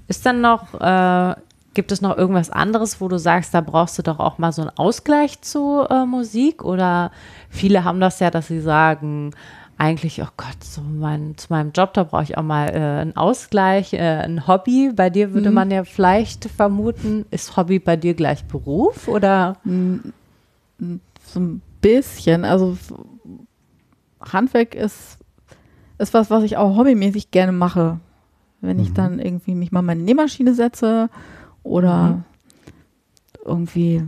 Ist 0.09 0.25
dann 0.25 0.41
noch, 0.41 0.73
äh, 0.73 1.35
gibt 1.73 1.93
es 1.93 2.01
noch 2.01 2.17
irgendwas 2.17 2.49
anderes, 2.49 2.99
wo 2.99 3.07
du 3.07 3.17
sagst, 3.17 3.53
da 3.53 3.61
brauchst 3.61 3.97
du 3.97 4.03
doch 4.03 4.19
auch 4.19 4.39
mal 4.39 4.51
so 4.51 4.63
einen 4.63 4.77
Ausgleich 4.77 5.39
zu 5.39 5.85
äh, 5.89 6.05
Musik? 6.05 6.65
Oder 6.65 7.11
viele 7.49 7.85
haben 7.85 8.01
das 8.01 8.19
ja, 8.19 8.29
dass 8.29 8.47
sie 8.47 8.59
sagen, 8.59 9.31
eigentlich, 9.79 10.21
oh 10.23 10.27
Gott, 10.37 10.63
so 10.63 10.81
mein, 10.81 11.37
zu 11.37 11.47
meinem 11.53 11.71
Job, 11.71 11.93
da 11.93 12.03
brauche 12.03 12.23
ich 12.23 12.37
auch 12.37 12.43
mal 12.43 12.69
äh, 12.69 13.01
einen 13.01 13.15
Ausgleich, 13.15 13.93
äh, 13.93 13.99
ein 13.99 14.47
Hobby. 14.47 14.91
Bei 14.95 15.09
dir 15.09 15.33
würde 15.33 15.49
Mhm. 15.49 15.55
man 15.55 15.71
ja 15.71 15.83
vielleicht 15.83 16.45
vermuten, 16.45 17.25
ist 17.29 17.55
Hobby 17.57 17.77
bei 17.79 17.95
dir 17.95 18.13
gleich 18.15 18.43
Beruf 18.45 19.07
oder? 19.07 19.57
So 21.25 21.39
ein 21.39 21.61
bisschen. 21.81 22.43
Also 22.43 22.77
Handwerk 24.21 24.73
ist, 24.73 25.19
ist 25.99 26.13
was, 26.13 26.29
was 26.31 26.43
ich 26.43 26.57
auch 26.57 26.75
hobbymäßig 26.75 27.29
gerne 27.31 27.51
mache. 27.51 27.99
Wenn 28.61 28.79
ich 28.79 28.89
Mhm. 28.89 28.93
dann 28.95 29.19
irgendwie 29.19 29.53
mich 29.53 29.71
mal 29.71 29.81
in 29.81 29.85
meine 29.85 30.01
Nähmaschine 30.03 30.55
setze 30.55 31.09
oder 31.63 32.07
Mhm. 32.07 32.23
irgendwie. 33.45 34.03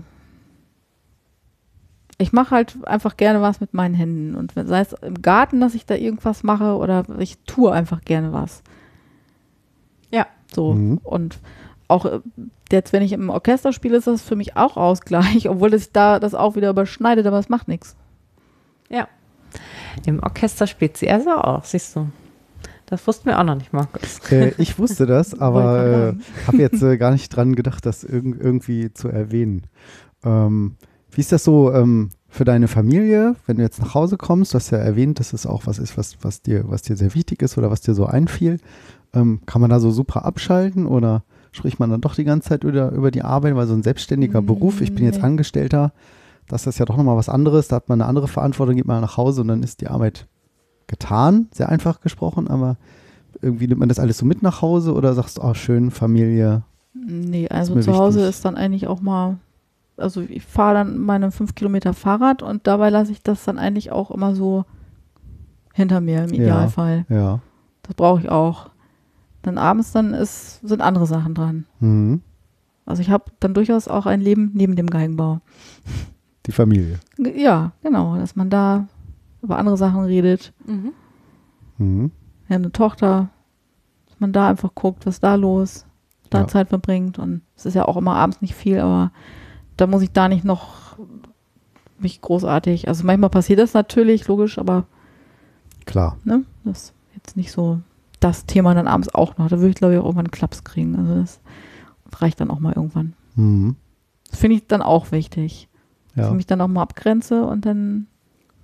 Ich 2.19 2.33
mache 2.33 2.51
halt 2.51 2.77
einfach 2.85 3.17
gerne 3.17 3.41
was 3.41 3.61
mit 3.61 3.73
meinen 3.73 3.95
Händen. 3.95 4.35
Und 4.35 4.53
sei 4.55 4.81
es 4.81 4.93
im 4.93 5.21
Garten, 5.21 5.59
dass 5.61 5.73
ich 5.73 5.85
da 5.85 5.95
irgendwas 5.95 6.43
mache 6.43 6.75
oder 6.75 7.05
ich 7.17 7.39
tue 7.45 7.71
einfach 7.71 8.01
gerne 8.01 8.33
was. 8.33 8.61
Ja. 10.11 10.27
So. 10.53 10.73
Mhm. 10.73 10.99
Und 11.03 11.39
auch 11.87 12.05
äh, 12.05 12.19
jetzt, 12.71 12.93
wenn 12.93 13.01
ich 13.01 13.13
im 13.13 13.29
Orchester 13.29 13.73
spiele, 13.73 13.97
ist 13.97 14.07
das 14.07 14.21
für 14.21 14.35
mich 14.35 14.55
auch 14.55 14.77
Ausgleich, 14.77 15.49
obwohl 15.49 15.73
es 15.73 15.91
da 15.91 16.19
das 16.19 16.35
auch 16.35 16.55
wieder 16.55 16.69
überschneidet, 16.69 17.25
aber 17.25 17.39
es 17.39 17.49
macht 17.49 17.67
nichts. 17.67 17.95
Ja. 18.89 19.07
Im 20.05 20.21
Orchester 20.21 20.67
spielt 20.67 20.97
sie 20.97 21.09
also 21.09 21.31
auch, 21.31 21.63
siehst 21.65 21.95
du. 21.95 22.09
Das 22.85 23.05
wussten 23.05 23.27
wir 23.27 23.39
auch 23.39 23.43
noch 23.43 23.55
nicht, 23.55 23.71
Markus. 23.71 24.19
Äh, 24.31 24.53
ich 24.57 24.79
wusste 24.79 25.05
das, 25.05 25.39
aber 25.39 26.15
äh, 26.15 26.47
habe 26.47 26.57
jetzt 26.57 26.81
äh, 26.81 26.97
gar 26.97 27.11
nicht 27.11 27.29
dran 27.29 27.55
gedacht, 27.55 27.85
das 27.85 28.03
irg 28.03 28.25
irgendwie 28.39 28.93
zu 28.93 29.09
erwähnen. 29.09 29.67
Ähm, 30.23 30.75
wie 31.19 31.21
ist 31.21 31.33
das 31.33 31.43
so 31.43 31.73
ähm, 31.73 32.11
für 32.29 32.45
deine 32.45 32.69
Familie, 32.69 33.35
wenn 33.45 33.57
du 33.57 33.61
jetzt 33.61 33.81
nach 33.81 33.93
Hause 33.93 34.15
kommst? 34.15 34.53
Du 34.53 34.55
hast 34.55 34.69
ja 34.69 34.77
erwähnt, 34.77 35.19
dass 35.19 35.33
es 35.33 35.45
auch 35.45 35.67
was 35.67 35.77
ist, 35.77 35.97
was, 35.97 36.15
was, 36.21 36.41
dir, 36.41 36.63
was 36.69 36.81
dir 36.81 36.95
sehr 36.95 37.13
wichtig 37.13 37.41
ist 37.41 37.57
oder 37.57 37.69
was 37.69 37.81
dir 37.81 37.93
so 37.93 38.05
einfiel. 38.05 38.61
Ähm, 39.13 39.41
kann 39.45 39.59
man 39.59 39.69
da 39.69 39.81
so 39.81 39.91
super 39.91 40.23
abschalten 40.23 40.85
oder 40.85 41.23
spricht 41.51 41.77
man 41.77 41.89
dann 41.89 41.99
doch 41.99 42.15
die 42.15 42.23
ganze 42.23 42.47
Zeit 42.47 42.63
über, 42.63 42.93
über 42.93 43.11
die 43.11 43.21
Arbeit? 43.21 43.53
Weil 43.57 43.67
so 43.67 43.73
ein 43.73 43.83
selbstständiger 43.83 44.41
Mm, 44.41 44.45
Beruf, 44.45 44.79
ich 44.79 44.95
bin 44.95 45.03
jetzt. 45.03 45.21
Angestellter, 45.21 45.91
das 46.47 46.67
ist 46.67 46.79
ja 46.79 46.85
doch 46.85 46.95
nochmal 46.95 47.17
was 47.17 47.27
anderes. 47.27 47.67
Da 47.67 47.75
hat 47.75 47.89
man 47.89 47.99
eine 47.99 48.07
andere 48.07 48.29
Verantwortung, 48.29 48.77
geht 48.77 48.87
man 48.87 49.01
nach 49.01 49.17
Hause 49.17 49.41
und 49.41 49.49
dann 49.49 49.61
ist 49.61 49.81
die 49.81 49.89
Arbeit 49.89 50.25
getan, 50.87 51.49
sehr 51.51 51.67
einfach 51.67 51.99
gesprochen, 51.99 52.47
aber 52.47 52.77
irgendwie 53.41 53.67
nimmt 53.67 53.81
man 53.81 53.89
das 53.89 53.99
alles 53.99 54.19
so 54.19 54.25
mit 54.25 54.41
nach 54.41 54.61
Hause 54.61 54.93
oder 54.93 55.13
sagst 55.15 55.37
du, 55.37 55.41
oh 55.41 55.53
schön, 55.53 55.91
Familie? 55.91 56.63
Nee, 56.93 57.49
also 57.49 57.77
zu 57.81 57.93
Hause 57.97 58.19
wichtig. 58.19 58.29
ist 58.37 58.45
dann 58.45 58.55
eigentlich 58.55 58.87
auch 58.87 59.01
mal, 59.01 59.37
also 59.99 60.21
ich 60.21 60.43
fahre 60.43 60.75
dann 60.75 60.97
meine 60.97 61.31
fünf 61.31 61.55
Kilometer 61.55 61.93
Fahrrad 61.93 62.41
und 62.43 62.67
dabei 62.67 62.89
lasse 62.89 63.11
ich 63.11 63.21
das 63.21 63.43
dann 63.43 63.57
eigentlich 63.59 63.91
auch 63.91 64.11
immer 64.11 64.35
so 64.35 64.65
hinter 65.73 66.01
mir 66.01 66.23
im 66.23 66.33
Ja. 66.33 66.41
Idealfall. 66.43 67.05
Ja. 67.09 67.39
Das 67.83 67.95
brauche 67.95 68.21
ich 68.21 68.29
auch. 68.29 68.69
Dann 69.41 69.57
abends 69.57 69.91
dann 69.91 70.13
ist, 70.13 70.59
sind 70.61 70.81
andere 70.81 71.07
Sachen 71.07 71.33
dran. 71.33 71.65
Mhm. 71.79 72.21
Also 72.85 73.01
ich 73.01 73.09
habe 73.09 73.25
dann 73.39 73.53
durchaus 73.53 73.87
auch 73.87 74.05
ein 74.05 74.19
Leben 74.21 74.51
neben 74.53 74.75
dem 74.75 74.87
Geigenbau. 74.87 75.39
Die 76.45 76.51
Familie. 76.51 76.99
Ja, 77.35 77.71
genau, 77.83 78.15
dass 78.17 78.35
man 78.35 78.49
da 78.49 78.87
über 79.41 79.57
andere 79.57 79.77
Sachen 79.77 80.03
redet. 80.03 80.53
Mhm. 80.65 80.91
Mhm. 81.77 82.11
Wir 82.47 82.55
haben 82.55 82.63
eine 82.63 82.71
Tochter, 82.71 83.29
dass 84.07 84.19
man 84.19 84.33
da 84.33 84.49
einfach 84.49 84.73
guckt, 84.75 85.05
was 85.05 85.19
da 85.19 85.35
los, 85.35 85.85
da 86.29 86.39
Ja. 86.39 86.47
Zeit 86.47 86.69
verbringt. 86.69 87.19
Und 87.19 87.41
es 87.55 87.65
ist 87.65 87.75
ja 87.75 87.85
auch 87.87 87.95
immer 87.95 88.15
abends 88.15 88.41
nicht 88.41 88.55
viel, 88.55 88.79
aber 88.79 89.11
da 89.79 89.87
muss 89.87 90.01
ich 90.01 90.11
da 90.11 90.27
nicht 90.27 90.43
noch 90.45 90.97
mich 91.99 92.21
großartig. 92.21 92.87
Also 92.87 93.05
manchmal 93.05 93.29
passiert 93.29 93.59
das 93.59 93.73
natürlich, 93.73 94.27
logisch, 94.27 94.57
aber 94.57 94.85
Klar. 95.85 96.17
ne, 96.23 96.43
das 96.63 96.77
ist 96.83 96.93
jetzt 97.15 97.37
nicht 97.37 97.51
so 97.51 97.79
das 98.19 98.45
Thema 98.45 98.73
dann 98.73 98.87
abends 98.87 99.13
auch 99.13 99.37
noch. 99.37 99.47
Da 99.49 99.57
würde 99.57 99.69
ich, 99.69 99.75
glaube 99.75 99.93
ich, 99.93 99.99
auch 99.99 100.03
irgendwann 100.05 100.25
einen 100.25 100.31
Klaps 100.31 100.63
kriegen. 100.63 100.95
Also 100.97 101.15
das 101.15 101.39
reicht 102.21 102.39
dann 102.41 102.51
auch 102.51 102.59
mal 102.59 102.73
irgendwann. 102.73 103.13
Mhm. 103.35 103.75
Das 104.29 104.39
finde 104.39 104.57
ich 104.57 104.67
dann 104.67 104.81
auch 104.81 105.11
wichtig. 105.11 105.67
Dass 106.15 106.25
Ja. 106.25 106.31
ich 106.31 106.35
mich 106.37 106.47
dann 106.47 106.61
auch 106.61 106.67
mal 106.67 106.81
abgrenze 106.81 107.43
und 107.45 107.65
dann 107.65 108.07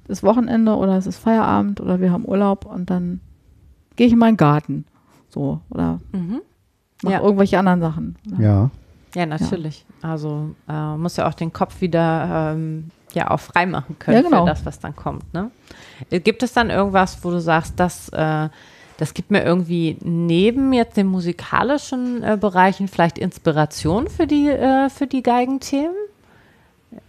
ist 0.07 0.23
Wochenende 0.23 0.75
oder 0.75 0.97
es 0.97 1.07
ist 1.07 1.17
Feierabend 1.17 1.79
oder 1.81 1.99
wir 2.01 2.11
haben 2.11 2.25
Urlaub 2.25 2.65
und 2.65 2.89
dann 2.89 3.21
gehe 3.95 4.07
ich 4.07 4.13
in 4.13 4.19
meinen 4.19 4.37
Garten. 4.37 4.85
So, 5.29 5.61
oder 5.69 5.99
Mhm. 6.11 6.41
mache 7.03 7.13
Ja. 7.13 7.21
irgendwelche 7.21 7.57
anderen 7.59 7.81
Sachen. 7.81 8.15
Ja. 8.39 8.69
Ja, 9.15 9.25
natürlich. 9.25 9.85
Also 10.01 10.51
äh, 10.67 10.95
muss 10.97 11.15
ja 11.17 11.27
auch 11.27 11.33
den 11.33 11.53
Kopf 11.53 11.81
wieder 11.81 12.53
ähm, 12.53 12.91
ja 13.13 13.31
auch 13.31 13.39
frei 13.39 13.65
machen 13.65 13.97
können 13.97 14.17
Ja, 14.17 14.21
genau. 14.21 14.43
für 14.45 14.49
das, 14.51 14.65
was 14.65 14.79
dann 14.79 14.95
kommt. 14.95 15.33
Ne? 15.33 15.51
Äh, 16.09 16.19
Gibt 16.19 16.43
es 16.43 16.53
dann 16.53 16.69
irgendwas, 16.69 17.23
wo 17.23 17.31
du 17.31 17.39
sagst, 17.39 17.73
das, 17.77 18.09
äh, 18.09 18.49
das 18.97 19.13
gibt 19.13 19.31
mir 19.31 19.43
irgendwie 19.43 19.97
neben 20.01 20.73
jetzt 20.73 20.97
den 20.97 21.07
musikalischen 21.07 22.23
äh, 22.23 22.37
Bereichen 22.39 22.87
vielleicht 22.87 23.17
Inspiration 23.17 24.09
für 24.09 24.27
die, 24.27 24.49
äh, 24.49 24.89
für 24.89 25.07
die 25.07 25.23
Geigenthemen? 25.23 25.95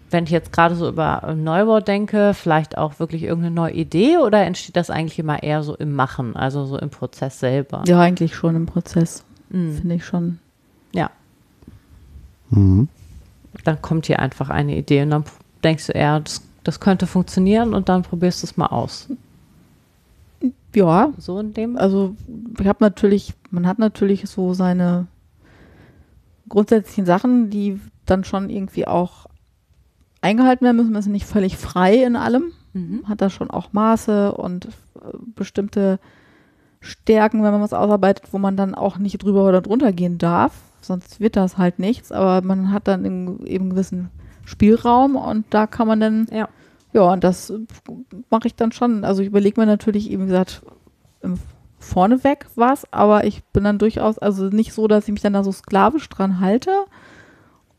Wenn 0.09 0.23
ich 0.25 0.31
jetzt 0.31 0.53
gerade 0.53 0.77
so 0.77 0.89
über 0.89 1.25
äh, 1.27 1.35
Neubau 1.35 1.81
denke, 1.81 2.33
vielleicht 2.35 2.79
auch 2.79 3.01
wirklich 3.01 3.25
irgendeine 3.25 3.55
neue 3.55 3.73
Idee 3.73 4.19
oder 4.19 4.45
entsteht 4.45 4.77
das 4.77 4.91
eigentlich 4.91 5.19
immer 5.19 5.43
eher 5.43 5.65
so 5.65 5.75
im 5.75 5.93
Machen, 5.95 6.37
also 6.37 6.65
so 6.67 6.79
im 6.79 6.91
Prozess 6.91 7.41
selber? 7.41 7.83
Ja, 7.87 7.99
eigentlich 7.99 8.37
schon 8.37 8.55
im 8.55 8.67
Prozess. 8.67 9.25
Mhm. 9.49 9.77
Finde 9.77 9.95
ich 9.97 10.05
schon. 10.05 10.39
ja. 10.93 11.11
Mhm. 12.51 12.89
dann 13.65 13.81
kommt 13.83 14.07
hier 14.07 14.21
einfach 14.21 14.51
eine 14.51 14.77
Idee 14.77 15.03
und 15.03 15.11
dann 15.11 15.25
denkst 15.65 15.87
du 15.89 15.93
eher, 15.93 16.21
das, 16.21 16.43
das 16.65 16.81
könnte 16.81 17.07
funktionieren 17.07 17.75
und 17.75 17.89
dann 17.89 18.03
probierst 18.03 18.43
du 18.43 18.47
es 18.47 18.57
mal 18.57 18.67
aus. 18.67 19.09
Ja, 20.75 21.13
So 21.19 21.39
in 21.41 21.55
dem. 21.55 21.77
also 21.79 22.15
ich 22.61 22.67
habe 22.67 22.85
natürlich, 22.85 23.33
man 23.51 23.67
hat 23.67 23.79
natürlich 23.79 24.29
so 24.29 24.53
seine 24.53 25.07
grundsätzlichen 26.49 27.07
Sachen, 27.07 27.49
die 27.51 27.81
dann 28.05 28.25
schon 28.25 28.51
irgendwie 28.51 28.87
auch 28.87 29.27
eingehalten 30.21 30.65
werden 30.65 30.77
müssen. 30.77 30.93
Man 30.93 31.01
ist 31.01 31.07
nicht 31.07 31.27
völlig 31.27 31.57
frei 31.57 32.05
in 32.05 32.15
allem. 32.15 32.53
Mhm. 32.75 33.09
Hat 33.09 33.21
da 33.23 33.31
schon 33.31 33.51
auch 33.51 33.73
Maße 33.73 34.33
und 34.33 34.67
äh, 34.67 34.69
bestimmte 35.35 35.99
Stärken, 36.81 37.43
wenn 37.43 37.53
man 37.53 37.63
was 37.63 37.73
ausarbeitet, 37.73 38.33
wo 38.33 38.39
man 38.39 38.57
dann 38.57 38.75
auch 38.75 38.99
nicht 38.99 39.23
drüber 39.23 39.49
oder 39.49 39.63
drunter 39.63 39.93
gehen 39.93 40.19
darf. 40.19 40.53
Sonst 40.87 41.21
wird 41.21 41.37
das 41.37 41.59
halt 41.59 41.79
nichts. 41.79 42.13
Aber 42.13 42.47
man 42.47 42.71
hat 42.73 42.89
dann 42.89 43.05
eben 43.05 43.41
einen 43.47 43.71
gewissen 43.71 44.11
Spielraum 44.45 45.17
und 45.17 45.45
da 45.51 45.67
kann 45.67 45.87
man 45.89 46.01
dann 46.01 46.27
Ja. 46.31 46.49
ja, 46.93 47.03
und 47.13 47.25
das 47.25 47.53
mache 48.31 48.47
ich 48.47 48.55
dann 48.55 48.73
schon. 48.73 49.05
Also 49.05 49.23
ich 49.23 49.29
überlege 49.29 49.61
mir 49.61 49.67
natürlich, 49.67 50.11
eben 50.11 50.27
gesagt, 50.27 50.63
im 51.23 51.39
vorneweg 51.79 52.47
was, 52.57 52.91
aber 52.93 53.25
ich 53.25 53.45
bin 53.45 53.65
dann 53.65 53.79
durchaus, 53.79 54.19
also 54.19 54.47
nicht 54.47 54.73
so, 54.73 54.89
dass 54.89 55.05
ich 55.07 55.13
mich 55.13 55.23
dann 55.23 55.35
da 55.35 55.45
so 55.45 55.53
sklavisch 55.53 56.09
dran 56.09 56.41
halte 56.41 56.71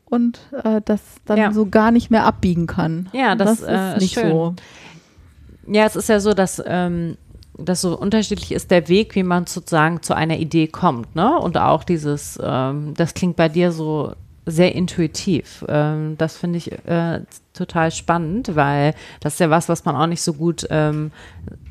und 0.06 0.40
äh, 0.64 0.80
das 0.84 1.00
dann 1.24 1.36
Ja. 1.38 1.52
so 1.52 1.66
gar 1.66 1.90
nicht 1.90 2.10
mehr 2.10 2.24
abbiegen 2.24 2.66
kann. 2.66 3.08
Ja, 3.12 3.34
das, 3.34 3.60
ist 3.60 3.66
äh, 3.68 3.98
nicht 3.98 4.14
schön. 4.14 4.30
so. 4.30 4.54
Ja, 5.66 5.84
es 5.84 5.96
ist 5.96 6.08
ja 6.08 6.20
so, 6.20 6.32
dass, 6.32 6.62
ähm, 6.64 7.16
dass 7.58 7.80
so 7.80 7.98
unterschiedlich 7.98 8.52
ist 8.52 8.70
der 8.70 8.88
Weg, 8.88 9.14
wie 9.14 9.22
man 9.22 9.46
sozusagen 9.46 10.02
zu 10.02 10.14
einer 10.14 10.38
Idee 10.38 10.68
kommt. 10.68 11.14
Ne? 11.16 11.38
Und 11.38 11.58
auch 11.58 11.84
dieses, 11.84 12.38
ähm, 12.42 12.94
das 12.94 13.14
klingt 13.14 13.36
bei 13.36 13.48
dir 13.48 13.72
so 13.72 14.12
sehr 14.46 14.74
intuitiv. 14.74 15.64
Ähm, 15.68 16.16
das 16.16 16.36
finde 16.36 16.58
ich 16.58 16.72
äh, 16.86 17.20
total 17.52 17.90
spannend, 17.90 18.54
weil 18.54 18.94
das 19.20 19.34
ist 19.34 19.40
ja 19.40 19.50
was, 19.50 19.68
was 19.68 19.84
man 19.84 19.96
auch 19.96 20.06
nicht 20.06 20.22
so 20.22 20.32
gut 20.32 20.66
ähm, 20.70 21.10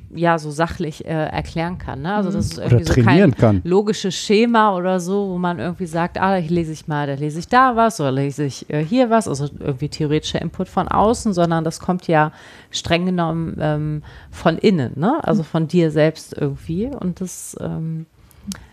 ja 0.10 0.40
so 0.40 0.52
sachlich 0.52 1.06
äh, 1.06 1.10
erklären 1.10 1.78
kann. 1.78 2.02
Ne? 2.02 2.14
Also 2.14 2.32
das 2.32 2.46
ist 2.48 2.58
Oder 2.60 2.72
irgendwie 2.72 2.84
so 2.86 3.02
kein 3.02 3.36
kann. 3.36 3.62
logisches 3.66 4.16
Schema 4.16 4.76
oder 4.76 5.00
so, 5.02 5.30
wo 5.30 5.38
man 5.38 5.60
irgendwie 5.60 5.86
sagt, 5.86 6.18
ah, 6.20 6.38
ich 6.38 6.50
lese 6.50 6.72
ich 6.72 6.88
mal, 6.88 7.08
da 7.08 7.14
lese 7.16 7.40
ich 7.40 7.48
da 7.50 7.76
was 7.76 8.00
oder 8.00 8.12
lese 8.12 8.46
ich 8.46 8.70
äh, 8.70 8.84
hier 8.86 9.10
was, 9.10 9.28
also 9.28 9.50
irgendwie 9.60 9.90
theoretischer 9.90 10.42
Input 10.42 10.70
von 10.70 10.88
außen, 10.88 11.34
sondern 11.34 11.64
das 11.66 11.80
kommt 11.80 12.08
ja 12.08 12.32
streng 12.72 13.06
genommen 13.06 13.58
ähm, 13.60 14.04
von 14.32 14.58
innen, 14.58 14.94
ne? 14.96 15.20
Also 15.24 15.44
von 15.44 15.68
dir 15.68 15.92
selbst 15.92 16.34
irgendwie 16.38 16.88
und 16.88 17.20
das 17.20 17.58
ähm, 17.60 18.06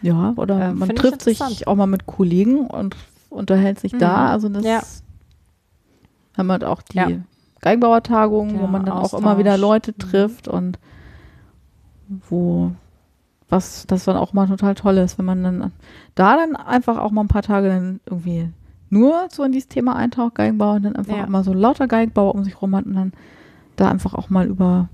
Ja, 0.02 0.34
oder 0.36 0.68
Äh, 0.70 0.72
man 0.72 0.90
trifft 0.94 1.22
sich 1.22 1.66
auch 1.66 1.74
mal 1.74 1.86
mit 1.86 2.06
Kollegen 2.06 2.66
und 2.68 2.94
unterhält 3.28 3.80
sich 3.80 3.90
da. 3.98 4.18
Mhm. 4.26 4.26
Also 4.30 4.48
das 4.50 4.64
Ja. 4.64 4.82
haben 6.36 6.46
wir 6.46 6.68
auch 6.70 6.82
die 6.82 6.96
Ja. 6.98 7.08
Geigenbauertagungen, 7.60 8.54
wo 8.54 8.58
Der 8.58 8.68
man 8.68 8.84
dann 8.84 8.98
auch 8.98 9.14
immer 9.14 9.38
wieder 9.38 9.52
Austausch. 9.54 9.68
Leute 9.68 9.90
Mhm. 9.92 9.98
trifft 9.98 10.48
und 10.48 10.78
wo 12.28 12.72
was 13.50 13.86
das 13.86 14.04
dann 14.04 14.16
auch 14.16 14.32
mal 14.32 14.48
total 14.48 14.74
toll 14.74 14.96
ist, 14.98 15.18
wenn 15.18 15.26
man 15.26 15.42
dann 15.44 15.72
da 16.14 16.36
dann 16.36 16.56
einfach 16.56 16.98
auch 16.98 17.10
mal 17.10 17.20
ein 17.22 17.28
paar 17.28 17.42
Tage 17.42 17.68
dann 17.68 18.00
irgendwie 18.06 18.48
nur 18.90 19.28
so 19.30 19.44
in 19.44 19.52
dieses 19.52 19.68
Thema 19.68 19.96
eintaucht, 19.96 20.34
Geigenbau 20.36 20.72
und 20.74 20.84
dann 20.84 20.96
einfach 20.96 21.16
Ja. 21.16 21.24
auch 21.24 21.28
mal 21.28 21.44
so 21.44 21.52
lauter 21.52 21.86
Geigenbauer 21.86 22.34
um 22.34 22.42
sich 22.44 22.60
rum 22.60 22.74
hat 22.74 22.86
und 22.86 22.94
dann 22.94 23.12
da 23.76 23.88
einfach 23.90 24.14
auch 24.14 24.30
mal 24.30 24.46
über 24.46 24.88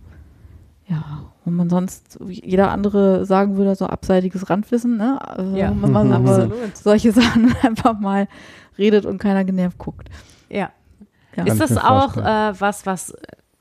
ja, 0.88 1.04
wo 1.44 1.50
man 1.52 1.70
sonst 1.70 2.18
jeder 2.28 2.72
andere 2.72 3.24
sagen 3.24 3.56
würde, 3.56 3.76
so 3.76 3.86
abseitiges 3.86 4.50
Randwissen, 4.50 4.96
ne? 4.96 5.20
Also, 5.26 5.56
Ja. 5.56 5.72
wenn 5.80 5.92
man 5.92 6.12
aber 6.12 6.50
solche 6.74 7.12
Sachen 7.20 7.54
einfach 7.62 7.98
mal 8.00 8.26
redet 8.76 9.06
und 9.06 9.18
keiner 9.18 9.44
genervt 9.44 9.78
guckt. 9.78 10.08
Ja. 10.48 10.70
Ja. 11.36 11.44
Ist 11.44 11.60
das 11.60 11.76
auch 11.78 12.16
äh, 12.16 12.60
was, 12.60 12.86
was, 12.86 13.14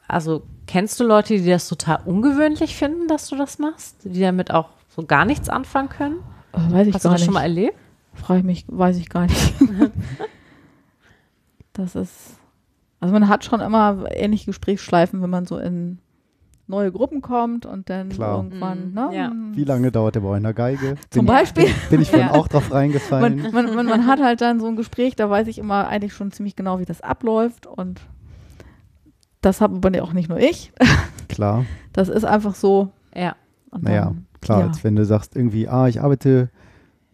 also 0.07 0.41
kennst 0.69 0.99
du 0.99 1.03
Leute, 1.03 1.35
die 1.35 1.49
das 1.49 1.67
total 1.67 1.99
ungewöhnlich 2.05 2.75
finden, 2.75 3.07
dass 3.07 3.27
du 3.27 3.35
das 3.35 3.57
machst? 3.57 3.97
Die 4.03 4.19
damit 4.21 4.51
auch 4.53 4.69
so 4.87 5.03
gar 5.03 5.25
nichts 5.25 5.49
anfangen 5.49 5.89
können? 5.89 6.17
Äh, 6.53 6.71
weiß 6.71 6.87
ich 6.87 6.93
Hast 6.93 7.05
du 7.05 7.09
gar 7.09 7.13
das 7.15 7.21
nicht. 7.21 7.25
schon 7.25 7.33
mal 7.33 7.41
erlebt? 7.41 7.75
Frage 8.13 8.39
ich 8.41 8.45
mich, 8.45 8.65
weiß 8.67 8.97
ich 8.97 9.09
gar 9.09 9.23
nicht. 9.23 9.53
das 11.73 11.95
ist, 11.95 12.37
also 12.99 13.13
man 13.13 13.27
hat 13.27 13.43
schon 13.45 13.61
immer 13.61 14.05
ähnliche 14.11 14.45
Gesprächsschleifen, 14.45 15.21
wenn 15.21 15.29
man 15.29 15.45
so 15.45 15.57
in 15.57 15.99
neue 16.67 16.91
Gruppen 16.91 17.21
kommt 17.21 17.65
und 17.65 17.89
dann 17.89 18.09
Klar. 18.09 18.37
irgendwann, 18.37 18.89
Mhm, 18.89 18.93
ne? 18.93 19.09
ja. 19.13 19.31
Wie 19.53 19.63
lange 19.63 19.91
dauert 19.91 20.13
der 20.15 20.21
bei 20.21 20.35
einer 20.37 20.53
Geige? 20.53 20.95
Zum 21.09 21.25
bin, 21.25 21.33
Beispiel. 21.33 21.65
Bin 21.89 22.01
ich 22.01 22.09
vorhin 22.11 22.27
Ja. 22.31 22.35
auch 22.35 22.47
drauf 22.47 22.71
reingefallen. 22.71 23.41
Man, 23.41 23.51
man, 23.51 23.75
man, 23.75 23.85
man 23.87 24.05
hat 24.07 24.19
halt 24.21 24.41
dann 24.41 24.59
so 24.59 24.67
ein 24.67 24.75
Gespräch, 24.75 25.15
da 25.15 25.29
weiß 25.31 25.47
ich 25.47 25.57
immer 25.57 25.87
eigentlich 25.87 26.13
schon 26.13 26.31
ziemlich 26.31 26.55
genau, 26.55 26.79
wie 26.79 26.85
das 26.85 27.01
abläuft 27.01 27.65
und 27.65 28.01
das 29.41 29.61
habe 29.61 29.75
aber 29.75 30.03
auch 30.03 30.13
nicht 30.13 30.29
nur 30.29 30.39
ich. 30.39 30.71
Klar. 31.29 31.65
Das 31.93 32.09
ist 32.09 32.25
einfach 32.25 32.55
so. 32.55 32.89
Ja. 33.15 33.35
Und 33.71 33.83
Naja, 33.83 34.05
dann- 34.05 34.25
klar, 34.41 34.59
ja. 34.61 34.67
als 34.67 34.83
wenn 34.83 34.95
du 34.95 35.05
sagst 35.05 35.35
irgendwie, 35.35 35.67
ah, 35.67 35.87
ich 35.87 36.01
arbeite, 36.01 36.49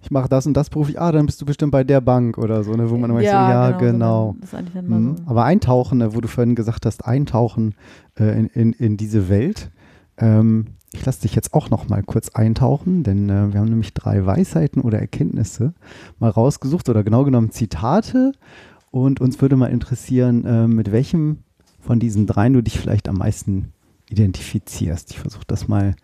ich 0.02 0.12
mache 0.12 0.30
das 0.30 0.46
und 0.46 0.54
das 0.56 0.70
beruflich, 0.70 1.00
ah, 1.00 1.12
dann 1.12 1.26
bist 1.26 1.42
du 1.42 1.46
bestimmt 1.46 1.72
bei 1.72 1.84
der 1.84 2.00
Bank 2.02 2.38
oder 2.38 2.64
so, 2.64 2.74
ne, 2.74 2.90
wo 2.90 2.98
man 2.98 3.10
immer 3.10 3.20
so, 3.20 3.26
ja, 3.26 3.72
genau. 3.72 4.34
so, 4.36 4.42
Das 4.42 4.50
ist 4.54 4.56
eigentlich 4.60 4.74
dann 4.74 4.88
mal 4.88 5.00
Mhm. 5.00 5.18
so. 5.18 5.24
Aber 5.26 5.44
eintauchen, 5.46 5.98
ne, 6.00 6.16
wo 6.16 6.22
du 6.22 6.28
vorhin 6.28 6.56
gesagt 6.56 6.86
hast, 6.86 7.06
eintauchen 7.06 7.76
äh, 8.20 8.40
in, 8.40 8.48
in, 8.48 8.74
in 8.74 8.98
diese 8.98 9.30
Welt. 9.30 9.72
Ähm, 10.18 10.68
ich 10.94 11.06
lasse 11.06 11.24
dich 11.24 11.36
jetzt 11.36 11.54
auch 11.54 11.70
noch 11.70 11.90
mal 11.90 12.04
kurz 12.04 12.30
eintauchen, 12.30 13.04
denn 13.04 13.30
äh, 13.30 13.52
wir 13.52 13.60
haben 13.60 13.68
nämlich 13.68 13.94
drei 13.94 14.26
Weisheiten 14.26 14.82
oder 14.82 14.98
Erkenntnisse 15.00 15.74
mal 16.20 16.30
rausgesucht 16.30 16.88
oder 16.88 17.04
genau 17.04 17.26
genommen 17.26 17.52
Zitate. 17.52 18.32
Und 18.92 19.20
uns 19.20 19.42
würde 19.42 19.58
mal 19.58 19.68
interessieren, 19.68 20.46
äh, 20.46 20.68
mit 20.70 20.94
welchem 20.94 21.40
von 21.86 22.00
diesen 22.00 22.26
dreien 22.26 22.54
du 22.54 22.64
dich 22.64 22.80
vielleicht 22.80 23.08
am 23.08 23.18
meisten 23.18 23.72
identifizierst. 24.10 25.12
Ich 25.12 25.20
versuche 25.20 25.46
das 25.48 25.68
mal 25.68 25.96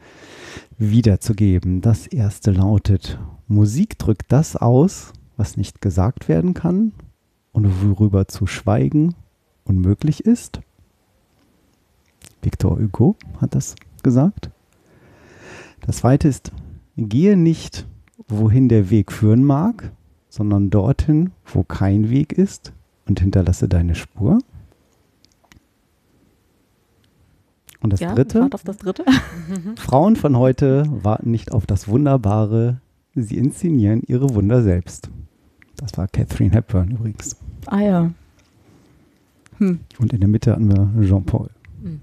wiederzugeben. 0.78 1.82
Das 1.82 2.08
erste 2.08 2.52
lautet, 2.52 3.20
Musik 3.48 3.98
drückt 3.98 4.32
das 4.32 4.56
aus, 4.56 5.14
was 5.38 5.58
nicht 5.58 5.82
gesagt 5.82 6.28
werden 6.28 6.54
kann 6.54 6.94
und 7.52 7.68
worüber 7.84 8.28
zu 8.28 8.46
schweigen 8.46 9.16
unmöglich 9.64 10.26
ist. 10.26 10.62
Victor 12.42 12.80
Hugo 12.80 13.16
hat 13.40 13.56
das 13.56 13.76
gesagt. 14.04 14.52
Das 15.82 15.98
zweite 15.98 16.28
ist, 16.28 16.52
gehe 16.96 17.36
nicht, 17.36 17.88
wohin 18.28 18.70
der 18.70 18.90
Weg 18.90 19.12
führen 19.12 19.44
mag, 19.44 19.92
sondern 20.30 20.70
dorthin, 20.70 21.32
wo 21.46 21.64
kein 21.64 22.10
Weg 22.10 22.34
ist 22.34 22.72
und 23.08 23.20
hinterlasse 23.20 23.68
deine 23.68 23.96
Spur. 23.96 24.40
Und 27.82 27.94
das 27.94 28.00
ja, 28.00 28.14
dritte, 28.14 28.42
warte 28.42 28.56
auf 28.56 28.64
das 28.64 28.78
dritte. 28.78 29.04
Frauen 29.76 30.16
von 30.16 30.38
heute 30.38 30.86
warten 30.90 31.32
nicht 31.32 31.52
auf 31.52 31.66
das 31.66 31.88
Wunderbare, 31.88 32.80
sie 33.16 33.38
inszenieren 33.38 34.02
ihre 34.06 34.34
Wunder 34.36 34.62
selbst. 34.62 35.10
Das 35.78 35.98
war 35.98 36.08
Catherine 36.08 36.54
Hepburn 36.54 36.92
übrigens. 36.92 37.36
Ah 37.66 37.80
ja. 37.80 38.12
Hm. 39.58 39.80
Und 40.00 40.14
in 40.14 40.20
der 40.20 40.30
Mitte 40.30 40.52
hatten 40.52 40.70
wir 40.70 41.08
Jean-Paul. 41.08 41.50
Mhm. 41.82 42.00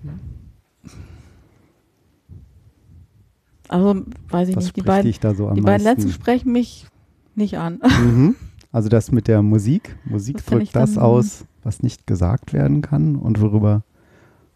Also 3.68 4.03
weiß 4.31 4.49
ich 4.49 4.57
Was 4.57 4.64
nicht. 4.64 4.76
Die 4.76 4.83
beiden, 4.83 5.07
dich 5.07 5.20
da 5.20 5.35
so 5.35 5.51
die 5.51 5.61
beiden 5.61 5.85
letzten 5.85 6.11
sprechen 6.11 6.53
mich 6.53 6.87
nicht 7.35 7.59
an. 7.59 7.81
Mhm. 8.03 8.35
Also 8.70 8.91
das 8.91 9.12
mit 9.12 9.29
der 9.29 9.43
Musik. 9.43 9.97
Musik 10.05 10.37
Das 10.37 10.47
drückt 10.47 10.62
ich 10.64 10.72
das 10.72 10.99
aus, 10.99 11.47
was 11.62 11.83
nicht 11.83 12.07
gesagt 12.07 12.53
werden 12.53 12.83
kann 12.83 13.16
und 13.16 13.41
worüber 13.41 13.83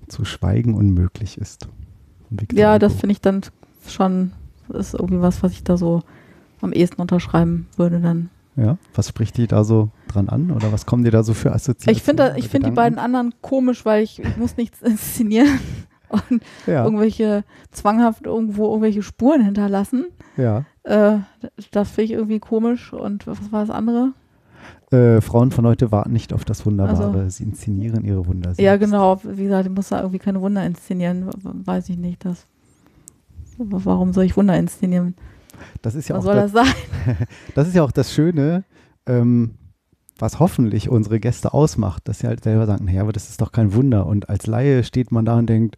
zu 0.09 0.25
schweigen 0.25 0.75
unmöglich 0.75 1.39
ist. 1.39 1.69
Ja, 2.53 2.79
das 2.79 2.95
finde 2.95 3.13
ich 3.13 3.21
dann 3.21 3.43
schon, 3.87 4.33
ist 4.69 4.95
irgendwie 4.95 5.21
was, 5.21 5.43
was 5.43 5.53
ich 5.53 5.65
da 5.65 5.77
so 5.77 6.03
am 6.61 6.73
ehesten 6.73 7.01
unterschreiben 7.01 7.67
würde 7.77 8.01
dann. 8.01 8.31
Ja, 8.57 8.77
was 8.95 9.09
spricht 9.09 9.39
dich 9.39 9.49
da 9.49 9.65
so 9.65 9.91
dran 10.09 10.29
an 10.29 10.51
oder 10.51 10.73
was 10.73 10.85
kommen 10.87 11.05
dir 11.05 11.11
da 11.11 11.23
so 11.23 11.33
für 11.35 11.53
Assoziationen? 11.53 11.97
Ich 11.97 12.03
finde 12.03 12.35
ich 12.37 12.49
finde 12.49 12.69
die 12.71 12.75
beiden 12.75 12.99
anderen 12.99 13.33
komisch, 13.41 13.85
weil 13.85 14.03
ich, 14.03 14.19
ich 14.19 14.37
muss 14.37 14.57
nichts 14.57 14.83
inszenieren. 14.83 15.59
und 16.11 16.43
Ja, 16.67 16.85
irgendwelche 16.85 17.45
zwanghaft 17.71 18.27
irgendwo 18.27 18.67
irgendwelche 18.69 19.03
Spuren 19.03 19.43
hinterlassen. 19.43 20.07
ja. 20.37 20.65
Äh, 20.85 21.19
das 21.71 21.91
finde 21.91 22.05
ich 22.07 22.11
irgendwie 22.13 22.41
komisch. 22.41 22.93
Und 22.93 23.27
was 23.29 23.39
war 23.53 23.61
das 23.65 23.71
andere? 23.71 24.13
Äh, 24.93 25.21
Frauen 25.23 25.51
von 25.51 25.67
heute 25.67 25.91
warten 25.91 26.13
nicht 26.13 26.33
auf 26.33 26.45
das 26.45 26.67
Wunderbare. 26.67 27.19
Also- 27.21 27.29
Sie 27.31 27.45
inszenieren 27.45 28.05
ihre 28.05 28.27
Wunder 28.27 28.51
selbst. 28.51 28.61
Ja, 28.61 28.77
genau. 28.77 29.21
Wie 29.25 29.45
gesagt, 29.45 29.67
ich 29.67 29.73
muss 29.73 29.89
da 29.89 29.99
irgendwie 30.01 30.19
keine 30.19 30.41
Wunder 30.41 30.65
inszenieren. 30.67 31.31
Weiß 31.43 31.89
ich 31.89 31.97
nicht. 31.97 32.25
Das, 32.25 32.47
warum 33.59 34.13
soll 34.13 34.25
ich 34.25 34.37
Wunder 34.37 34.57
inszenieren? 34.57 35.15
Das 35.81 35.95
ist 35.95 36.09
ja 36.09 36.17
Was 36.17 36.23
auch 36.23 36.27
soll 36.27 36.37
das, 36.37 36.53
das 36.53 36.67
sein? 36.67 37.17
das 37.55 37.69
ist 37.69 37.75
ja 37.75 37.83
auch 37.83 37.93
das 37.93 38.13
Schöne, 38.13 38.65
ähm, 39.07 39.55
was 40.19 40.39
hoffentlich 40.39 40.89
unsere 40.89 41.21
Gäste 41.21 41.55
ausmacht, 41.55 42.07
dass 42.09 42.21
sie 42.21 42.27
halt 42.27 42.45
selber 42.45 42.67
sagen, 42.67 42.85
naja, 42.85 43.03
aber 43.03 43.13
das 43.13 43.31
ist 43.31 43.41
doch 43.41 43.53
kein 43.53 43.75
Wunder. 43.75 44.07
Und 44.07 44.29
als 44.29 44.47
Laie 44.47 44.85
steht 44.85 45.11
man 45.11 45.25
da 45.25 45.39
und 45.39 45.47
denkt, 45.47 45.77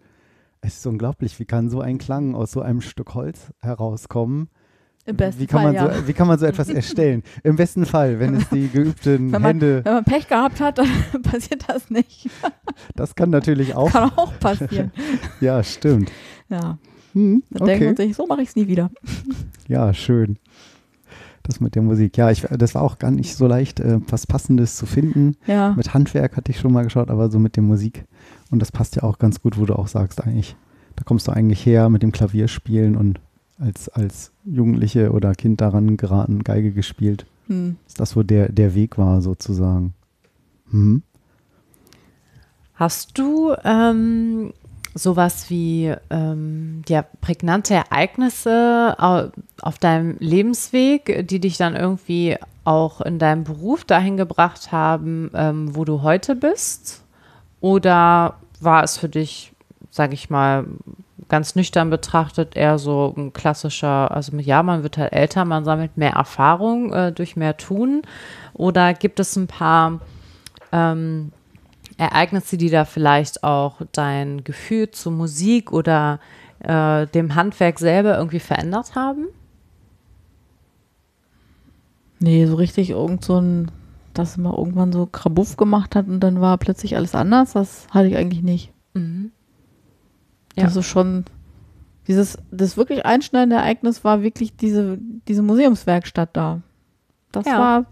es 0.61 0.79
ist 0.79 0.87
unglaublich, 0.87 1.39
wie 1.39 1.45
kann 1.45 1.71
so 1.71 1.81
ein 1.81 1.99
Klang 1.99 2.35
aus 2.35 2.51
so 2.53 2.63
einem 2.63 2.81
Stück 2.81 3.15
Holz 3.15 3.53
herauskommen? 3.61 4.49
Im 5.07 5.17
besten 5.17 5.41
wie 5.43 5.47
kann 5.47 5.63
Fall, 5.63 5.73
man 5.73 5.91
ja. 5.91 5.95
so, 5.95 6.09
wie 6.09 6.13
kann 6.15 6.27
man 6.29 6.39
so 6.39 6.47
etwas 6.47 6.69
erstellen? 6.71 7.23
Im 7.43 7.57
besten 7.57 7.85
Fall, 7.85 8.19
wenn 8.21 8.37
es 8.37 8.49
die 8.49 8.69
geübten 8.69 9.33
Wenn 9.33 9.43
man- 9.43 9.45
Hände, 9.45 9.85
Wenn 9.85 9.93
man 9.95 10.05
Pech 10.05 10.29
gehabt 10.29 10.61
hat, 10.61 10.79
dann 10.79 10.89
passiert 11.23 11.65
das 11.69 11.91
nicht. 11.91 12.31
das 12.97 13.15
kann 13.15 13.31
natürlich 13.31 13.75
auch. 13.75 13.91
Kann 13.91 14.11
auch 14.17 14.39
passieren. 14.41 14.93
Ja, 15.41 15.63
stimmt. 15.63 16.11
Ja, 16.49 16.79
Hm, 17.13 17.45
dann 17.51 17.67
denkt 17.67 17.85
man 17.85 17.93
okay. 17.95 18.07
sich, 18.09 18.17
so 18.17 18.27
mache 18.27 18.43
ich 18.43 18.49
es 18.49 18.57
nie 18.57 18.67
wieder. 18.67 18.91
Ja, 19.69 19.95
schön. 19.95 20.37
Das 21.45 21.61
mit 21.61 21.75
der 21.77 21.83
Musik. 21.83 22.17
Ja, 22.17 22.31
ich, 22.31 22.41
das 22.51 22.75
war 22.75 22.83
auch 22.83 22.99
gar 22.99 23.11
nicht 23.13 23.37
so 23.37 23.47
leicht, 23.47 23.79
äh, 23.79 24.01
was 24.09 24.27
Passendes 24.27 24.77
zu 24.77 24.85
finden. 24.87 25.37
Ja, 25.47 25.75
Mit 25.77 25.93
Handwerk 25.95 26.37
hatte 26.37 26.51
ich 26.51 26.59
schon 26.59 26.73
mal 26.73 26.83
geschaut, 26.85 27.11
aber 27.11 27.31
so 27.31 27.39
mit 27.39 27.55
der 27.57 27.63
Musik. 27.63 28.05
Und 28.51 28.61
das 28.61 28.73
passt 28.73 28.97
ja 28.97 29.03
auch 29.05 29.19
ganz 29.19 29.41
gut, 29.43 29.59
wo 29.59 29.65
du 29.67 29.75
auch 29.75 29.87
sagst, 29.87 30.23
eigentlich, 30.25 30.57
da 30.97 31.05
kommst 31.05 31.29
du 31.29 31.33
eigentlich 31.33 31.65
her 31.65 31.89
mit 31.91 32.03
dem 32.03 32.11
Klavierspielen 32.13 32.97
und 32.97 33.21
als, 33.59 33.89
als 33.89 34.33
Jugendliche 34.45 35.13
oder 35.13 35.35
Kind 35.35 35.61
daran 35.61 35.97
geraten, 35.97 36.45
Geige 36.45 36.73
gespielt. 36.73 37.27
hm. 37.47 37.77
Ist 37.87 38.01
das, 38.01 38.17
wo 38.17 38.23
der, 38.23 38.51
der 38.51 38.75
Weg 38.75 38.99
war, 38.99 39.21
sozusagen. 39.21 39.95
Hm? 40.71 41.03
Hast 42.75 43.19
du 43.19 43.55
ähm, 43.65 44.53
sowas 44.95 45.51
wie 45.51 45.95
ähm, 46.11 46.83
ja, 46.89 47.03
prägnante 47.21 47.75
Ereignisse 47.75 48.97
au 48.99 49.29
auf 49.61 49.79
deinem 49.79 50.17
Lebensweg, 50.19 51.27
die 51.29 51.41
dich 51.41 51.57
dann 51.57 51.77
irgendwie 51.77 52.37
auch 52.65 53.01
in 53.01 53.19
deinem 53.19 53.45
Beruf 53.45 53.85
dahin 53.85 54.17
gebracht 54.17 54.73
haben, 54.73 55.31
ähm, 55.35 55.77
wo 55.77 55.85
du 55.85 56.03
heute 56.03 56.35
bist? 56.35 57.05
Oder 57.61 58.37
war 58.61 58.83
es 58.83 58.97
für 58.97 59.09
dich, 59.09 59.53
sage 59.91 60.15
ich 60.15 60.31
mal, 60.31 60.67
ganz 61.29 61.55
nüchtern 61.55 61.91
betrachtet 61.91 62.57
eher 62.57 62.79
so 62.79 63.15
ein 63.17 63.33
klassischer, 63.33 64.11
also 64.11 64.37
ja, 64.39 64.63
man 64.63 64.83
wird 64.83 64.99
halt 64.99 65.13
älter, 65.13 65.45
man 65.45 65.65
sammelt 65.65 65.97
mehr 65.97 66.13
Erfahrung 66.13 66.93
äh, 66.93 67.13
durch 67.13 67.37
mehr 67.37 67.57
Tun? 67.57 68.03
Oder 68.53 68.95
gibt 68.95 69.21
es 69.21 69.37
ein 69.37 69.47
paar 69.47 70.01
ähm, 70.73 71.33
Ereignisse, 71.97 72.57
die 72.57 72.71
da 72.71 72.85
vielleicht 72.85 73.45
auch 73.45 73.81
dein 73.93 74.45
Gefühl 74.45 74.91
zur 74.91 75.13
Musik 75.13 75.73
oder 75.73 76.21
äh, 76.61 77.07
dem 77.07 77.35
Handwerk 77.35 77.79
selber 77.79 78.17
irgendwie 78.17 78.41
verändert 78.41 78.95
haben? 78.95 79.27
Nee, 82.19 82.47
so 82.47 82.55
richtig 82.55 82.91
irgend 82.91 83.25
so 83.25 83.41
ein, 83.41 83.71
dass 84.15 84.37
man 84.37 84.55
irgendwann 84.55 84.93
so 84.93 85.07
Krabuff 85.07 85.57
gemacht 85.57 85.95
hat 85.95 86.07
und 86.09 86.21
dann 86.21 86.41
war 86.41 86.57
plötzlich 86.59 86.97
alles 86.97 87.15
anders, 87.15 87.53
das 87.53 87.87
hatte 87.91 88.09
ich 88.09 88.17
eigentlich 88.17 88.43
nicht. 88.43 88.73
Mhm. 88.95 89.33
Ja. 90.57 90.65
Das 90.65 90.77
ist 90.77 90.87
schon, 90.87 91.25
dieses, 92.07 92.39
das 92.51 92.77
wirklich 92.77 93.05
einschneidende 93.07 93.57
Ereignis 93.57 94.05
war 94.05 94.23
wirklich 94.23 94.57
diese, 94.57 94.99
diese 95.29 95.43
Museumswerkstatt 95.43 96.31
da. 96.33 96.61
Das 97.33 97.47
Ja. 97.47 97.59
war, 97.59 97.85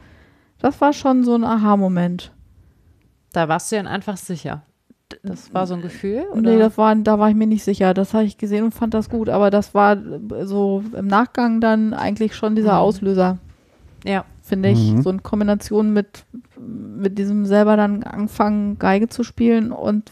das 0.60 0.80
war 0.80 0.92
schon 0.92 1.24
so 1.24 1.34
ein 1.34 1.44
Aha-Moment. 1.44 2.32
Da 3.32 3.48
warst 3.48 3.72
du 3.72 3.76
dann 3.76 3.86
einfach 3.86 4.16
sicher. 4.16 4.62
Das 5.22 5.52
war 5.52 5.66
so 5.66 5.74
ein 5.74 5.82
Gefühl? 5.82 6.24
Oder? 6.32 6.40
Nee, 6.40 6.58
das 6.58 6.78
war, 6.78 6.94
da 6.96 7.18
war 7.18 7.28
ich 7.28 7.34
mir 7.34 7.46
nicht 7.46 7.64
sicher. 7.64 7.92
Das 7.92 8.14
habe 8.14 8.24
ich 8.24 8.38
gesehen 8.38 8.64
und 8.64 8.72
fand 8.72 8.94
das 8.94 9.10
gut, 9.10 9.28
aber 9.28 9.50
das 9.50 9.74
war 9.74 9.92
äh, 9.96 10.46
so 10.46 10.82
im 10.96 11.06
Nachgang 11.06 11.60
dann 11.60 11.92
eigentlich 11.92 12.34
schon 12.34 12.54
dieser 12.56 12.72
Mhm. 12.74 12.78
Auslöser. 12.78 13.38
ja. 14.04 14.24
finde 14.44 14.70
ich. 14.70 14.92
Mhm. 14.92 15.02
So 15.02 15.10
in 15.10 15.22
Kombination 15.22 15.92
mit, 15.92 16.24
mit 16.58 17.16
diesem 17.18 17.46
selber 17.46 17.76
dann 17.76 18.02
anfangen, 18.02 18.76
Geige 18.78 19.08
zu 19.08 19.22
spielen 19.22 19.70
und 19.70 20.10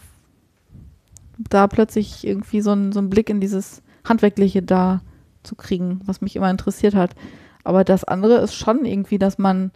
da 1.49 1.67
plötzlich 1.67 2.25
irgendwie 2.25 2.61
so 2.61 2.71
ein, 2.71 2.91
so 2.91 2.99
ein 2.99 3.09
Blick 3.09 3.29
in 3.29 3.39
dieses 3.41 3.81
Handwerkliche 4.07 4.61
da 4.61 5.01
zu 5.43 5.55
kriegen, 5.55 6.01
was 6.05 6.21
mich 6.21 6.35
immer 6.35 6.49
interessiert 6.49 6.95
hat. 6.95 7.15
Aber 7.63 7.83
das 7.83 8.03
andere 8.03 8.35
ist 8.37 8.53
schon 8.55 8.85
irgendwie, 8.85 9.17
dass 9.19 9.37
man, 9.37 9.71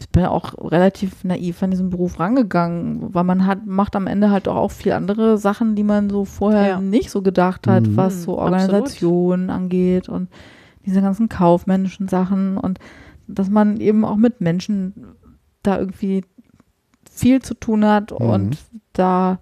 ich 0.00 0.08
bin 0.08 0.24
auch 0.24 0.54
relativ 0.70 1.24
naiv 1.24 1.62
an 1.62 1.70
diesen 1.70 1.90
Beruf 1.90 2.18
rangegangen, 2.18 3.14
weil 3.14 3.24
man 3.24 3.46
hat, 3.46 3.66
macht 3.66 3.94
am 3.96 4.06
Ende 4.06 4.30
halt 4.30 4.48
auch 4.48 4.70
viel 4.70 4.92
andere 4.92 5.38
Sachen, 5.38 5.74
die 5.76 5.84
man 5.84 6.10
so 6.10 6.24
vorher 6.24 6.68
Ja. 6.68 6.80
nicht 6.80 7.10
so 7.10 7.22
gedacht 7.22 7.66
hat, 7.66 7.86
Mhm. 7.86 7.96
was 7.96 8.22
so 8.24 8.32
Mhm, 8.32 8.38
absolut. 8.38 8.52
Organisation 8.52 9.50
angeht 9.50 10.08
und 10.08 10.28
diese 10.86 11.00
ganzen 11.02 11.28
kaufmännischen 11.28 12.08
Sachen 12.08 12.56
und 12.56 12.78
dass 13.28 13.48
man 13.48 13.80
eben 13.80 14.04
auch 14.04 14.16
mit 14.16 14.40
Menschen 14.40 14.94
da 15.62 15.78
irgendwie 15.78 16.24
viel 17.10 17.40
zu 17.40 17.54
tun 17.54 17.84
hat 17.84 18.10
Mhm. 18.10 18.26
und 18.26 18.58
da, 18.94 19.38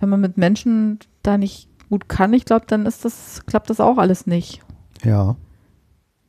wenn 0.00 0.08
man 0.08 0.20
mit 0.20 0.36
Menschen 0.36 0.98
da 1.22 1.38
nicht 1.38 1.68
gut 1.88 2.08
kann, 2.08 2.32
ich 2.32 2.44
glaube, 2.44 2.66
dann 2.68 2.86
ist 2.86 3.04
das, 3.04 3.42
klappt 3.46 3.70
das 3.70 3.80
auch 3.80 3.98
alles 3.98 4.26
nicht. 4.26 4.60
Ja. 5.04 5.36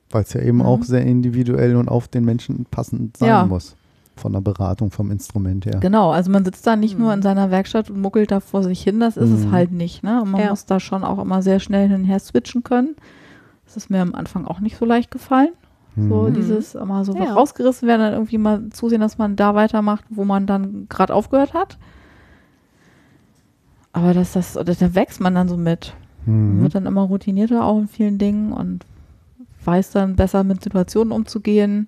Weil 0.10 0.24
es 0.24 0.34
ja 0.34 0.42
eben 0.42 0.58
Mhm. 0.60 0.66
auch 0.66 0.84
sehr 0.84 1.02
individuell 1.04 1.76
und 1.76 1.90
auf 1.90 2.08
den 2.08 2.24
Menschen 2.26 2.66
passend 2.70 3.18
sein 3.18 3.30
Ja. 3.30 3.46
muss. 3.46 3.76
Von 4.16 4.34
der 4.34 4.42
Beratung, 4.42 4.90
vom 4.90 5.12
Instrument 5.12 5.66
her. 5.68 5.80
Genau, 5.80 6.10
also 6.12 6.32
man 6.32 6.44
sitzt 6.44 6.66
da 6.66 6.76
nicht 6.76 6.98
nur 6.98 7.10
Mhm. 7.10 7.14
in 7.16 7.22
seiner 7.22 7.52
Werkstatt 7.52 7.90
und 7.92 8.02
muckelt 8.02 8.32
da 8.32 8.40
vor 8.40 8.64
sich 8.64 8.82
hin, 8.82 9.00
das 9.00 9.16
ist 9.18 9.30
es 9.30 9.46
Mhm. 9.46 9.52
halt 9.52 9.72
nicht. 9.72 10.02
Ne? 10.04 10.22
Und 10.24 10.32
man 10.32 10.42
Ja. 10.42 10.50
muss 10.50 10.66
da 10.66 10.80
schon 10.80 11.04
auch 11.04 11.20
immer 11.20 11.42
sehr 11.44 11.60
schnell 11.60 11.88
hin 11.88 12.00
und 12.02 12.06
her 12.06 12.20
switchen 12.20 12.64
können. 12.64 12.96
Das 13.66 13.78
ist 13.78 13.90
mir 13.92 14.02
am 14.02 14.16
Anfang 14.16 14.46
auch 14.46 14.60
nicht 14.60 14.78
so 14.78 14.86
leicht 14.86 15.12
gefallen. 15.12 15.50
So 15.96 16.30
Mhm. 16.30 16.34
dieses 16.36 16.74
immer 16.76 17.04
so 17.06 17.14
Ja. 17.16 17.34
rausgerissen 17.34 17.88
werden, 17.88 18.02
dann 18.02 18.14
irgendwie 18.14 18.38
mal 18.38 18.70
zusehen, 18.70 19.02
dass 19.02 19.18
man 19.18 19.36
da 19.36 19.56
weitermacht, 19.56 20.06
wo 20.10 20.24
man 20.26 20.46
dann 20.48 20.88
gerade 20.90 21.14
aufgehört 21.14 21.54
hat. 21.54 21.78
Aber 23.98 24.14
das, 24.14 24.34
das, 24.34 24.56
oder 24.56 24.76
da 24.76 24.94
wächst 24.94 25.20
man 25.20 25.34
dann 25.34 25.50
so 25.50 25.58
mit. 25.58 25.96
Mhm. 26.28 26.62
wird 26.62 26.76
dann 26.76 26.86
immer 26.86 27.02
routinierter 27.02 27.66
auch 27.66 27.80
in 27.80 27.88
vielen 27.88 28.20
Dingen 28.20 28.52
und 28.52 28.86
weiß 29.66 29.92
dann 29.92 30.16
besser 30.16 30.44
mit 30.44 30.62
Situationen 30.62 31.12
umzugehen. 31.12 31.88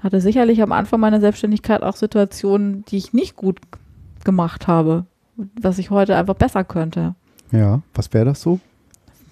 Hatte 0.00 0.20
sicherlich 0.20 0.62
am 0.62 0.70
Anfang 0.70 1.00
meiner 1.00 1.18
Selbstständigkeit 1.18 1.82
auch 1.82 1.96
Situationen, 1.96 2.84
die 2.84 2.98
ich 2.98 3.12
nicht 3.12 3.34
gut 3.34 3.58
gemacht 4.22 4.68
habe, 4.68 5.06
was 5.60 5.78
ich 5.78 5.90
heute 5.90 6.14
einfach 6.14 6.34
besser 6.34 6.62
könnte. 6.62 7.16
Ja, 7.50 7.82
was 7.94 8.12
wäre 8.12 8.26
das 8.26 8.42
so 8.42 8.60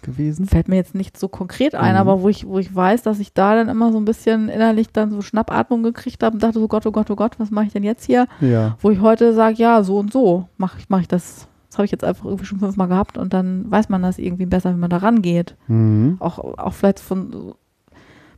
gewesen? 0.02 0.46
Fällt 0.46 0.68
mir 0.68 0.76
jetzt 0.76 0.94
nicht 0.94 1.16
so 1.18 1.28
konkret 1.28 1.74
ein, 1.74 1.94
Mhm. 1.94 2.00
aber 2.00 2.22
wo 2.22 2.28
ich, 2.28 2.46
wo 2.46 2.58
ich 2.58 2.74
weiß, 2.74 3.02
dass 3.02 3.18
ich 3.20 3.32
da 3.32 3.54
dann 3.54 3.68
immer 3.68 3.92
so 3.92 3.98
ein 3.98 4.04
bisschen 4.04 4.48
innerlich 4.48 4.90
dann 4.92 5.10
so 5.10 5.20
Schnappatmung 5.22 5.82
gekriegt 5.82 6.22
habe 6.22 6.34
und 6.34 6.42
dachte 6.42 6.58
so 6.60 6.68
Gott, 6.68 6.86
oh 6.86 6.92
Gott, 6.92 7.10
oh 7.10 7.16
Gott, 7.16 7.38
was 7.38 7.50
mache 7.50 7.66
ich 7.66 7.72
denn 7.72 7.82
jetzt 7.84 8.04
hier? 8.04 8.26
Ja. 8.40 8.76
Wo 8.80 8.90
ich 8.90 9.00
heute 9.00 9.32
sage, 9.34 9.54
ja, 9.56 9.82
so 9.82 9.98
und 9.98 10.12
so 10.12 10.48
mache 10.56 10.78
ich, 10.78 10.88
mach 10.88 11.00
ich 11.00 11.08
das. 11.08 11.46
Das 11.68 11.78
habe 11.78 11.84
ich 11.84 11.92
jetzt 11.92 12.02
einfach 12.02 12.24
irgendwie 12.24 12.44
schon 12.46 12.58
fünfmal 12.58 12.88
gehabt 12.88 13.16
und 13.16 13.32
dann 13.32 13.70
weiß 13.70 13.88
man 13.90 14.02
das 14.02 14.18
irgendwie 14.18 14.46
besser, 14.46 14.70
wenn 14.70 14.80
man 14.80 14.90
da 14.90 14.96
rangeht. 14.96 15.54
Mhm. 15.68 16.16
Auch, 16.18 16.38
auch 16.58 16.72
vielleicht 16.72 16.98
von 16.98 17.54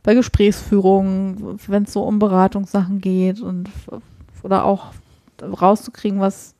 bei 0.03 0.13
Gesprächsführungen, 0.13 1.57
wenn 1.67 1.83
es 1.83 1.93
so 1.93 2.03
um 2.03 2.19
Beratungssachen 2.19 2.99
geht 3.01 3.41
und 3.41 3.69
oder 4.43 4.65
auch 4.65 4.87
rauszukriegen, 5.41 6.19
was 6.19 6.53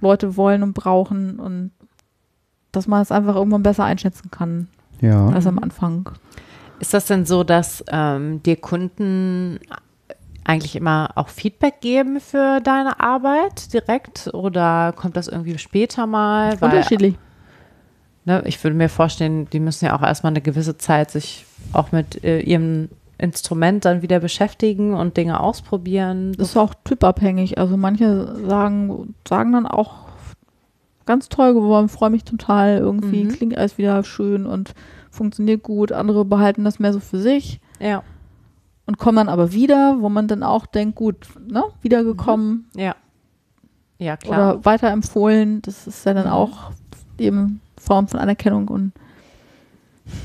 Leute 0.00 0.36
wollen 0.36 0.62
und 0.62 0.72
brauchen 0.74 1.38
und 1.38 1.70
dass 2.72 2.86
man 2.86 3.02
es 3.02 3.12
einfach 3.12 3.34
irgendwann 3.36 3.62
besser 3.62 3.84
einschätzen 3.84 4.30
kann 4.30 4.68
Ja. 5.00 5.26
als 5.28 5.46
am 5.46 5.58
Anfang. 5.58 6.08
Ist 6.78 6.94
das 6.94 7.06
denn 7.06 7.26
so, 7.26 7.44
dass 7.44 7.84
ähm, 7.90 8.42
dir 8.42 8.56
Kunden 8.56 9.60
eigentlich 10.44 10.74
immer 10.76 11.10
auch 11.14 11.28
Feedback 11.28 11.80
geben 11.80 12.20
für 12.20 12.60
deine 12.60 12.98
Arbeit 13.00 13.72
direkt 13.72 14.30
oder 14.32 14.92
kommt 14.96 15.16
das 15.16 15.28
irgendwie 15.28 15.58
später 15.58 16.06
mal? 16.06 16.60
Weil, 16.60 16.70
Unterschiedlich. 16.70 17.14
ne, 18.24 18.42
ich 18.46 18.62
würde 18.64 18.76
mir 18.76 18.88
vorstellen, 18.88 19.48
die 19.50 19.60
müssen 19.60 19.84
ja 19.84 19.96
auch 19.96 20.02
erstmal 20.02 20.32
eine 20.32 20.40
gewisse 20.40 20.78
Zeit 20.78 21.10
sich 21.10 21.44
auch 21.72 21.92
mit 21.92 22.24
äh, 22.24 22.40
ihrem 22.40 22.88
Instrument 23.18 23.84
dann 23.84 24.00
wieder 24.00 24.18
beschäftigen 24.18 24.94
und 24.94 25.18
Dinge 25.18 25.38
ausprobieren. 25.40 26.32
Das 26.38 26.48
ist 26.50 26.56
auch 26.56 26.72
typabhängig. 26.84 27.58
Also 27.58 27.76
manche 27.76 28.34
sagen, 28.48 29.14
sagen 29.28 29.52
dann 29.52 29.66
auch 29.66 30.08
ganz 31.10 31.28
toll 31.28 31.54
geworden, 31.54 31.88
freue 31.88 32.10
mich 32.10 32.24
total, 32.24 32.78
irgendwie 32.78 33.24
Mhm. 33.24 33.28
klingt 33.30 33.56
alles 33.58 33.76
wieder 33.78 34.02
schön 34.04 34.46
und 34.46 34.74
funktioniert 35.10 35.62
gut. 35.62 35.92
Andere 35.92 36.24
behalten 36.24 36.64
das 36.64 36.78
mehr 36.78 36.92
so 36.92 37.00
für 37.00 37.18
sich. 37.20 37.60
Ja, 37.80 38.02
und 38.86 38.98
kommen 38.98 39.16
dann 39.16 39.28
aber 39.28 39.52
wieder, 39.52 39.96
wo 40.00 40.08
man 40.08 40.26
dann 40.26 40.42
auch 40.42 40.66
denkt, 40.66 40.96
gut, 40.96 41.28
ne, 41.46 41.62
wiedergekommen. 41.82 42.66
ja. 42.74 42.94
Ja, 43.98 44.16
klar. 44.16 44.54
oder 44.54 44.64
weiterempfohlen. 44.64 45.60
Das 45.62 45.86
ist 45.86 46.06
ja 46.06 46.14
dann 46.14 46.24
Mhm. 46.26 46.32
auch 46.32 46.70
eben 47.18 47.60
Form 47.78 48.08
von 48.08 48.18
Anerkennung 48.18 48.68
und 48.68 48.92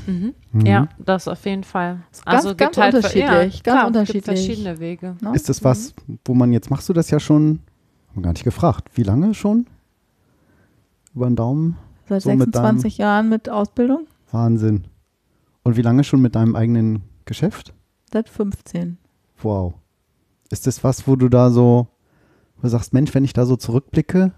Mhm. 0.06 0.34
Mhm. 0.52 0.66
Ja, 0.66 0.88
das 0.98 1.28
auf 1.28 1.44
jeden 1.44 1.62
Fall. 1.62 2.00
ganz- 2.24 2.44
Also 2.44 2.54
ganz 2.56 2.76
halt, 2.76 2.94
unterschiedlich, 2.94 3.26
Ja, 3.28 3.38
ganz 3.40 3.62
klar, 3.62 3.80
es 3.82 3.86
unterschiedlich. 3.88 4.24
Gibt 4.24 4.38
verschiedene 4.38 4.78
Wege. 4.80 5.16
ne? 5.20 5.32
Ist 5.34 5.48
das 5.48 5.62
was, 5.62 5.94
wo 6.24 6.34
man 6.34 6.52
jetzt, 6.52 6.70
machst 6.70 6.88
du 6.88 6.92
das 6.92 7.10
ja 7.10 7.20
schon, 7.20 7.60
haben 8.08 8.16
wir 8.16 8.22
gar 8.22 8.32
nicht 8.32 8.44
gefragt, 8.44 8.88
wie 8.94 9.02
lange 9.04 9.34
schon? 9.34 9.66
Über 11.16 11.26
den 11.26 11.36
Daumen? 11.36 11.76
seit 12.08 12.22
so 12.22 12.30
mit 12.30 12.54
26 12.54 12.98
Jahren 12.98 13.28
mit 13.28 13.48
Ausbildung? 13.48 14.06
Wahnsinn. 14.30 14.86
Und 15.62 15.76
wie 15.76 15.82
lange 15.82 16.04
schon 16.04 16.20
mit 16.20 16.34
deinem 16.34 16.54
eigenen 16.54 17.02
Geschäft? 17.24 17.74
Seit 18.12 18.28
15. 18.28 18.98
Wow. 19.42 19.74
Ist 20.50 20.66
das 20.66 20.84
was, 20.84 21.08
wo 21.08 21.16
du 21.16 21.28
da 21.28 21.50
so, 21.50 21.88
wo 22.56 22.62
du 22.62 22.68
sagst, 22.68 22.92
Mensch, 22.92 23.14
wenn 23.14 23.24
ich 23.24 23.32
da 23.32 23.46
so 23.46 23.56
zurückblicke, 23.56 24.32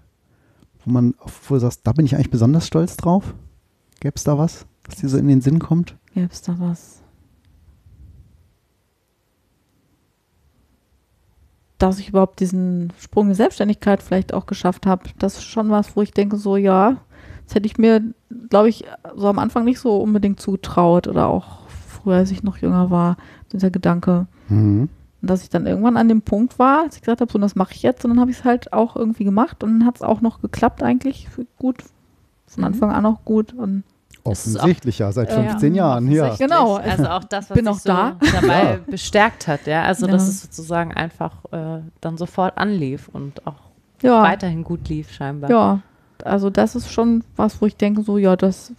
wo 0.85 0.91
man, 0.91 1.15
wo 1.49 1.55
du 1.55 1.61
sagst, 1.61 1.87
da 1.87 1.93
bin 1.93 2.07
ich 2.07 2.15
eigentlich 2.15 2.31
besonders 2.31 2.67
stolz 2.67 2.97
drauf? 2.97 3.35
Gäbe 4.01 4.15
es 4.17 4.25
da 4.25 4.39
was, 4.39 4.67
was 4.87 4.97
dir 4.97 5.09
so 5.09 5.19
in 5.19 5.29
den 5.29 5.41
Sinn 5.43 5.59
kommt? 5.59 5.97
Gäbe 6.15 6.33
es 6.33 6.43
da 6.43 6.59
was? 6.59 7.03
Dass 11.79 11.99
ich 11.99 12.09
überhaupt 12.09 12.41
diesen 12.41 12.93
Sprung 12.99 13.29
in 13.29 13.35
Selbstständigkeit 13.35 14.03
vielleicht 14.03 14.35
auch 14.35 14.47
geschafft 14.47 14.87
habe, 14.87 15.05
das 15.19 15.37
ist 15.37 15.45
schon 15.45 15.71
was, 15.71 15.95
wo 15.97 16.03
ich 16.03 16.13
denke, 16.13 16.37
so 16.37 16.57
ja, 16.57 16.97
das 17.47 17.55
hätte 17.55 17.67
ich 17.67 17.79
mir, 17.79 18.03
glaube 18.51 18.69
ich, 18.69 18.85
so 19.17 19.29
am 19.29 19.39
Anfang 19.39 19.65
nicht 19.65 19.79
so 19.79 19.97
unbedingt 19.97 20.41
zutraut 20.41 21.07
oder 21.07 21.29
auch 21.29 21.69
früher, 21.69 22.17
als 22.17 22.31
ich 22.31 22.43
noch 22.43 22.59
jünger 22.59 22.91
war, 22.91 23.17
dieser 23.53 23.71
Gedanke. 23.71 24.27
Mhm. 24.49 24.89
Und 25.21 25.31
dass 25.31 25.43
ich 25.43 25.49
dann 25.51 25.67
irgendwann 25.67 25.97
an 25.97 26.09
dem 26.09 26.23
Punkt 26.23 26.59
war, 26.59 26.83
als 26.83 26.97
ich 26.97 27.03
gesagt 27.03 27.21
habe, 27.21 27.33
so 27.33 27.39
das 27.39 27.57
mache 27.57 27.75
ich 27.75 27.83
jetzt, 27.83 28.05
und 28.05 28.11
dann 28.11 28.21
habe 28.21 28.31
ich 28.31 28.39
es 28.39 28.45
halt 28.45 28.73
auch 28.73 28.95
irgendwie 28.97 29.25
gemacht 29.25 29.63
und 29.65 29.79
dann 29.79 29.87
hat 29.87 29.97
es 29.97 30.03
auch 30.03 30.21
noch 30.21 30.41
geklappt 30.41 30.83
eigentlich 30.83 31.29
gut, 31.59 31.83
von 32.47 32.61
Mhm. 32.63 32.67
Anfang 32.67 32.91
an 32.93 33.07
auch 33.07 33.25
gut 33.25 33.53
und 33.53 33.85
Es 34.25 34.47
ist 34.47 34.57
auch- 34.57 34.61
Offensichtlich, 34.61 34.99
ja, 34.99 35.11
seit 35.13 35.31
Ja. 35.31 35.43
15 35.43 35.75
Jahren, 35.75 36.11
ja. 36.11 36.35
Genau. 36.37 36.77
Also 36.77 37.07
auch 37.09 37.25
das, 37.25 37.49
was 37.51 37.57
Bin 37.57 37.67
auch 37.69 37.79
so 37.79 37.89
da. 37.89 38.17
dabei 38.33 38.63
Ja. 38.75 38.79
bestärkt 38.91 39.47
hat, 39.49 39.67
ja. 39.67 39.83
Also 39.85 40.07
dass 40.07 40.25
Ja. 40.25 40.29
es 40.31 40.43
sozusagen 40.43 40.93
einfach 40.93 41.45
äh, 41.53 41.81
dann 42.01 42.19
sofort 42.19 42.59
anlief 42.59 43.09
und 43.09 43.47
auch 43.47 43.55
ja. 44.03 44.23
weiterhin 44.23 44.65
gut 44.65 44.89
lief 44.89 45.11
scheinbar. 45.13 45.51
Ja, 45.51 45.81
also 46.25 46.51
das 46.51 46.75
ist 46.75 46.91
schon 46.93 47.25
was, 47.37 47.61
wo 47.63 47.67
ich 47.67 47.77
denke, 47.77 48.03
so, 48.03 48.19
ja, 48.19 48.37
das 48.37 48.73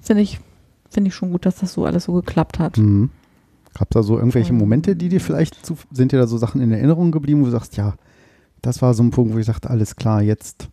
finde 0.00 0.22
ich, 0.22 0.40
finde 0.90 1.08
ich 1.08 1.14
schon 1.14 1.32
gut, 1.32 1.44
dass 1.46 1.56
das 1.56 1.72
so 1.74 1.84
alles 1.84 2.04
so 2.04 2.12
geklappt 2.14 2.58
hat. 2.58 2.78
Mhm. 2.78 3.10
Gab 3.74 3.88
es 3.90 3.94
da 3.94 4.02
so 4.02 4.16
irgendwelche. 4.16 4.52
Momente, 4.54 4.96
die 4.96 5.08
dir 5.10 5.20
vielleicht 5.20 5.66
zu, 5.66 5.76
sind 5.90 6.12
dir 6.12 6.18
da 6.18 6.26
so 6.26 6.38
Sachen 6.38 6.60
in 6.62 6.72
Erinnerung 6.72 7.10
geblieben, 7.12 7.42
wo 7.42 7.44
du 7.46 7.50
sagst, 7.50 7.76
ja, 7.76 7.94
das 8.62 8.80
war 8.80 8.94
so 8.94 9.02
ein 9.02 9.10
Punkt, 9.10 9.34
wo 9.34 9.38
ich 9.38 9.46
sagte, 9.46 9.68
alles 9.68 9.96
klar, 9.96 10.22
jetzt, 10.22 10.68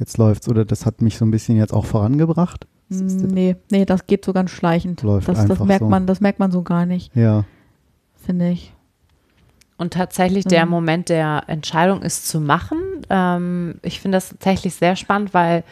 jetzt 0.00 0.18
läuft's 0.18 0.48
oder 0.48 0.64
das 0.64 0.84
hat 0.86 1.00
mich 1.02 1.16
so 1.16 1.24
ein 1.24 1.30
bisschen 1.30 1.56
jetzt 1.56 1.72
auch 1.72 1.84
vorangebracht? 1.86 2.66
Das 2.88 3.00
ist- 3.00 3.20
Nee, 3.22 3.54
nee, 3.70 3.84
das 3.84 4.06
geht 4.08 4.24
so 4.24 4.32
ganz 4.32 4.50
schleichend. 4.50 5.02
Läuft 5.02 5.28
das, 5.28 5.38
das 5.38 5.50
einfach 5.50 5.64
merkt 5.64 5.84
so. 5.84 5.88
man, 5.88 6.06
das 6.08 6.20
merkt 6.20 6.40
man 6.40 6.50
so 6.50 6.62
gar 6.62 6.86
nicht, 6.86 7.14
Ja. 7.14 7.44
finde 8.24 8.50
ich. 8.50 8.72
Und 9.76 9.92
tatsächlich 9.94 10.44
der 10.44 10.66
Mhm. 10.66 10.70
Moment 10.72 11.08
der 11.08 11.44
Entscheidung 11.46 12.02
ist 12.02 12.28
zu 12.28 12.40
machen. 12.40 12.78
Ähm, 13.08 13.76
ich 13.82 14.00
finde 14.00 14.16
das 14.16 14.30
tatsächlich 14.30 14.74
sehr 14.74 14.96
spannend, 14.96 15.32
weil 15.32 15.62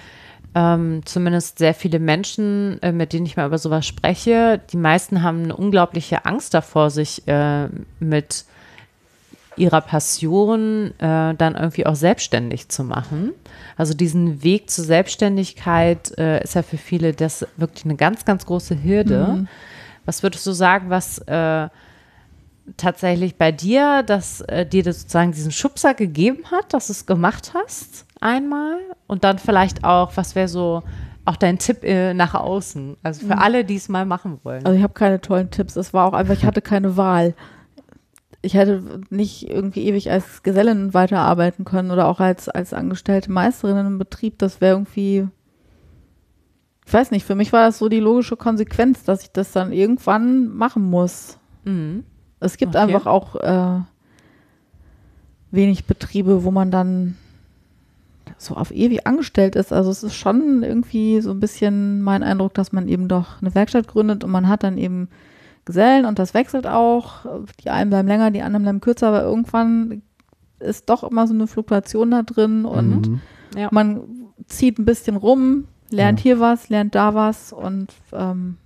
ähm, 0.55 1.03
zumindest 1.05 1.59
sehr 1.59 1.75
viele 1.75 1.99
Menschen, 1.99 2.83
äh, 2.83 2.91
mit 2.91 3.13
denen 3.13 3.27
ich 3.27 3.37
mal 3.37 3.47
über 3.47 3.59
sowas 3.59 3.85
spreche, 3.87 4.59
die 4.73 4.79
meisten 4.79 5.23
haben 5.23 5.43
eine 5.45 5.55
unglaubliche 5.55 6.25
Angst 6.25 6.55
davor, 6.55 6.89
sich 6.91 7.29
äh, 7.29 7.69
mit 8.01 8.47
ihrer 9.59 9.81
Passion 9.81 10.93
äh, 10.99 11.35
dann 11.35 11.55
irgendwie 11.55 11.87
auch 11.87 11.95
selbstständig 11.95 12.69
zu 12.69 12.85
machen. 12.85 13.33
Also 13.77 13.95
diesen 13.95 14.43
Weg 14.43 14.71
zur 14.71 14.85
Selbstständigkeit 14.85 16.17
äh, 16.19 16.43
ist 16.43 16.55
ja 16.55 16.63
für 16.63 16.79
viele 16.79 17.13
das 17.13 17.47
wirklich 17.57 17.85
eine 17.85 17.97
ganz, 17.97 18.25
ganz 18.25 18.47
große 18.47 18.83
Hürde. 18.83 19.27
Mhm. 19.29 19.49
Was 20.05 20.23
würdest 20.23 20.47
du 20.47 20.53
sagen, 20.53 20.91
was 20.91 21.19
äh, 21.19 21.69
tatsächlich 22.77 23.37
bei 23.37 23.53
dir, 23.53 24.03
dass 24.03 24.41
äh, 24.43 24.67
dir 24.67 24.83
das 24.83 25.03
sozusagen 25.03 25.33
diesen 25.33 25.53
Schubser 25.53 25.95
gegeben 25.95 26.51
hat, 26.51 26.73
dass 26.73 26.89
du 26.89 26.93
es 26.93 27.07
gemacht 27.07 27.53
hast 27.55 28.07
einmal 28.21 28.79
und 29.07 29.25
dann 29.25 29.39
vielleicht 29.39 29.85
auch, 29.85 30.17
was 30.17 30.35
wäre 30.35 30.49
so 30.49 30.83
auch 31.25 31.37
dein 31.37 31.59
Tipp 31.59 31.85
äh, 31.85 32.15
nach 32.15 32.35
außen, 32.35 32.97
also 33.03 33.27
für 33.27 33.39
alle, 33.39 33.65
die 33.65 33.77
es 33.77 33.89
mal 33.89 34.07
machen 34.07 34.41
wollen. 34.45 34.65
Also 34.65 34.77
ich 34.77 34.83
habe 34.83 34.95
keine 34.95 35.21
tollen 35.21 35.51
Tipps. 35.51 35.77
Es 35.77 35.93
war 35.93 36.07
auch 36.07 36.15
einfach, 36.15 36.33
ich 36.33 36.45
hatte 36.45 36.63
keine 36.63 36.97
Wahl. 36.97 37.35
Ich 38.49 38.55
hätte 38.55 39.03
nicht 39.11 39.47
irgendwie 39.47 39.87
ewig 39.89 40.11
als 40.11 40.43
Gesellin 40.43 40.95
weiterarbeiten 40.95 41.67
können 41.67 41.91
oder 41.91 42.09
auch 42.09 42.19
als, 42.19 42.49
als 42.49 42.73
angestellte 42.73 43.31
Meisterin 43.31 43.87
im 43.87 43.99
Betrieb. 43.99 44.39
Das 44.39 44.63
wäre 44.63 44.75
irgendwie, 44.75 45.29
ich 46.87 46.93
weiß 46.95 47.11
nicht, 47.11 47.27
für 47.27 47.35
mich 47.35 47.53
war 47.53 47.67
das 47.67 47.77
so 47.77 47.91
die 47.91 48.01
logische 48.01 48.39
Konsequenz, 48.39 49.05
dass 49.05 49.23
ich 49.23 49.33
das 49.33 49.53
dann 49.53 49.71
irgendwann 49.71 50.49
machen 50.49 50.83
muss. 50.83 51.37
Mhm. 51.65 52.05
Es 52.41 52.57
gibt 52.57 52.75
Okay. 52.75 52.79
einfach 52.85 53.05
auch 53.05 53.37
äh, 53.37 53.83
wenig 55.51 55.85
Betriebe, 55.85 56.43
wo 56.43 56.51
man 56.51 56.71
dann 56.71 57.19
so 58.39 58.55
auf 58.55 58.71
ewig 58.71 59.07
angestellt 59.07 59.57
ist. 59.57 59.75
Also 59.75 59.91
es 59.91 60.03
ist 60.03 60.15
schon 60.15 60.63
irgendwie 60.63 61.21
so 61.21 61.33
ein 61.33 61.41
bisschen 61.41 62.01
mein 62.01 62.23
Eindruck, 62.23 62.55
dass 62.55 62.73
man 62.73 62.89
eben 62.89 63.09
doch 63.09 63.43
eine 63.43 63.55
Werkstatt 63.55 63.89
gründet 63.89 64.25
und 64.25 64.31
man 64.31 64.49
hat 64.49 64.63
dann 64.63 64.79
eben 64.79 65.11
Gesellen 65.69 66.07
und 66.07 66.19
das 66.19 66.33
wechselt 66.35 66.67
auch. 66.67 67.27
Die 67.63 67.69
einen 67.71 67.91
bleiben 67.91 68.09
länger, 68.09 68.31
die 68.33 68.41
anderen 68.43 68.63
bleiben 68.65 68.81
kürzer, 68.81 69.09
aber 69.09 69.23
irgendwann 69.23 70.03
ist 70.59 70.89
doch 70.91 71.05
immer 71.05 71.27
so 71.29 71.35
eine 71.35 71.47
Fluktuation 71.47 72.11
da 72.11 72.23
drin 72.23 72.65
und 72.65 73.09
Mhm. 73.09 73.21
Ja. 73.55 73.69
man 73.71 74.01
zieht 74.47 74.79
ein 74.79 74.85
bisschen 74.87 75.17
rum, 75.17 75.67
lernt 75.91 76.21
Ja. 76.21 76.23
hier 76.23 76.41
was, 76.41 76.69
lernt 76.71 76.95
da 76.95 77.15
was 77.15 77.53
und 77.53 77.93
ähm, 78.13 78.57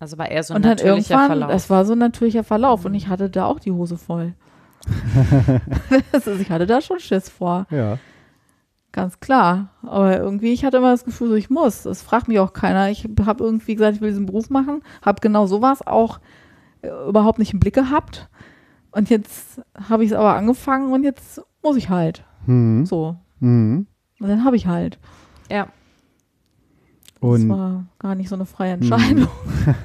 Also 0.00 0.16
war 0.18 0.30
eher 0.30 0.42
so 0.42 0.54
ein 0.54 0.56
und 0.56 0.62
dann 0.64 0.70
natürlicher 0.72 1.10
irgendwann, 1.14 1.26
Verlauf. 1.28 1.50
das 1.52 1.70
war 1.70 1.84
so 1.84 1.92
ein 1.92 1.98
natürlicher 1.98 2.42
Verlauf 2.42 2.84
und 2.86 2.94
ich 2.94 3.08
hatte 3.08 3.28
da 3.30 3.44
auch 3.44 3.60
die 3.60 3.70
Hose 3.72 3.96
voll. 3.98 4.32
ist, 6.12 6.26
ich 6.26 6.50
hatte 6.50 6.66
da 6.66 6.80
schon 6.80 6.98
Schiss 7.00 7.28
vor, 7.28 7.66
Ja. 7.70 7.98
Ganz 8.92 9.20
klar. 9.20 9.70
Aber 9.82 10.18
irgendwie, 10.18 10.52
ich 10.52 10.64
hatte 10.64 10.76
immer 10.76 10.92
das 10.92 11.04
Gefühl, 11.04 11.28
so 11.28 11.34
ich 11.34 11.50
muss. 11.50 11.84
Es 11.84 12.02
fragt 12.02 12.28
mich 12.28 12.38
auch 12.38 12.52
keiner. 12.52 12.90
Ich 12.90 13.08
habe 13.26 13.44
irgendwie 13.44 13.74
gesagt, 13.74 13.96
ich 13.96 14.00
will 14.00 14.10
diesen 14.10 14.26
Beruf 14.26 14.50
machen, 14.50 14.82
habe 15.02 15.20
genau 15.20 15.46
sowas 15.46 15.86
auch 15.86 16.20
äh, 16.82 16.88
überhaupt 17.08 17.38
nicht 17.38 17.52
im 17.52 17.60
Blick 17.60 17.74
gehabt. 17.74 18.28
Und 18.90 19.10
jetzt 19.10 19.62
habe 19.88 20.04
ich 20.04 20.10
es 20.10 20.16
aber 20.16 20.34
angefangen 20.34 20.92
und 20.92 21.02
jetzt 21.02 21.42
muss 21.62 21.76
ich 21.76 21.88
halt. 21.88 22.24
Mhm. 22.46 22.84
So. 22.86 23.16
Mhm. 23.40 23.86
Und 24.20 24.28
dann 24.28 24.44
habe 24.44 24.56
ich 24.56 24.66
halt. 24.66 24.98
ja. 25.50 25.66
Das 27.22 27.30
Und 27.30 27.48
war 27.50 27.84
gar 28.00 28.14
nicht 28.16 28.28
so 28.28 28.34
eine 28.34 28.46
freie 28.46 28.72
Entscheidung. 28.72 29.28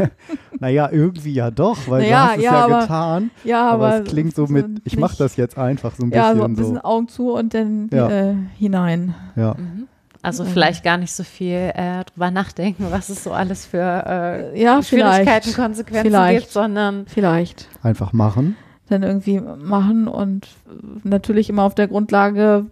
naja, 0.60 0.90
irgendwie 0.92 1.34
ja 1.34 1.52
doch, 1.52 1.78
weil 1.88 2.02
Naja, 2.02 2.10
du 2.26 2.30
hast 2.32 2.38
es 2.38 2.44
ja, 2.44 2.52
ja, 2.54 2.66
aber- 2.66 2.80
getan. 2.82 3.32
Ja, 3.44 3.70
aber, 3.70 3.88
aber, 3.88 4.02
es 4.04 4.10
klingt 4.10 4.36
so 4.36 4.48
mit, 4.48 4.66
ich 4.86 4.98
mache 4.98 5.16
das 5.18 5.36
jetzt 5.36 5.58
einfach 5.58 5.94
so 5.96 6.04
ein 6.04 6.12
Ja, 6.12 6.30
bisschen 6.34 6.38
so 6.40 6.44
ein 6.46 6.56
bisschen 6.56 6.76
so. 6.76 6.82
Augen 6.84 7.08
zu 7.08 7.34
und 7.34 7.54
dann 7.54 7.90
Ja. 7.94 8.10
äh, 8.10 8.36
hinein. 8.58 9.14
Ja. 9.36 9.56
Also 10.24 10.44
Mhm. 10.44 10.48
vielleicht 10.48 10.84
gar 10.84 10.98
nicht 10.98 11.14
so 11.14 11.24
viel 11.24 11.72
äh, 11.76 12.04
drüber 12.06 12.32
nachdenken, 12.32 12.88
was 12.90 13.10
es 13.10 13.24
so 13.24 13.32
alles 13.32 13.66
für 13.68 13.78
äh, 13.84 14.60
Ja, 14.62 14.82
Schwierigkeiten. 14.82 15.54
Konsequenzen 15.54 16.08
Vielleicht. 16.08 16.40
gibt, 16.42 16.52
sondern 16.54 17.06
Vielleicht. 17.06 17.70
Einfach 17.84 18.14
machen. 18.14 18.56
dann 18.90 19.04
irgendwie 19.04 19.40
machen 19.42 20.08
und 20.08 20.48
natürlich 21.04 21.50
immer 21.50 21.64
auf 21.64 21.76
der 21.76 21.88
Grundlage, 21.90 22.66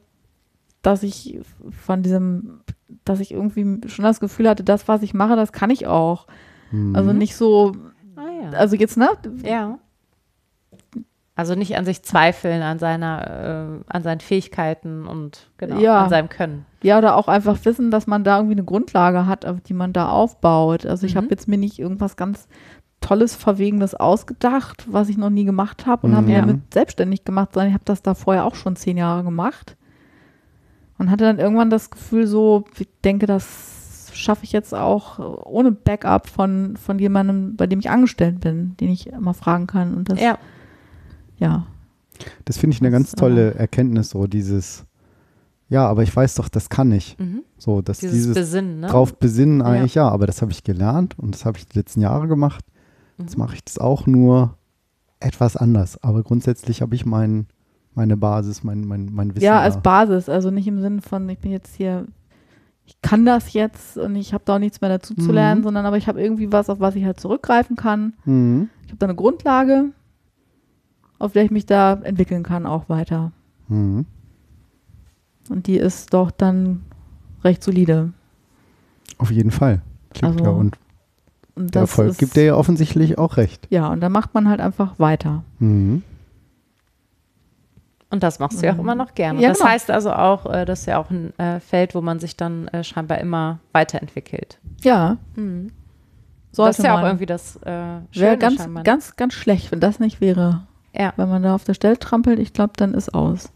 dass 0.86 1.04
ich 1.04 1.40
von 1.84 2.04
diesem, 2.04 2.62
dass 3.06 3.20
ich 3.20 3.32
irgendwie 3.32 3.88
schon 3.90 4.04
das 4.04 4.20
Gefühl 4.20 4.48
hatte, 4.50 4.64
das, 4.64 4.88
was 4.88 5.02
ich 5.02 5.14
mache, 5.14 5.36
das 5.36 5.52
kann 5.52 5.70
ich 5.70 5.88
auch. 5.88 6.28
Mhm. 6.72 6.96
Also 6.96 7.14
nicht 7.14 7.36
so, 7.36 7.74
ah, 8.16 8.22
ja. 8.44 8.50
also 8.58 8.76
jetzt, 8.76 8.98
ne? 8.98 9.10
ja. 9.44 9.80
Also 11.38 11.56
nicht 11.56 11.76
an 11.76 11.84
sich 11.84 12.02
zweifeln, 12.04 12.62
an 12.62 12.80
seiner, 12.80 13.80
äh, 13.82 13.84
an 13.94 14.04
seinen 14.04 14.22
Fähigkeiten 14.22 15.06
und 15.06 15.50
genau, 15.58 15.80
Ja. 15.80 16.04
an 16.06 16.10
seinem 16.10 16.30
Können. 16.30 16.66
Ja, 16.82 16.98
oder 16.98 17.18
auch 17.18 17.28
einfach 17.28 17.58
wissen, 17.66 17.92
dass 17.92 18.08
man 18.08 18.24
da 18.24 18.38
irgendwie 18.38 18.54
eine 18.56 18.64
Grundlage 18.64 19.26
hat, 19.26 19.46
auf 19.46 19.60
die 19.60 19.74
man 19.74 19.92
da 19.92 20.08
aufbaut. 20.10 20.86
Also 20.86 21.06
ich 21.06 21.14
Mhm. 21.16 21.18
habe 21.18 21.28
jetzt 21.32 21.48
mir 21.50 21.58
nicht 21.58 21.78
irgendwas 21.78 22.16
ganz 22.16 22.48
Tolles, 23.02 23.36
Verwegenes 23.36 23.94
ausgedacht, 23.96 24.86
was 24.90 25.10
ich 25.10 25.18
noch 25.18 25.30
nie 25.30 25.44
gemacht 25.44 25.86
habe 25.86 26.08
und 26.08 26.12
Mhm. 26.14 26.16
habe 26.16 26.28
mir 26.28 26.34
Ja. 26.36 26.40
damit 26.42 26.74
selbstständig 26.74 27.26
gemacht, 27.26 27.50
sondern 27.54 27.68
ich 27.70 27.74
habe 27.74 27.86
das 27.86 28.02
da 28.02 28.14
vorher 28.14 28.46
auch 28.46 28.56
schon 28.56 28.78
zehn 28.78 28.96
Jahre 28.98 29.24
gemacht. 29.24 29.76
Und 30.98 31.12
hatte 31.12 31.26
dann 31.26 31.40
irgendwann 31.40 31.70
das 31.70 31.90
Gefühl 31.90 32.26
so, 32.28 32.66
ich 32.80 32.88
denke, 33.04 33.26
das 33.26 34.12
schaffe 34.14 34.46
ich 34.46 34.54
jetzt 34.54 34.74
auch 34.74 35.20
ohne 35.46 35.72
Backup 35.72 36.28
von, 36.28 36.78
von 36.78 37.00
jemandem, 37.00 37.56
bei 37.58 37.68
dem 37.68 37.80
ich 37.80 37.90
angestellt 37.90 38.40
bin, 38.40 38.78
den 38.80 38.90
ich 38.90 39.08
immer 39.08 39.34
fragen 39.34 39.68
kann. 39.68 39.94
Und 39.94 40.10
das, 40.10 40.22
Ja. 40.22 40.38
ja. 41.38 41.66
Das 42.46 42.58
finde 42.58 42.76
ich 42.76 42.82
eine 42.82 42.92
Das, 42.92 42.98
ganz 42.98 43.12
tolle 43.12 43.56
Erkenntnis, 43.56 44.12
so 44.12 44.26
dieses, 44.26 44.86
ja, 45.68 45.86
aber 45.86 46.04
ich 46.04 46.16
weiß 46.16 46.36
doch, 46.36 46.48
das 46.48 46.70
kann 46.70 46.94
ich. 46.94 47.18
Mhm. 47.20 47.44
So, 47.58 47.82
dass 47.82 48.00
Dieses, 48.00 48.16
dieses, 48.16 48.36
Besinnen, 48.36 48.80
ne? 48.80 48.88
drauf 48.88 49.18
besinnen 49.20 49.62
eigentlich, 49.62 49.96
ja. 49.96 50.08
aber 50.08 50.26
das 50.28 50.42
habe 50.42 50.52
ich 50.54 50.64
gelernt 50.64 51.20
und 51.20 51.36
das 51.36 51.44
habe 51.44 51.58
ich 51.58 51.68
die 51.68 51.78
letzten 51.78 52.00
Jahre 52.00 52.30
gemacht. 52.30 52.64
Jetzt 53.18 53.36
Mhm. 53.38 53.44
mache 53.44 53.56
ich 53.56 53.66
das 53.66 53.80
auch 53.80 54.08
nur 54.08 54.58
etwas 55.20 55.58
anders. 55.58 56.02
Aber 56.04 56.24
grundsätzlich 56.24 56.82
habe 56.82 56.96
ich 56.96 57.06
mein, 57.06 57.48
meine 57.96 58.18
Basis, 58.18 58.64
mein, 58.64 58.86
mein, 58.88 59.10
mein 59.14 59.34
Wissen. 59.36 59.46
Ja, 59.46 59.60
als 59.60 59.76
da. 59.76 59.80
Basis, 59.82 60.30
also 60.30 60.52
nicht 60.52 60.68
im 60.68 60.82
Sinne 60.82 61.02
von, 61.02 61.28
ich 61.30 61.40
bin 61.40 61.52
jetzt 61.52 61.76
hier, 61.76 62.06
ich 62.86 63.02
kann 63.02 63.26
das 63.26 63.54
jetzt 63.54 63.98
und 63.98 64.16
ich 64.16 64.34
habe 64.34 64.44
da 64.46 64.56
auch 64.56 64.60
nichts 64.60 64.82
mehr 64.82 64.90
dazu 64.90 65.16
zu 65.16 65.30
Mhm. 65.30 65.34
lernen, 65.34 65.64
sondern 65.64 65.86
aber 65.86 65.98
ich 65.98 66.08
habe 66.08 66.22
irgendwie 66.22 66.52
was, 66.52 66.70
auf 66.70 66.80
was 66.80 66.96
ich 66.96 67.06
halt 67.06 67.20
zurückgreifen 67.20 67.76
kann. 67.76 68.14
Mhm. 68.26 68.70
Ich 68.84 68.90
habe 68.90 69.00
da 69.00 69.08
eine 69.08 69.16
Grundlage, 69.16 69.86
auf 71.18 71.32
der 71.32 71.44
ich 71.44 71.52
mich 71.52 71.66
da 71.66 71.94
entwickeln 71.94 72.44
kann, 72.44 72.66
auch 72.66 72.90
weiter. 72.90 73.32
Mhm. 73.70 74.06
Und 75.50 75.68
die 75.68 75.78
ist 75.78 76.14
doch 76.14 76.32
dann 76.32 76.84
recht 77.44 77.64
solide. 77.64 78.12
Auf 79.18 79.32
jeden 79.32 79.52
Fall. 79.52 79.82
Klingt 80.14 80.34
Also, 80.40 80.44
ja. 80.46 80.52
Und 80.52 80.78
Und 81.56 81.74
der 81.76 81.82
Erfolg 81.84 82.10
ist, 82.10 82.18
gibt 82.20 82.36
dir 82.36 82.44
ja 82.44 82.56
offensichtlich 82.56 83.18
auch 83.18 83.38
recht. 83.38 83.68
Ja, 83.70 83.88
und 83.92 84.02
dann 84.02 84.12
macht 84.12 84.34
man 84.34 84.50
halt 84.50 84.60
einfach 84.60 85.00
weiter. 85.00 85.44
Mhm. 85.60 86.04
Und 88.12 88.22
das 88.24 88.40
machst 88.40 88.62
du 88.62 88.66
ja 88.66 88.72
auch 88.72 88.76
Mhm. 88.76 88.82
immer 88.82 88.96
noch 88.96 89.14
gerne. 89.16 89.42
Ja, 89.42 89.50
das 89.50 89.58
genau. 89.60 89.70
heißt 89.72 89.92
also 89.92 90.14
auch, 90.14 90.46
äh, 90.46 90.66
das 90.66 90.82
ist 90.82 90.86
ja 90.86 90.98
auch 91.00 91.10
ein 91.10 91.38
äh, 91.40 91.60
Feld, 91.60 91.96
wo 91.96 92.02
man 92.02 92.20
sich 92.20 92.38
dann 92.38 92.68
äh, 92.70 92.84
scheinbar 92.84 93.18
immer 93.18 93.60
weiterentwickelt. 93.74 94.60
Ja, 94.84 95.18
Mhm. 95.36 95.72
sollte 96.52 96.70
das 96.70 96.80
ist 96.80 96.86
ja 96.86 96.98
auch 97.00 97.04
irgendwie 97.04 97.26
das 97.26 97.58
äh, 97.64 97.72
Wäre 98.14 98.38
ganz, 98.38 98.58
scheinbar. 98.58 98.84
ganz, 98.84 99.16
ganz 99.16 99.34
schlecht, 99.34 99.72
wenn 99.72 99.80
das 99.80 100.00
nicht 100.00 100.22
wäre. 100.22 100.62
ja. 100.94 101.14
Wenn 101.18 101.30
man 101.30 101.44
da 101.44 101.56
auf 101.56 101.64
der 101.66 101.74
Stelle 101.74 101.98
trampelt, 102.00 102.40
ich 102.40 102.54
glaube, 102.54 102.74
dann 102.78 102.94
ist 102.94 103.14
aus. 103.14 103.50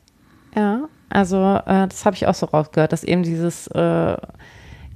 Ja, 0.56 0.82
also 1.10 1.38
äh, 1.66 1.88
das 1.88 2.06
habe 2.06 2.16
ich 2.16 2.28
auch 2.28 2.34
so 2.36 2.48
rausgehört, 2.48 2.92
dass 2.92 3.04
eben 3.04 3.24
dieses, 3.24 3.68
äh, 3.68 4.18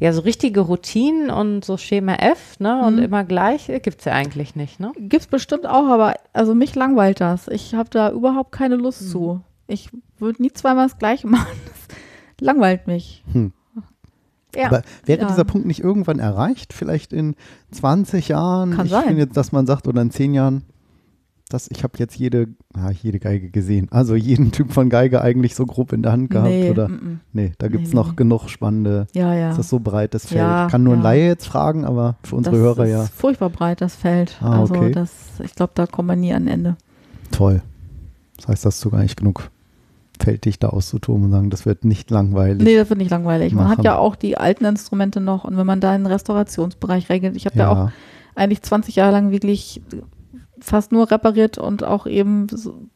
ja, 0.03 0.11
so 0.11 0.19
richtige 0.21 0.59
Routinen 0.59 1.29
und 1.29 1.63
so 1.63 1.77
Schema 1.77 2.15
F, 2.15 2.59
ne, 2.59 2.85
und 2.85 2.97
Mhm. 2.97 3.03
immer 3.03 3.23
gleich 3.23 3.67
gibt 3.81 3.99
es 3.99 4.05
ja 4.05 4.11
eigentlich 4.11 4.53
nicht, 4.53 4.79
ne? 4.81 4.91
Gibt's 4.99 5.27
bestimmt 5.27 5.65
auch, 5.65 5.87
aber 5.87 6.15
also 6.33 6.53
mich 6.53 6.75
langweilt 6.75 7.21
das. 7.21 7.47
Ich 7.47 7.73
habe 7.73 7.89
da 7.89 8.11
überhaupt 8.11 8.51
keine 8.51 8.75
Lust 8.75 9.09
zu. 9.09 9.39
Ich 9.67 9.89
würde 10.19 10.41
nie 10.41 10.51
zweimal 10.51 10.87
das 10.87 10.97
gleiche 10.99 11.27
machen. 11.35 11.47
Das 11.65 12.45
langweilt 12.45 12.85
mich. 12.85 13.23
Ja. 14.55 14.65
Aber 14.67 14.81
wäre 15.05 15.21
Ja. 15.21 15.27
dieser 15.27 15.45
Punkt 15.45 15.65
nicht 15.65 15.79
irgendwann 15.79 16.19
erreicht? 16.19 16.73
Vielleicht 16.73 17.13
in 17.13 17.35
20 17.71 18.27
Jahren? 18.27 18.75
Kann 18.75 18.85
ich 18.87 18.91
sein. 18.91 19.03
finde 19.05 19.21
jetzt, 19.21 19.37
dass 19.37 19.51
man 19.53 19.65
sagt, 19.65 19.87
oder 19.87 20.01
in 20.01 20.11
10 20.11 20.33
Jahren, 20.33 20.63
dass 21.53 21.69
ich 21.69 21.83
habe 21.83 21.93
jetzt 21.97 22.15
jede, 22.15 22.47
ah, 22.73 22.89
jede 22.89 23.19
Geige 23.19 23.51
gesehen. 23.51 23.87
Also 23.91 24.15
jeden 24.15 24.51
Typ 24.51 24.73
von 24.73 24.89
Geige 24.89 25.21
eigentlich 25.21 25.53
so 25.55 25.65
grob 25.65 25.93
in 25.93 26.01
der 26.01 26.11
Hand 26.11 26.31
gehabt. 26.31 26.49
nee, 26.49 26.69
oder? 26.69 26.89
mm, 26.89 26.93
mm. 26.93 27.19
Nee, 27.31 27.51
da 27.59 27.67
gibt 27.67 27.85
es 27.85 27.89
Nee, 27.89 27.95
noch 27.95 28.09
nee. 28.09 28.15
genug 28.15 28.49
spannende. 28.49 29.07
ja, 29.13 29.33
ja. 29.35 29.51
Ist 29.51 29.59
das 29.59 29.69
so 29.69 29.79
breit, 29.79 30.13
das 30.13 30.25
Feld? 30.25 30.39
Ja, 30.39 30.67
Kann 30.69 30.83
nur 30.83 30.93
ein 30.95 30.99
ja. 30.99 31.03
Laie 31.03 31.27
jetzt 31.27 31.47
fragen, 31.47 31.85
aber 31.85 32.15
für 32.23 32.35
unsere 32.35 32.55
das 32.55 32.63
Hörer 32.63 32.85
ist 32.85 32.91
ja 32.91 33.03
furchtbar 33.05 33.49
breit, 33.49 33.81
das 33.81 33.95
Feld. 33.95 34.37
Ah, 34.41 34.61
also 34.61 34.73
okay. 34.73 34.91
das, 34.91 35.11
ich 35.43 35.53
glaube, 35.53 35.73
da 35.75 35.85
kommt 35.85 36.07
man 36.07 36.19
nie 36.19 36.33
an 36.33 36.47
Ende. 36.47 36.75
toll. 37.31 37.61
Das 38.37 38.47
heißt, 38.47 38.65
das 38.65 38.75
ist 38.75 38.81
sogar 38.81 39.01
nicht 39.01 39.15
genug 39.15 39.51
Feld, 40.19 40.45
dich 40.45 40.59
da 40.59 40.69
auszutoben 40.69 41.25
und 41.25 41.31
sagen, 41.31 41.49
das 41.49 41.65
wird 41.65 41.85
nicht 41.85 42.09
langweilig. 42.09 42.63
Nee, 42.63 42.75
das 42.75 42.89
wird 42.89 42.97
nicht 42.97 43.11
langweilig. 43.11 43.53
Man 43.53 43.69
hat 43.69 43.83
ja 43.83 43.97
auch 43.97 44.15
die 44.15 44.37
alten 44.37 44.65
Instrumente 44.65 45.21
noch 45.21 45.43
und 45.43 45.55
wenn 45.57 45.65
man 45.65 45.79
da 45.79 45.95
in 45.95 46.03
den 46.03 46.11
Restaurationsbereich 46.11 47.09
regelt, 47.09 47.35
ich 47.35 47.45
habe 47.45 47.57
ja. 47.57 47.71
auch 47.71 47.91
eigentlich 48.35 48.61
20 48.61 48.95
Jahre 48.95 49.11
lang 49.11 49.31
wirklich 49.31 49.81
fast 50.63 50.91
nur 50.91 51.11
repariert 51.11 51.57
und 51.57 51.83
auch 51.83 52.07
eben 52.07 52.47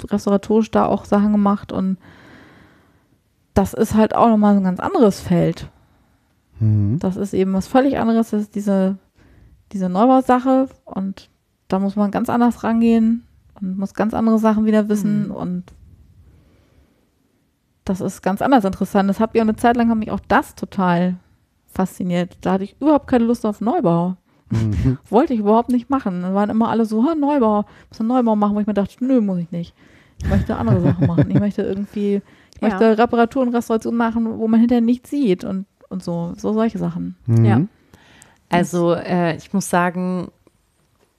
restauratorisch 0.10 0.72
da 0.72 0.86
auch 0.86 1.06
Sachen 1.06 1.34
gemacht 1.34 1.72
und 1.72 1.98
das 3.54 3.74
ist 3.74 3.96
halt 3.96 4.16
auch 4.16 4.30
nochmal 4.30 4.54
so 4.54 4.62
ein 4.62 4.66
ganz 4.66 4.80
anderes 4.80 5.20
Feld. 5.20 5.70
Mhm. 6.60 7.00
Das 7.00 7.18
ist 7.18 7.34
eben 7.34 7.54
was 7.54 7.68
völlig 7.68 8.00
anderes, 8.00 8.30
das 8.30 8.44
ist 8.44 8.56
diese, 8.56 8.98
diese 9.74 9.90
Neubausache 9.90 10.70
und 10.86 11.30
da 11.68 11.80
muss 11.80 11.96
man 11.96 12.12
ganz 12.12 12.30
anders 12.30 12.64
rangehen 12.64 13.26
und 13.60 13.78
muss 13.78 13.94
ganz 13.94 14.14
andere 14.14 14.40
Sachen 14.40 14.66
wieder 14.66 14.88
wissen 14.88 15.26
Mhm. 15.26 15.32
und 15.32 15.64
das 17.84 18.02
ist 18.02 18.22
ganz 18.22 18.42
anders 18.42 18.66
interessant. 18.66 19.10
Das 19.10 19.20
hat 19.20 19.34
mich 19.34 19.42
auch 19.42 19.48
eine 19.48 19.56
Zeit 19.56 19.78
lang 19.78 19.90
hat 19.90 19.98
mich 19.98 20.12
auch 20.12 20.20
das 20.28 20.56
total 20.56 21.16
fasziniert. 21.68 22.38
Da 22.42 22.54
hatte 22.54 22.66
ich 22.66 22.76
überhaupt 22.82 23.08
keine 23.08 23.26
Lust 23.26 23.46
auf 23.46 23.62
Neubau. 23.62 24.18
Mhm. 24.50 24.98
Wollte 25.10 25.34
ich 25.34 25.40
überhaupt 25.42 25.70
nicht 25.70 25.90
machen. 25.90 26.22
Dann 26.22 26.34
waren 26.34 26.50
immer 26.50 26.70
alle 26.70 26.86
so, 26.86 27.04
ha, 27.04 27.16
Neubau, 27.16 27.66
muss 27.90 28.00
einen 28.00 28.10
Neubau 28.10 28.36
machen, 28.36 28.56
wo 28.56 28.60
ich 28.60 28.68
mir 28.68 28.74
dachte, 28.74 29.04
nö, 29.04 29.20
muss 29.22 29.40
ich 29.40 29.52
nicht. 29.52 29.74
Ich 30.22 30.30
möchte 30.30 30.56
andere 30.56 30.82
Sachen 30.82 31.06
machen. 31.08 31.30
Ich 31.30 31.40
möchte 31.40 31.62
irgendwie, 31.64 32.22
ich 32.56 32.62
Ja. 32.62 32.70
möchte 32.70 32.98
Reparatur 32.98 33.44
und 33.44 33.54
Restauration 33.54 33.96
machen, 33.96 34.40
wo 34.40 34.48
man 34.48 34.60
hinterher 34.60 34.82
nichts 34.82 35.10
sieht 35.10 35.44
und, 35.44 35.66
und 35.90 36.04
so, 36.04 36.34
so 36.38 36.54
solche 36.54 36.78
Sachen. 36.78 37.16
Mhm. 37.26 37.46
Ja. 37.46 37.62
Also 38.50 38.94
äh, 38.94 39.36
ich 39.36 39.52
muss 39.54 39.70
sagen, 39.70 40.30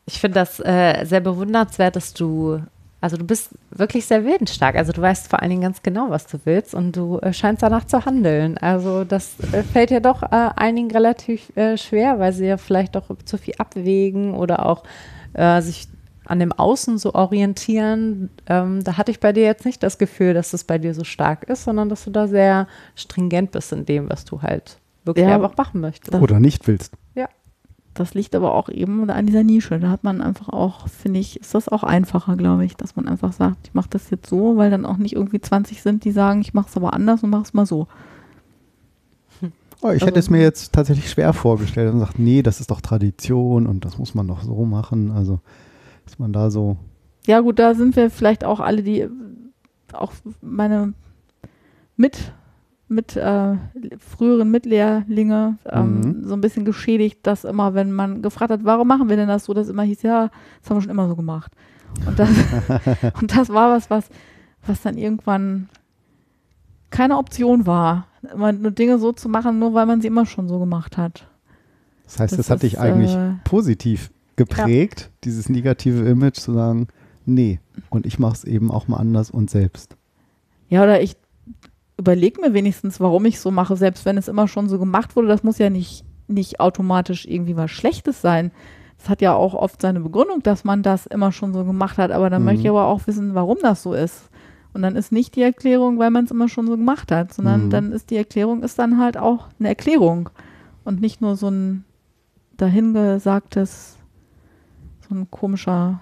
ich 0.07 0.18
finde 0.18 0.37
das 0.37 0.59
äh, 0.61 1.05
sehr 1.05 1.20
bewundernswert, 1.20 1.95
dass 1.97 2.14
du, 2.14 2.62
also 3.01 3.16
du 3.16 3.24
bist 3.24 3.51
wirklich 3.70 4.07
sehr 4.07 4.24
willensstark. 4.24 4.74
Also 4.74 4.92
du 4.92 5.01
weißt 5.01 5.28
vor 5.28 5.40
allen 5.40 5.51
Dingen 5.51 5.62
ganz 5.62 5.82
genau, 5.82 6.11
was 6.11 6.26
du 6.26 6.38
willst 6.44 6.74
und 6.74 6.96
du 6.96 7.18
äh, 7.18 7.32
scheinst 7.32 7.62
danach 7.62 7.84
zu 7.86 8.05
handeln. 8.05 8.59
Also 8.59 9.05
das 9.05 9.36
äh, 9.53 9.62
fällt 9.62 9.90
ja 9.90 10.01
doch 10.01 10.22
äh, 10.22 10.51
einigen 10.57 10.90
relativ 10.90 11.57
äh, 11.57 11.76
schwer, 11.76 12.18
weil 12.18 12.32
sie 12.32 12.46
ja 12.46 12.57
vielleicht 12.57 12.96
doch 12.96 13.05
zu 13.24 13.38
viel 13.38 13.55
abwägen 13.59 14.34
oder 14.34 14.66
auch 14.66 14.82
äh, 15.34 15.61
sich 15.62 15.86
an 16.24 16.40
dem 16.40 16.53
Außen 16.53 16.99
so 16.99 17.14
orientieren. 17.14 18.30
Ähm, 18.46 18.82
da 18.84 18.96
hatte 18.96 19.11
ich 19.11 19.20
bei 19.20 19.32
dir 19.32 19.44
jetzt 19.44 19.64
nicht 19.64 19.82
das 19.82 19.96
Gefühl, 19.99 20.34
dass 20.34 20.51
das 20.51 20.64
bei 20.64 20.78
dir 20.78 20.92
so 20.92 21.05
stark 21.05 21.44
ist, 21.44 21.64
sondern 21.64 21.88
dass 21.88 22.05
du 22.05 22.11
da 22.11 22.26
sehr 22.26 22.66
stringent 22.96 23.53
bist 23.53 23.72
in 23.72 23.86
dem, 23.86 24.11
was 24.11 24.24
du 24.24 24.42
halt 24.42 24.78
wirklich 25.05 25.26
Ja. 25.26 25.36
einfach 25.36 25.57
machen 25.57 25.80
möchtest. 25.80 26.14
Oder 26.20 26.40
nicht 26.40 26.66
willst. 26.66 26.92
Das 27.99 28.14
liegt 28.14 28.34
aber 28.36 28.55
auch 28.55 28.68
eben 28.68 29.11
an 29.11 29.26
dieser 29.26 29.42
Nische. 29.42 29.80
Da 29.80 29.90
hat 29.90 30.05
man 30.05 30.20
einfach 30.20 30.49
auch, 30.49 30.86
finde 30.88 31.18
ich, 31.18 31.40
ist 31.40 31.55
das 31.55 31.68
auch 31.68 31.82
einfacher, 31.82 32.36
glaube 32.36 32.64
ich, 32.64 32.76
dass 32.76 32.94
man 32.94 33.09
einfach 33.09 33.32
sagt, 33.32 33.66
ich 33.68 33.74
mache 33.74 33.88
das 33.90 34.09
jetzt 34.11 34.28
so, 34.28 34.57
weil 34.57 34.70
dann 34.70 34.86
auch 34.86 34.99
nicht 34.99 35.16
irgendwie 35.16 35.40
20 35.40 35.82
sind, 35.82 36.05
die 36.05 36.12
sagen, 36.12 36.40
ich 36.40 36.55
mache 36.55 36.68
es 36.68 36.76
aber 36.76 36.92
anders 36.94 37.24
und 37.24 37.30
mache 37.30 37.42
es 37.42 37.55
mal 37.55 37.66
so. 37.66 37.88
Oh, 39.80 39.86
ich 39.86 40.03
Also- 40.03 40.07
hätte 40.07 40.18
es 40.18 40.30
mir 40.30 40.40
jetzt 40.40 40.72
tatsächlich 40.72 41.11
schwer 41.11 41.32
vorgestellt 41.32 41.92
und 41.92 42.01
sagt, 42.01 42.18
nee, 42.18 42.42
das 42.42 42.61
ist 42.61 42.70
doch 42.70 42.80
Tradition 42.80 43.66
und 43.66 43.84
das 43.84 43.99
muss 43.99 44.14
man 44.14 44.26
doch 44.28 44.42
so 44.42 44.64
machen. 44.64 45.11
Also, 45.12 45.40
dass 46.05 46.18
man 46.18 46.32
da 46.32 46.51
so. 46.51 46.76
Ja, 47.26 47.40
gut, 47.40 47.59
da 47.59 47.74
sind 47.74 47.94
wir 47.96 48.11
vielleicht 48.11 48.44
auch 48.44 48.61
alle, 48.61 48.82
die 48.82 49.07
auch 49.92 50.12
meine 50.40 50.94
mit, 51.96 52.32
mit 52.89 53.16
äh, 53.16 53.55
früheren 53.99 54.51
Mitlehrlinge 54.51 55.59
ähm, 55.66 56.01
Mhm. 56.01 56.24
so 56.24 56.34
ein 56.34 56.41
bisschen 56.41 56.64
geschädigt, 56.64 57.20
dass 57.26 57.45
immer, 57.45 57.74
wenn 57.74 57.93
man 57.93 58.22
gefragt 58.22 58.51
hat, 58.51 58.64
warum 58.64 58.89
machen 58.89 59.09
wir 59.09 59.16
denn 59.16 59.28
das 59.28 59.45
so, 59.45 59.55
dass 59.55 59.68
immer 59.68 59.82
hieß, 59.82 60.03
ja, 60.03 60.30
das 60.61 60.70
haben 60.70 60.76
wir 60.78 60.82
schon 60.82 60.91
immer 60.91 61.09
so 61.09 61.16
gemacht. 61.16 61.53
Und 62.07 62.18
das, 62.18 62.30
und 63.20 63.36
das 63.36 63.49
war 63.51 63.70
was, 63.70 63.91
was, 63.91 64.09
was 64.66 64.80
dann 64.82 64.97
irgendwann 64.97 65.68
keine 66.91 67.18
Option 67.18 67.66
war, 67.66 68.07
immer 68.32 68.53
nur 68.53 68.70
Dinge 68.70 68.99
so 68.99 69.12
zu 69.12 69.28
machen, 69.28 69.59
nur 69.59 69.74
weil 69.74 69.86
man 69.86 70.01
sie 70.01 70.07
immer 70.09 70.24
schon 70.26 70.49
so 70.49 70.59
gemacht 70.59 70.97
hat. 70.97 71.26
Das 72.05 72.20
heißt, 72.20 72.32
das, 72.32 72.39
Das 72.39 72.51
hat 72.51 72.62
dich 72.62 72.78
eigentlich 72.80 73.14
äh, 73.14 73.32
positiv 73.45 74.11
geprägt, 74.36 75.11
dieses 75.24 75.49
negative 75.51 76.09
Image 76.09 76.36
zu 76.36 76.53
sagen, 76.55 76.89
nee, 77.26 77.61
und 77.91 78.07
ich 78.07 78.18
mache 78.18 78.32
es 78.34 78.45
eben 78.45 78.70
auch 78.70 78.89
mal 78.89 78.97
anders 78.97 79.30
und 79.30 79.51
selbst. 79.51 79.97
Ja, 80.70 80.82
oder 80.84 81.03
ich 81.03 81.16
überlege 81.99 82.40
mir 82.40 82.55
wenigstens, 82.55 83.01
warum 83.01 83.24
ich 83.26 83.40
so 83.40 83.51
mache, 83.51 83.76
selbst 83.76 84.05
wenn 84.05 84.16
es 84.16 84.28
immer 84.28 84.49
schon 84.49 84.68
so 84.68 84.78
gemacht 84.78 85.16
wurde. 85.16 85.28
Das 85.28 85.42
muss 85.42 85.59
ja 85.59 85.68
nicht, 85.68 86.05
nicht 86.28 86.61
automatisch 86.61 87.26
irgendwie 87.26 87.57
was 87.57 87.70
Schlechtes 87.70 88.20
sein. 88.20 88.53
Das 88.99 89.09
hat 89.09 89.20
ja 89.20 89.34
auch 89.34 89.55
oft 89.55 89.82
seine 89.82 90.01
Begründung, 90.01 90.42
dass 90.42 90.64
man 90.64 90.82
das 90.82 91.07
immer 91.07 91.32
schon 91.32 91.53
so 91.53 91.64
gemacht 91.64 91.99
hat. 91.99 92.11
Aber 92.12 92.30
dann 92.30 92.42
Mhm. 92.42 92.46
möchte 92.46 92.62
ich 92.62 92.70
aber 92.70 92.86
auch 92.86 93.07
wissen, 93.07 93.34
warum 93.34 93.59
das 93.62 93.82
so 93.82 93.92
ist. 93.94 94.30
Und 94.74 94.82
dann 94.82 94.96
ist 94.96 95.12
nicht 95.12 95.34
die 95.34 95.42
Erklärung, 95.42 95.99
weil 95.99 96.11
man 96.11 96.24
es 96.24 96.30
immer 96.30 96.49
schon 96.49 96.66
so 96.66 96.76
gemacht 96.76 97.11
hat, 97.11 97.32
sondern 97.34 97.66
Mhm. 97.66 97.70
dann 97.70 97.92
ist 97.92 98.11
die 98.11 98.16
Erklärung 98.16 98.62
ist 98.62 98.78
dann 98.78 98.99
halt 98.99 99.16
auch 99.16 99.49
eine 99.59 99.68
Erklärung 99.68 100.30
und 100.84 101.01
nicht 101.01 101.20
nur 101.20 101.36
so 101.36 101.49
ein 101.49 101.84
dahingesagtes, 102.59 103.96
so 105.09 105.14
ein 105.14 105.30
komischer 105.30 106.01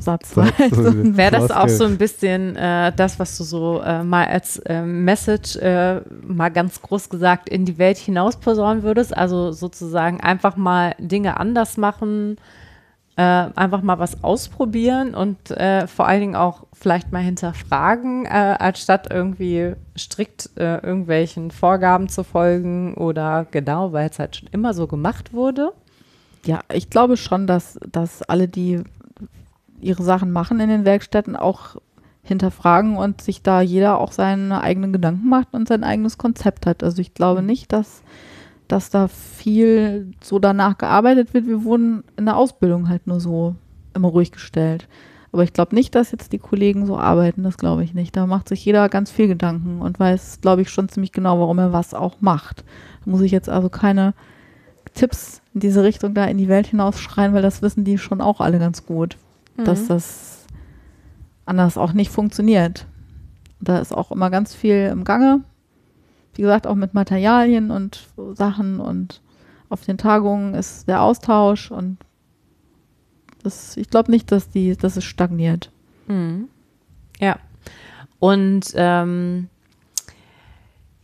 Satz. 0.00 0.34
So- 0.34 0.42
halt. 0.44 0.74
so- 0.74 0.82
So 0.82 0.88
ein- 0.90 1.16
Wäre 1.16 1.32
das 1.32 1.50
auch 1.50 1.68
so 1.68 1.84
ein 1.84 1.98
bisschen 1.98 2.56
äh, 2.56 2.92
das, 2.96 3.18
was 3.18 3.36
du 3.36 3.44
so 3.44 3.80
äh, 3.82 4.02
mal 4.02 4.26
als 4.26 4.58
äh, 4.60 4.82
Message 4.82 5.56
äh, 5.56 6.00
mal 6.26 6.48
ganz 6.50 6.80
groß 6.80 7.08
gesagt 7.10 7.48
in 7.48 7.64
die 7.64 7.76
Welt 7.78 7.98
hinaus 7.98 8.36
posaunen 8.36 8.82
würdest? 8.82 9.16
Also 9.16 9.52
sozusagen 9.52 10.20
einfach 10.20 10.56
mal 10.56 10.94
Dinge 10.98 11.38
anders 11.38 11.76
machen, 11.76 12.36
äh, 13.16 13.22
einfach 13.22 13.82
mal 13.82 13.98
was 13.98 14.24
ausprobieren 14.24 15.14
und 15.14 15.50
äh, 15.52 15.86
vor 15.86 16.08
allen 16.08 16.20
Dingen 16.20 16.36
auch 16.36 16.64
vielleicht 16.72 17.12
mal 17.12 17.22
hinterfragen, 17.22 18.26
anstatt 18.26 19.12
irgendwie 19.12 19.74
strikt 19.96 20.50
irgendwelchen 20.56 21.50
Vorgaben 21.52 22.08
zu 22.08 22.24
folgen 22.24 22.94
oder 22.94 23.46
genau, 23.50 23.92
weil 23.92 24.08
es 24.10 24.18
halt 24.18 24.36
schon 24.36 24.48
immer 24.50 24.74
so 24.74 24.86
gemacht 24.88 25.32
wurde. 25.32 25.72
Ja, 26.44 26.60
ich 26.72 26.90
glaube 26.90 27.16
schon, 27.16 27.46
dass, 27.46 27.78
dass 27.90 28.22
alle, 28.22 28.48
die 28.48 28.82
ihre 29.84 30.02
Sachen 30.02 30.32
machen 30.32 30.60
in 30.60 30.68
den 30.68 30.84
Werkstätten, 30.84 31.36
auch 31.36 31.76
hinterfragen 32.22 32.96
und 32.96 33.20
sich 33.20 33.42
da 33.42 33.60
jeder 33.60 33.98
auch 34.00 34.10
seine 34.10 34.62
eigenen 34.62 34.92
Gedanken 34.92 35.28
macht 35.28 35.52
und 35.52 35.68
sein 35.68 35.84
eigenes 35.84 36.16
Konzept 36.18 36.66
hat. 36.66 36.82
Also 36.82 37.00
ich 37.02 37.12
glaube 37.14 37.42
nicht, 37.42 37.72
dass, 37.72 38.02
dass 38.66 38.90
da 38.90 39.08
viel 39.08 40.10
so 40.22 40.38
danach 40.38 40.78
gearbeitet 40.78 41.34
wird. 41.34 41.46
Wir 41.46 41.64
wurden 41.64 42.02
in 42.16 42.24
der 42.24 42.36
Ausbildung 42.36 42.88
halt 42.88 43.06
nur 43.06 43.20
so 43.20 43.54
immer 43.92 44.08
ruhig 44.08 44.32
gestellt. 44.32 44.88
Aber 45.32 45.42
ich 45.42 45.52
glaube 45.52 45.74
nicht, 45.74 45.94
dass 45.94 46.12
jetzt 46.12 46.32
die 46.32 46.38
Kollegen 46.38 46.86
so 46.86 46.96
arbeiten, 46.96 47.42
das 47.42 47.58
glaube 47.58 47.84
ich 47.84 47.92
nicht. 47.92 48.16
Da 48.16 48.26
macht 48.26 48.48
sich 48.48 48.64
jeder 48.64 48.88
ganz 48.88 49.10
viel 49.10 49.28
Gedanken 49.28 49.82
und 49.82 50.00
weiß, 50.00 50.40
glaube 50.40 50.62
ich, 50.62 50.70
schon 50.70 50.88
ziemlich 50.88 51.12
genau, 51.12 51.40
warum 51.40 51.58
er 51.58 51.72
was 51.72 51.92
auch 51.92 52.20
macht. 52.20 52.64
Da 53.04 53.10
muss 53.10 53.20
ich 53.20 53.32
jetzt 53.32 53.48
also 53.48 53.68
keine 53.68 54.14
Tipps 54.94 55.42
in 55.52 55.60
diese 55.60 55.82
Richtung 55.82 56.14
da 56.14 56.24
in 56.24 56.38
die 56.38 56.48
Welt 56.48 56.68
hinausschreien, 56.68 57.34
weil 57.34 57.42
das 57.42 57.62
wissen 57.62 57.84
die 57.84 57.98
schon 57.98 58.20
auch 58.20 58.40
alle 58.40 58.58
ganz 58.58 58.86
gut, 58.86 59.16
Mhm. 59.56 59.64
dass 59.64 59.86
das 59.86 60.46
anders 61.46 61.76
auch 61.76 61.92
nicht 61.92 62.10
funktioniert. 62.10 62.86
Da 63.60 63.78
ist 63.78 63.92
auch 63.92 64.10
immer 64.10 64.30
ganz 64.30 64.54
viel 64.54 64.88
im 64.92 65.04
Gange. 65.04 65.42
Wie 66.34 66.42
gesagt, 66.42 66.66
auch 66.66 66.74
mit 66.74 66.94
Materialien 66.94 67.70
und 67.70 68.08
Sachen 68.34 68.80
und 68.80 69.20
auf 69.68 69.84
den 69.84 69.98
Tagungen 69.98 70.54
ist 70.54 70.88
der 70.88 71.02
Austausch 71.02 71.70
und 71.70 71.98
das, 73.42 73.76
ich 73.76 73.90
glaube 73.90 74.10
nicht, 74.10 74.32
dass 74.32 74.48
die, 74.48 74.76
dass 74.76 74.96
es 74.96 75.04
stagniert. 75.04 75.70
Mhm. 76.08 76.48
Ja. 77.20 77.38
Und 78.18 78.72
ähm, 78.74 79.48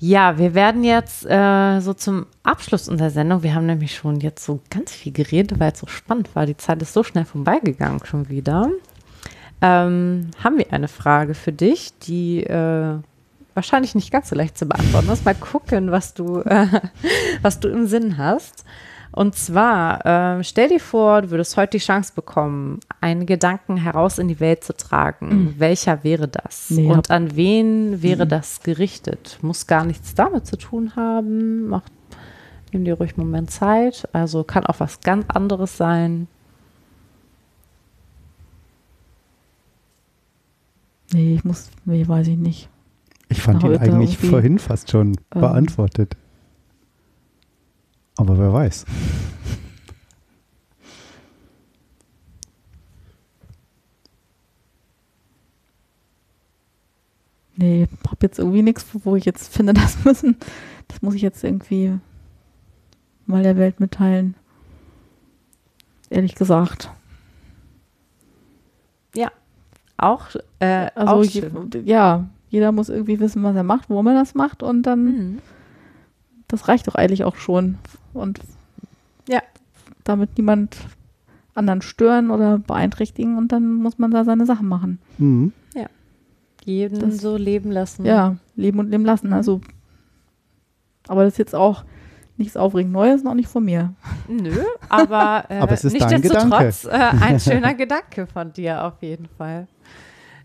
ja, 0.02 0.38
wir 0.38 0.54
werden 0.54 0.82
jetzt 0.82 1.26
äh, 1.26 1.80
so 1.80 1.92
zum 1.92 2.24
Abschluss 2.42 2.88
unserer 2.88 3.10
Sendung, 3.10 3.42
wir 3.42 3.54
haben 3.54 3.66
nämlich 3.66 3.94
schon 3.94 4.18
jetzt 4.20 4.42
so 4.42 4.60
ganz 4.70 4.92
viel 4.92 5.12
geredet, 5.12 5.60
weil 5.60 5.72
es 5.72 5.78
so 5.78 5.86
spannend 5.86 6.34
war. 6.34 6.46
Die 6.46 6.56
Zeit 6.56 6.80
ist 6.80 6.94
so 6.94 7.02
schnell 7.02 7.26
vorbeigegangen 7.26 8.00
schon 8.06 8.30
wieder. 8.30 8.70
Ähm, 9.60 10.30
haben 10.42 10.56
wir 10.56 10.72
eine 10.72 10.88
Frage 10.88 11.34
für 11.34 11.52
dich, 11.52 11.92
die 11.98 12.42
äh, 12.44 12.94
wahrscheinlich 13.52 13.94
nicht 13.94 14.10
ganz 14.10 14.30
so 14.30 14.36
leicht 14.36 14.56
zu 14.56 14.64
beantworten 14.64 15.10
ist. 15.10 15.26
Mal 15.26 15.34
gucken, 15.34 15.90
was 15.90 16.14
du, 16.14 16.40
äh, 16.40 16.66
was 17.42 17.60
du 17.60 17.68
im 17.68 17.86
Sinn 17.86 18.16
hast. 18.16 18.64
Und 19.12 19.34
zwar, 19.34 20.38
äh, 20.38 20.44
stell 20.44 20.68
dir 20.68 20.78
vor, 20.78 21.22
du 21.22 21.30
würdest 21.30 21.56
heute 21.56 21.78
die 21.78 21.84
Chance 21.84 22.12
bekommen, 22.14 22.78
einen 23.00 23.26
Gedanken 23.26 23.76
heraus 23.76 24.18
in 24.18 24.28
die 24.28 24.38
Welt 24.38 24.62
zu 24.62 24.76
tragen. 24.76 25.54
Welcher 25.58 26.04
wäre 26.04 26.28
das? 26.28 26.70
Nee, 26.70 26.86
Und 26.86 27.10
an 27.10 27.34
wen 27.34 28.02
wäre 28.02 28.26
das 28.26 28.62
gerichtet? 28.62 29.38
Muss 29.42 29.66
gar 29.66 29.84
nichts 29.84 30.14
damit 30.14 30.46
zu 30.46 30.56
tun 30.56 30.94
haben. 30.94 31.68
Mach, 31.68 31.82
nimm 32.72 32.84
dir 32.84 32.94
ruhig 32.94 33.16
einen 33.16 33.26
Moment 33.26 33.50
Zeit. 33.50 34.08
Also 34.12 34.44
kann 34.44 34.64
auch 34.64 34.78
was 34.78 35.00
ganz 35.00 35.24
anderes 35.28 35.76
sein. 35.76 36.28
Nee, 41.12 41.34
ich 41.34 41.44
muss, 41.44 41.70
nee, 41.84 42.06
weiß 42.06 42.28
ich 42.28 42.36
nicht. 42.36 42.68
Ich 43.28 43.42
fand 43.42 43.62
ihn 43.64 43.76
eigentlich 43.76 44.12
irgendwie, 44.12 44.28
vorhin 44.28 44.58
fast 44.58 44.90
schon 44.90 45.16
ähm, 45.34 45.40
beantwortet. 45.40 46.16
Aber 48.20 48.36
wer 48.38 48.52
weiß. 48.52 48.84
Nee, 57.56 57.84
ich 57.84 58.08
habe 58.10 58.16
jetzt 58.22 58.38
irgendwie 58.38 58.62
nichts, 58.62 58.86
wo 58.92 59.16
ich 59.16 59.24
jetzt 59.24 59.54
finde, 59.54 59.72
das 59.74 60.04
müssen, 60.04 60.36
das 60.88 61.02
muss 61.02 61.14
ich 61.14 61.22
jetzt 61.22 61.42
irgendwie 61.44 61.98
mal 63.26 63.42
der 63.42 63.56
Welt 63.56 63.80
mitteilen. 63.80 64.34
Ehrlich 66.10 66.34
gesagt. 66.34 66.90
Auch, 70.02 70.28
äh, 70.60 70.88
Also 70.94 71.12
auch 71.12 71.22
je, 71.24 71.42
ja, 71.84 72.24
jeder 72.48 72.72
muss 72.72 72.88
irgendwie 72.88 73.20
wissen, 73.20 73.42
was 73.42 73.54
er 73.54 73.64
macht, 73.64 73.90
warum 73.90 74.06
er 74.06 74.14
das 74.14 74.34
macht 74.34 74.62
und 74.62 74.84
dann, 74.84 75.04
Mhm. 75.04 75.38
das 76.48 76.68
reicht 76.68 76.88
doch 76.88 76.94
eigentlich 76.94 77.22
auch 77.24 77.36
schon. 77.36 77.76
Und 78.12 78.40
Ja. 79.28 79.40
damit 80.04 80.36
niemand 80.36 80.76
anderen 81.54 81.82
stören 81.82 82.30
oder 82.30 82.58
beeinträchtigen 82.58 83.36
und 83.36 83.52
dann 83.52 83.74
muss 83.74 83.98
man 83.98 84.10
da 84.10 84.24
seine 84.24 84.46
Sachen 84.46 84.68
machen. 84.68 84.98
Mhm. 85.18 85.52
Jeden 86.64 86.98
Das- 87.00 87.16
so 87.18 87.38
leben 87.38 87.70
lassen. 87.70 88.04
Ja, 88.04 88.36
leben 88.54 88.80
und 88.80 88.90
leben 88.90 89.04
lassen. 89.06 89.32
Also, 89.32 89.62
aber 91.08 91.24
das 91.24 91.32
ist 91.32 91.38
jetzt 91.38 91.54
auch 91.54 91.84
nichts 92.36 92.54
aufregend 92.54 92.92
Neues, 92.92 93.22
noch 93.22 93.32
nicht 93.32 93.48
von 93.48 93.64
mir. 93.64 93.94
Nö, 94.28 94.52
aber, 94.90 95.44
äh, 95.48 95.58
Aber 95.60 95.72
es 95.72 95.84
ist 95.84 95.98
dein 95.98 96.20
nichtsdestotrotz 96.20 96.84
äh, 96.84 96.90
ein 96.90 97.40
schöner 97.40 97.72
Gedanke 97.72 98.26
von 98.26 98.52
dir 98.52 98.84
auf 98.84 99.02
jeden 99.02 99.26
Fall. 99.38 99.68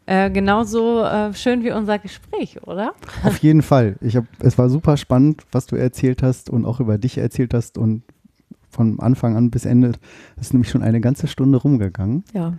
Äh, 0.08 0.30
genauso 0.30 1.04
äh, 1.04 1.34
schön 1.34 1.64
wie 1.64 1.72
unser 1.72 1.98
Gespräch, 1.98 2.62
oder? 2.68 2.94
Auf 3.24 3.40
jeden 3.40 3.64
Fall. 3.64 3.96
Ich 4.02 4.16
hab, 4.16 4.26
es 4.40 4.58
war 4.58 4.70
super 4.70 4.98
spannend, 4.98 5.44
was 5.52 5.66
du 5.66 5.76
erzählt 5.76 6.22
hast 6.22 6.50
und 6.50 6.66
auch 6.66 6.80
über 6.80 6.98
dich 6.98 7.18
erzählt 7.18 7.54
hast 7.54 7.78
und 7.78 8.04
von 8.70 9.00
Anfang 9.00 9.36
an 9.36 9.50
bis 9.50 9.66
Ende 9.66 9.94
ist 10.40 10.54
nämlich 10.54 10.70
schon 10.70 10.84
eine 10.84 11.02
ganze 11.02 11.28
Stunde 11.28 11.58
rumgegangen. 11.58 12.24
Ja. 12.34 12.54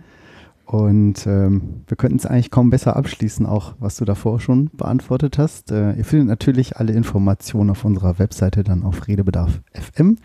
Und 0.65 1.25
ähm, 1.25 1.83
wir 1.87 1.95
könnten 1.95 2.17
es 2.17 2.25
eigentlich 2.25 2.51
kaum 2.51 2.69
besser 2.69 2.97
abschließen, 2.97 3.45
auch 3.45 3.75
was 3.79 3.95
du 3.95 4.03
davor 4.03 4.41
schon 4.41 4.69
beantwortet 4.73 5.37
hast. 5.37 5.71
Äh, 5.71 5.93
ihr 5.93 6.03
findet 6.03 6.27
natürlich 6.27 6.75
alle 6.75 6.91
Informationen 6.91 7.69
auf 7.69 7.85
unserer 7.85 8.19
Webseite 8.19 8.65
dann 8.65 8.83
auf 8.83 9.07
Redebedarf 9.07 9.61
FM. 9.71 10.17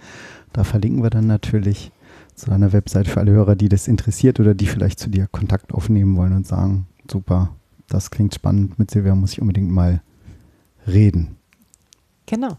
Da 0.52 0.64
verlinken 0.64 1.04
wir 1.04 1.10
dann 1.10 1.28
natürlich 1.28 1.92
zu 2.34 2.50
deiner 2.50 2.72
Webseite 2.72 3.08
für 3.08 3.20
alle 3.20 3.30
Hörer, 3.30 3.54
die 3.54 3.68
das 3.68 3.86
interessiert 3.86 4.40
oder 4.40 4.54
die 4.54 4.66
vielleicht 4.66 4.98
zu 4.98 5.10
dir 5.10 5.28
Kontakt 5.30 5.72
aufnehmen 5.72 6.16
wollen 6.16 6.32
und 6.32 6.46
sagen, 6.46 6.86
super, 7.12 7.54
das 7.88 8.10
klingt 8.10 8.34
spannend, 8.34 8.78
mit 8.78 8.90
Silvia 8.90 9.14
muss 9.14 9.32
ich 9.32 9.40
unbedingt 9.40 9.70
mal 9.70 10.02
reden. 10.86 11.36
Genau. 12.26 12.56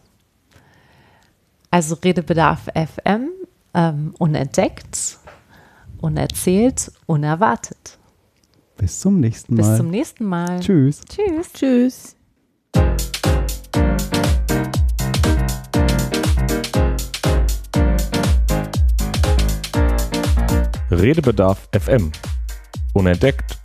Also 1.71 1.95
Redebedarf 1.95 2.67
FM, 2.75 3.29
ähm, 3.73 4.13
unentdeckt, 4.19 5.17
unerzählt, 5.99 6.91
unerwartet. 7.07 7.97
Bis 8.77 8.99
zum 8.99 9.19
nächsten 9.19 9.55
Bis 9.55 9.65
Mal. 9.65 9.77
zum 9.77 9.89
nächsten 9.89 10.25
Mal. 10.25 10.59
Tschüss. 10.59 11.01
Tschüss. 11.01 11.53
Tschüss. 11.53 12.15
Redebedarf 20.91 21.67
FM. 21.71 22.11
Unentdeckt, 22.93 23.62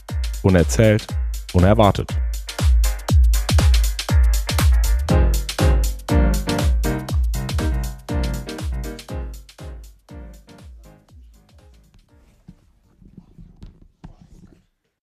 unerzählt, 0.49 1.07
unerwartet. 1.53 2.11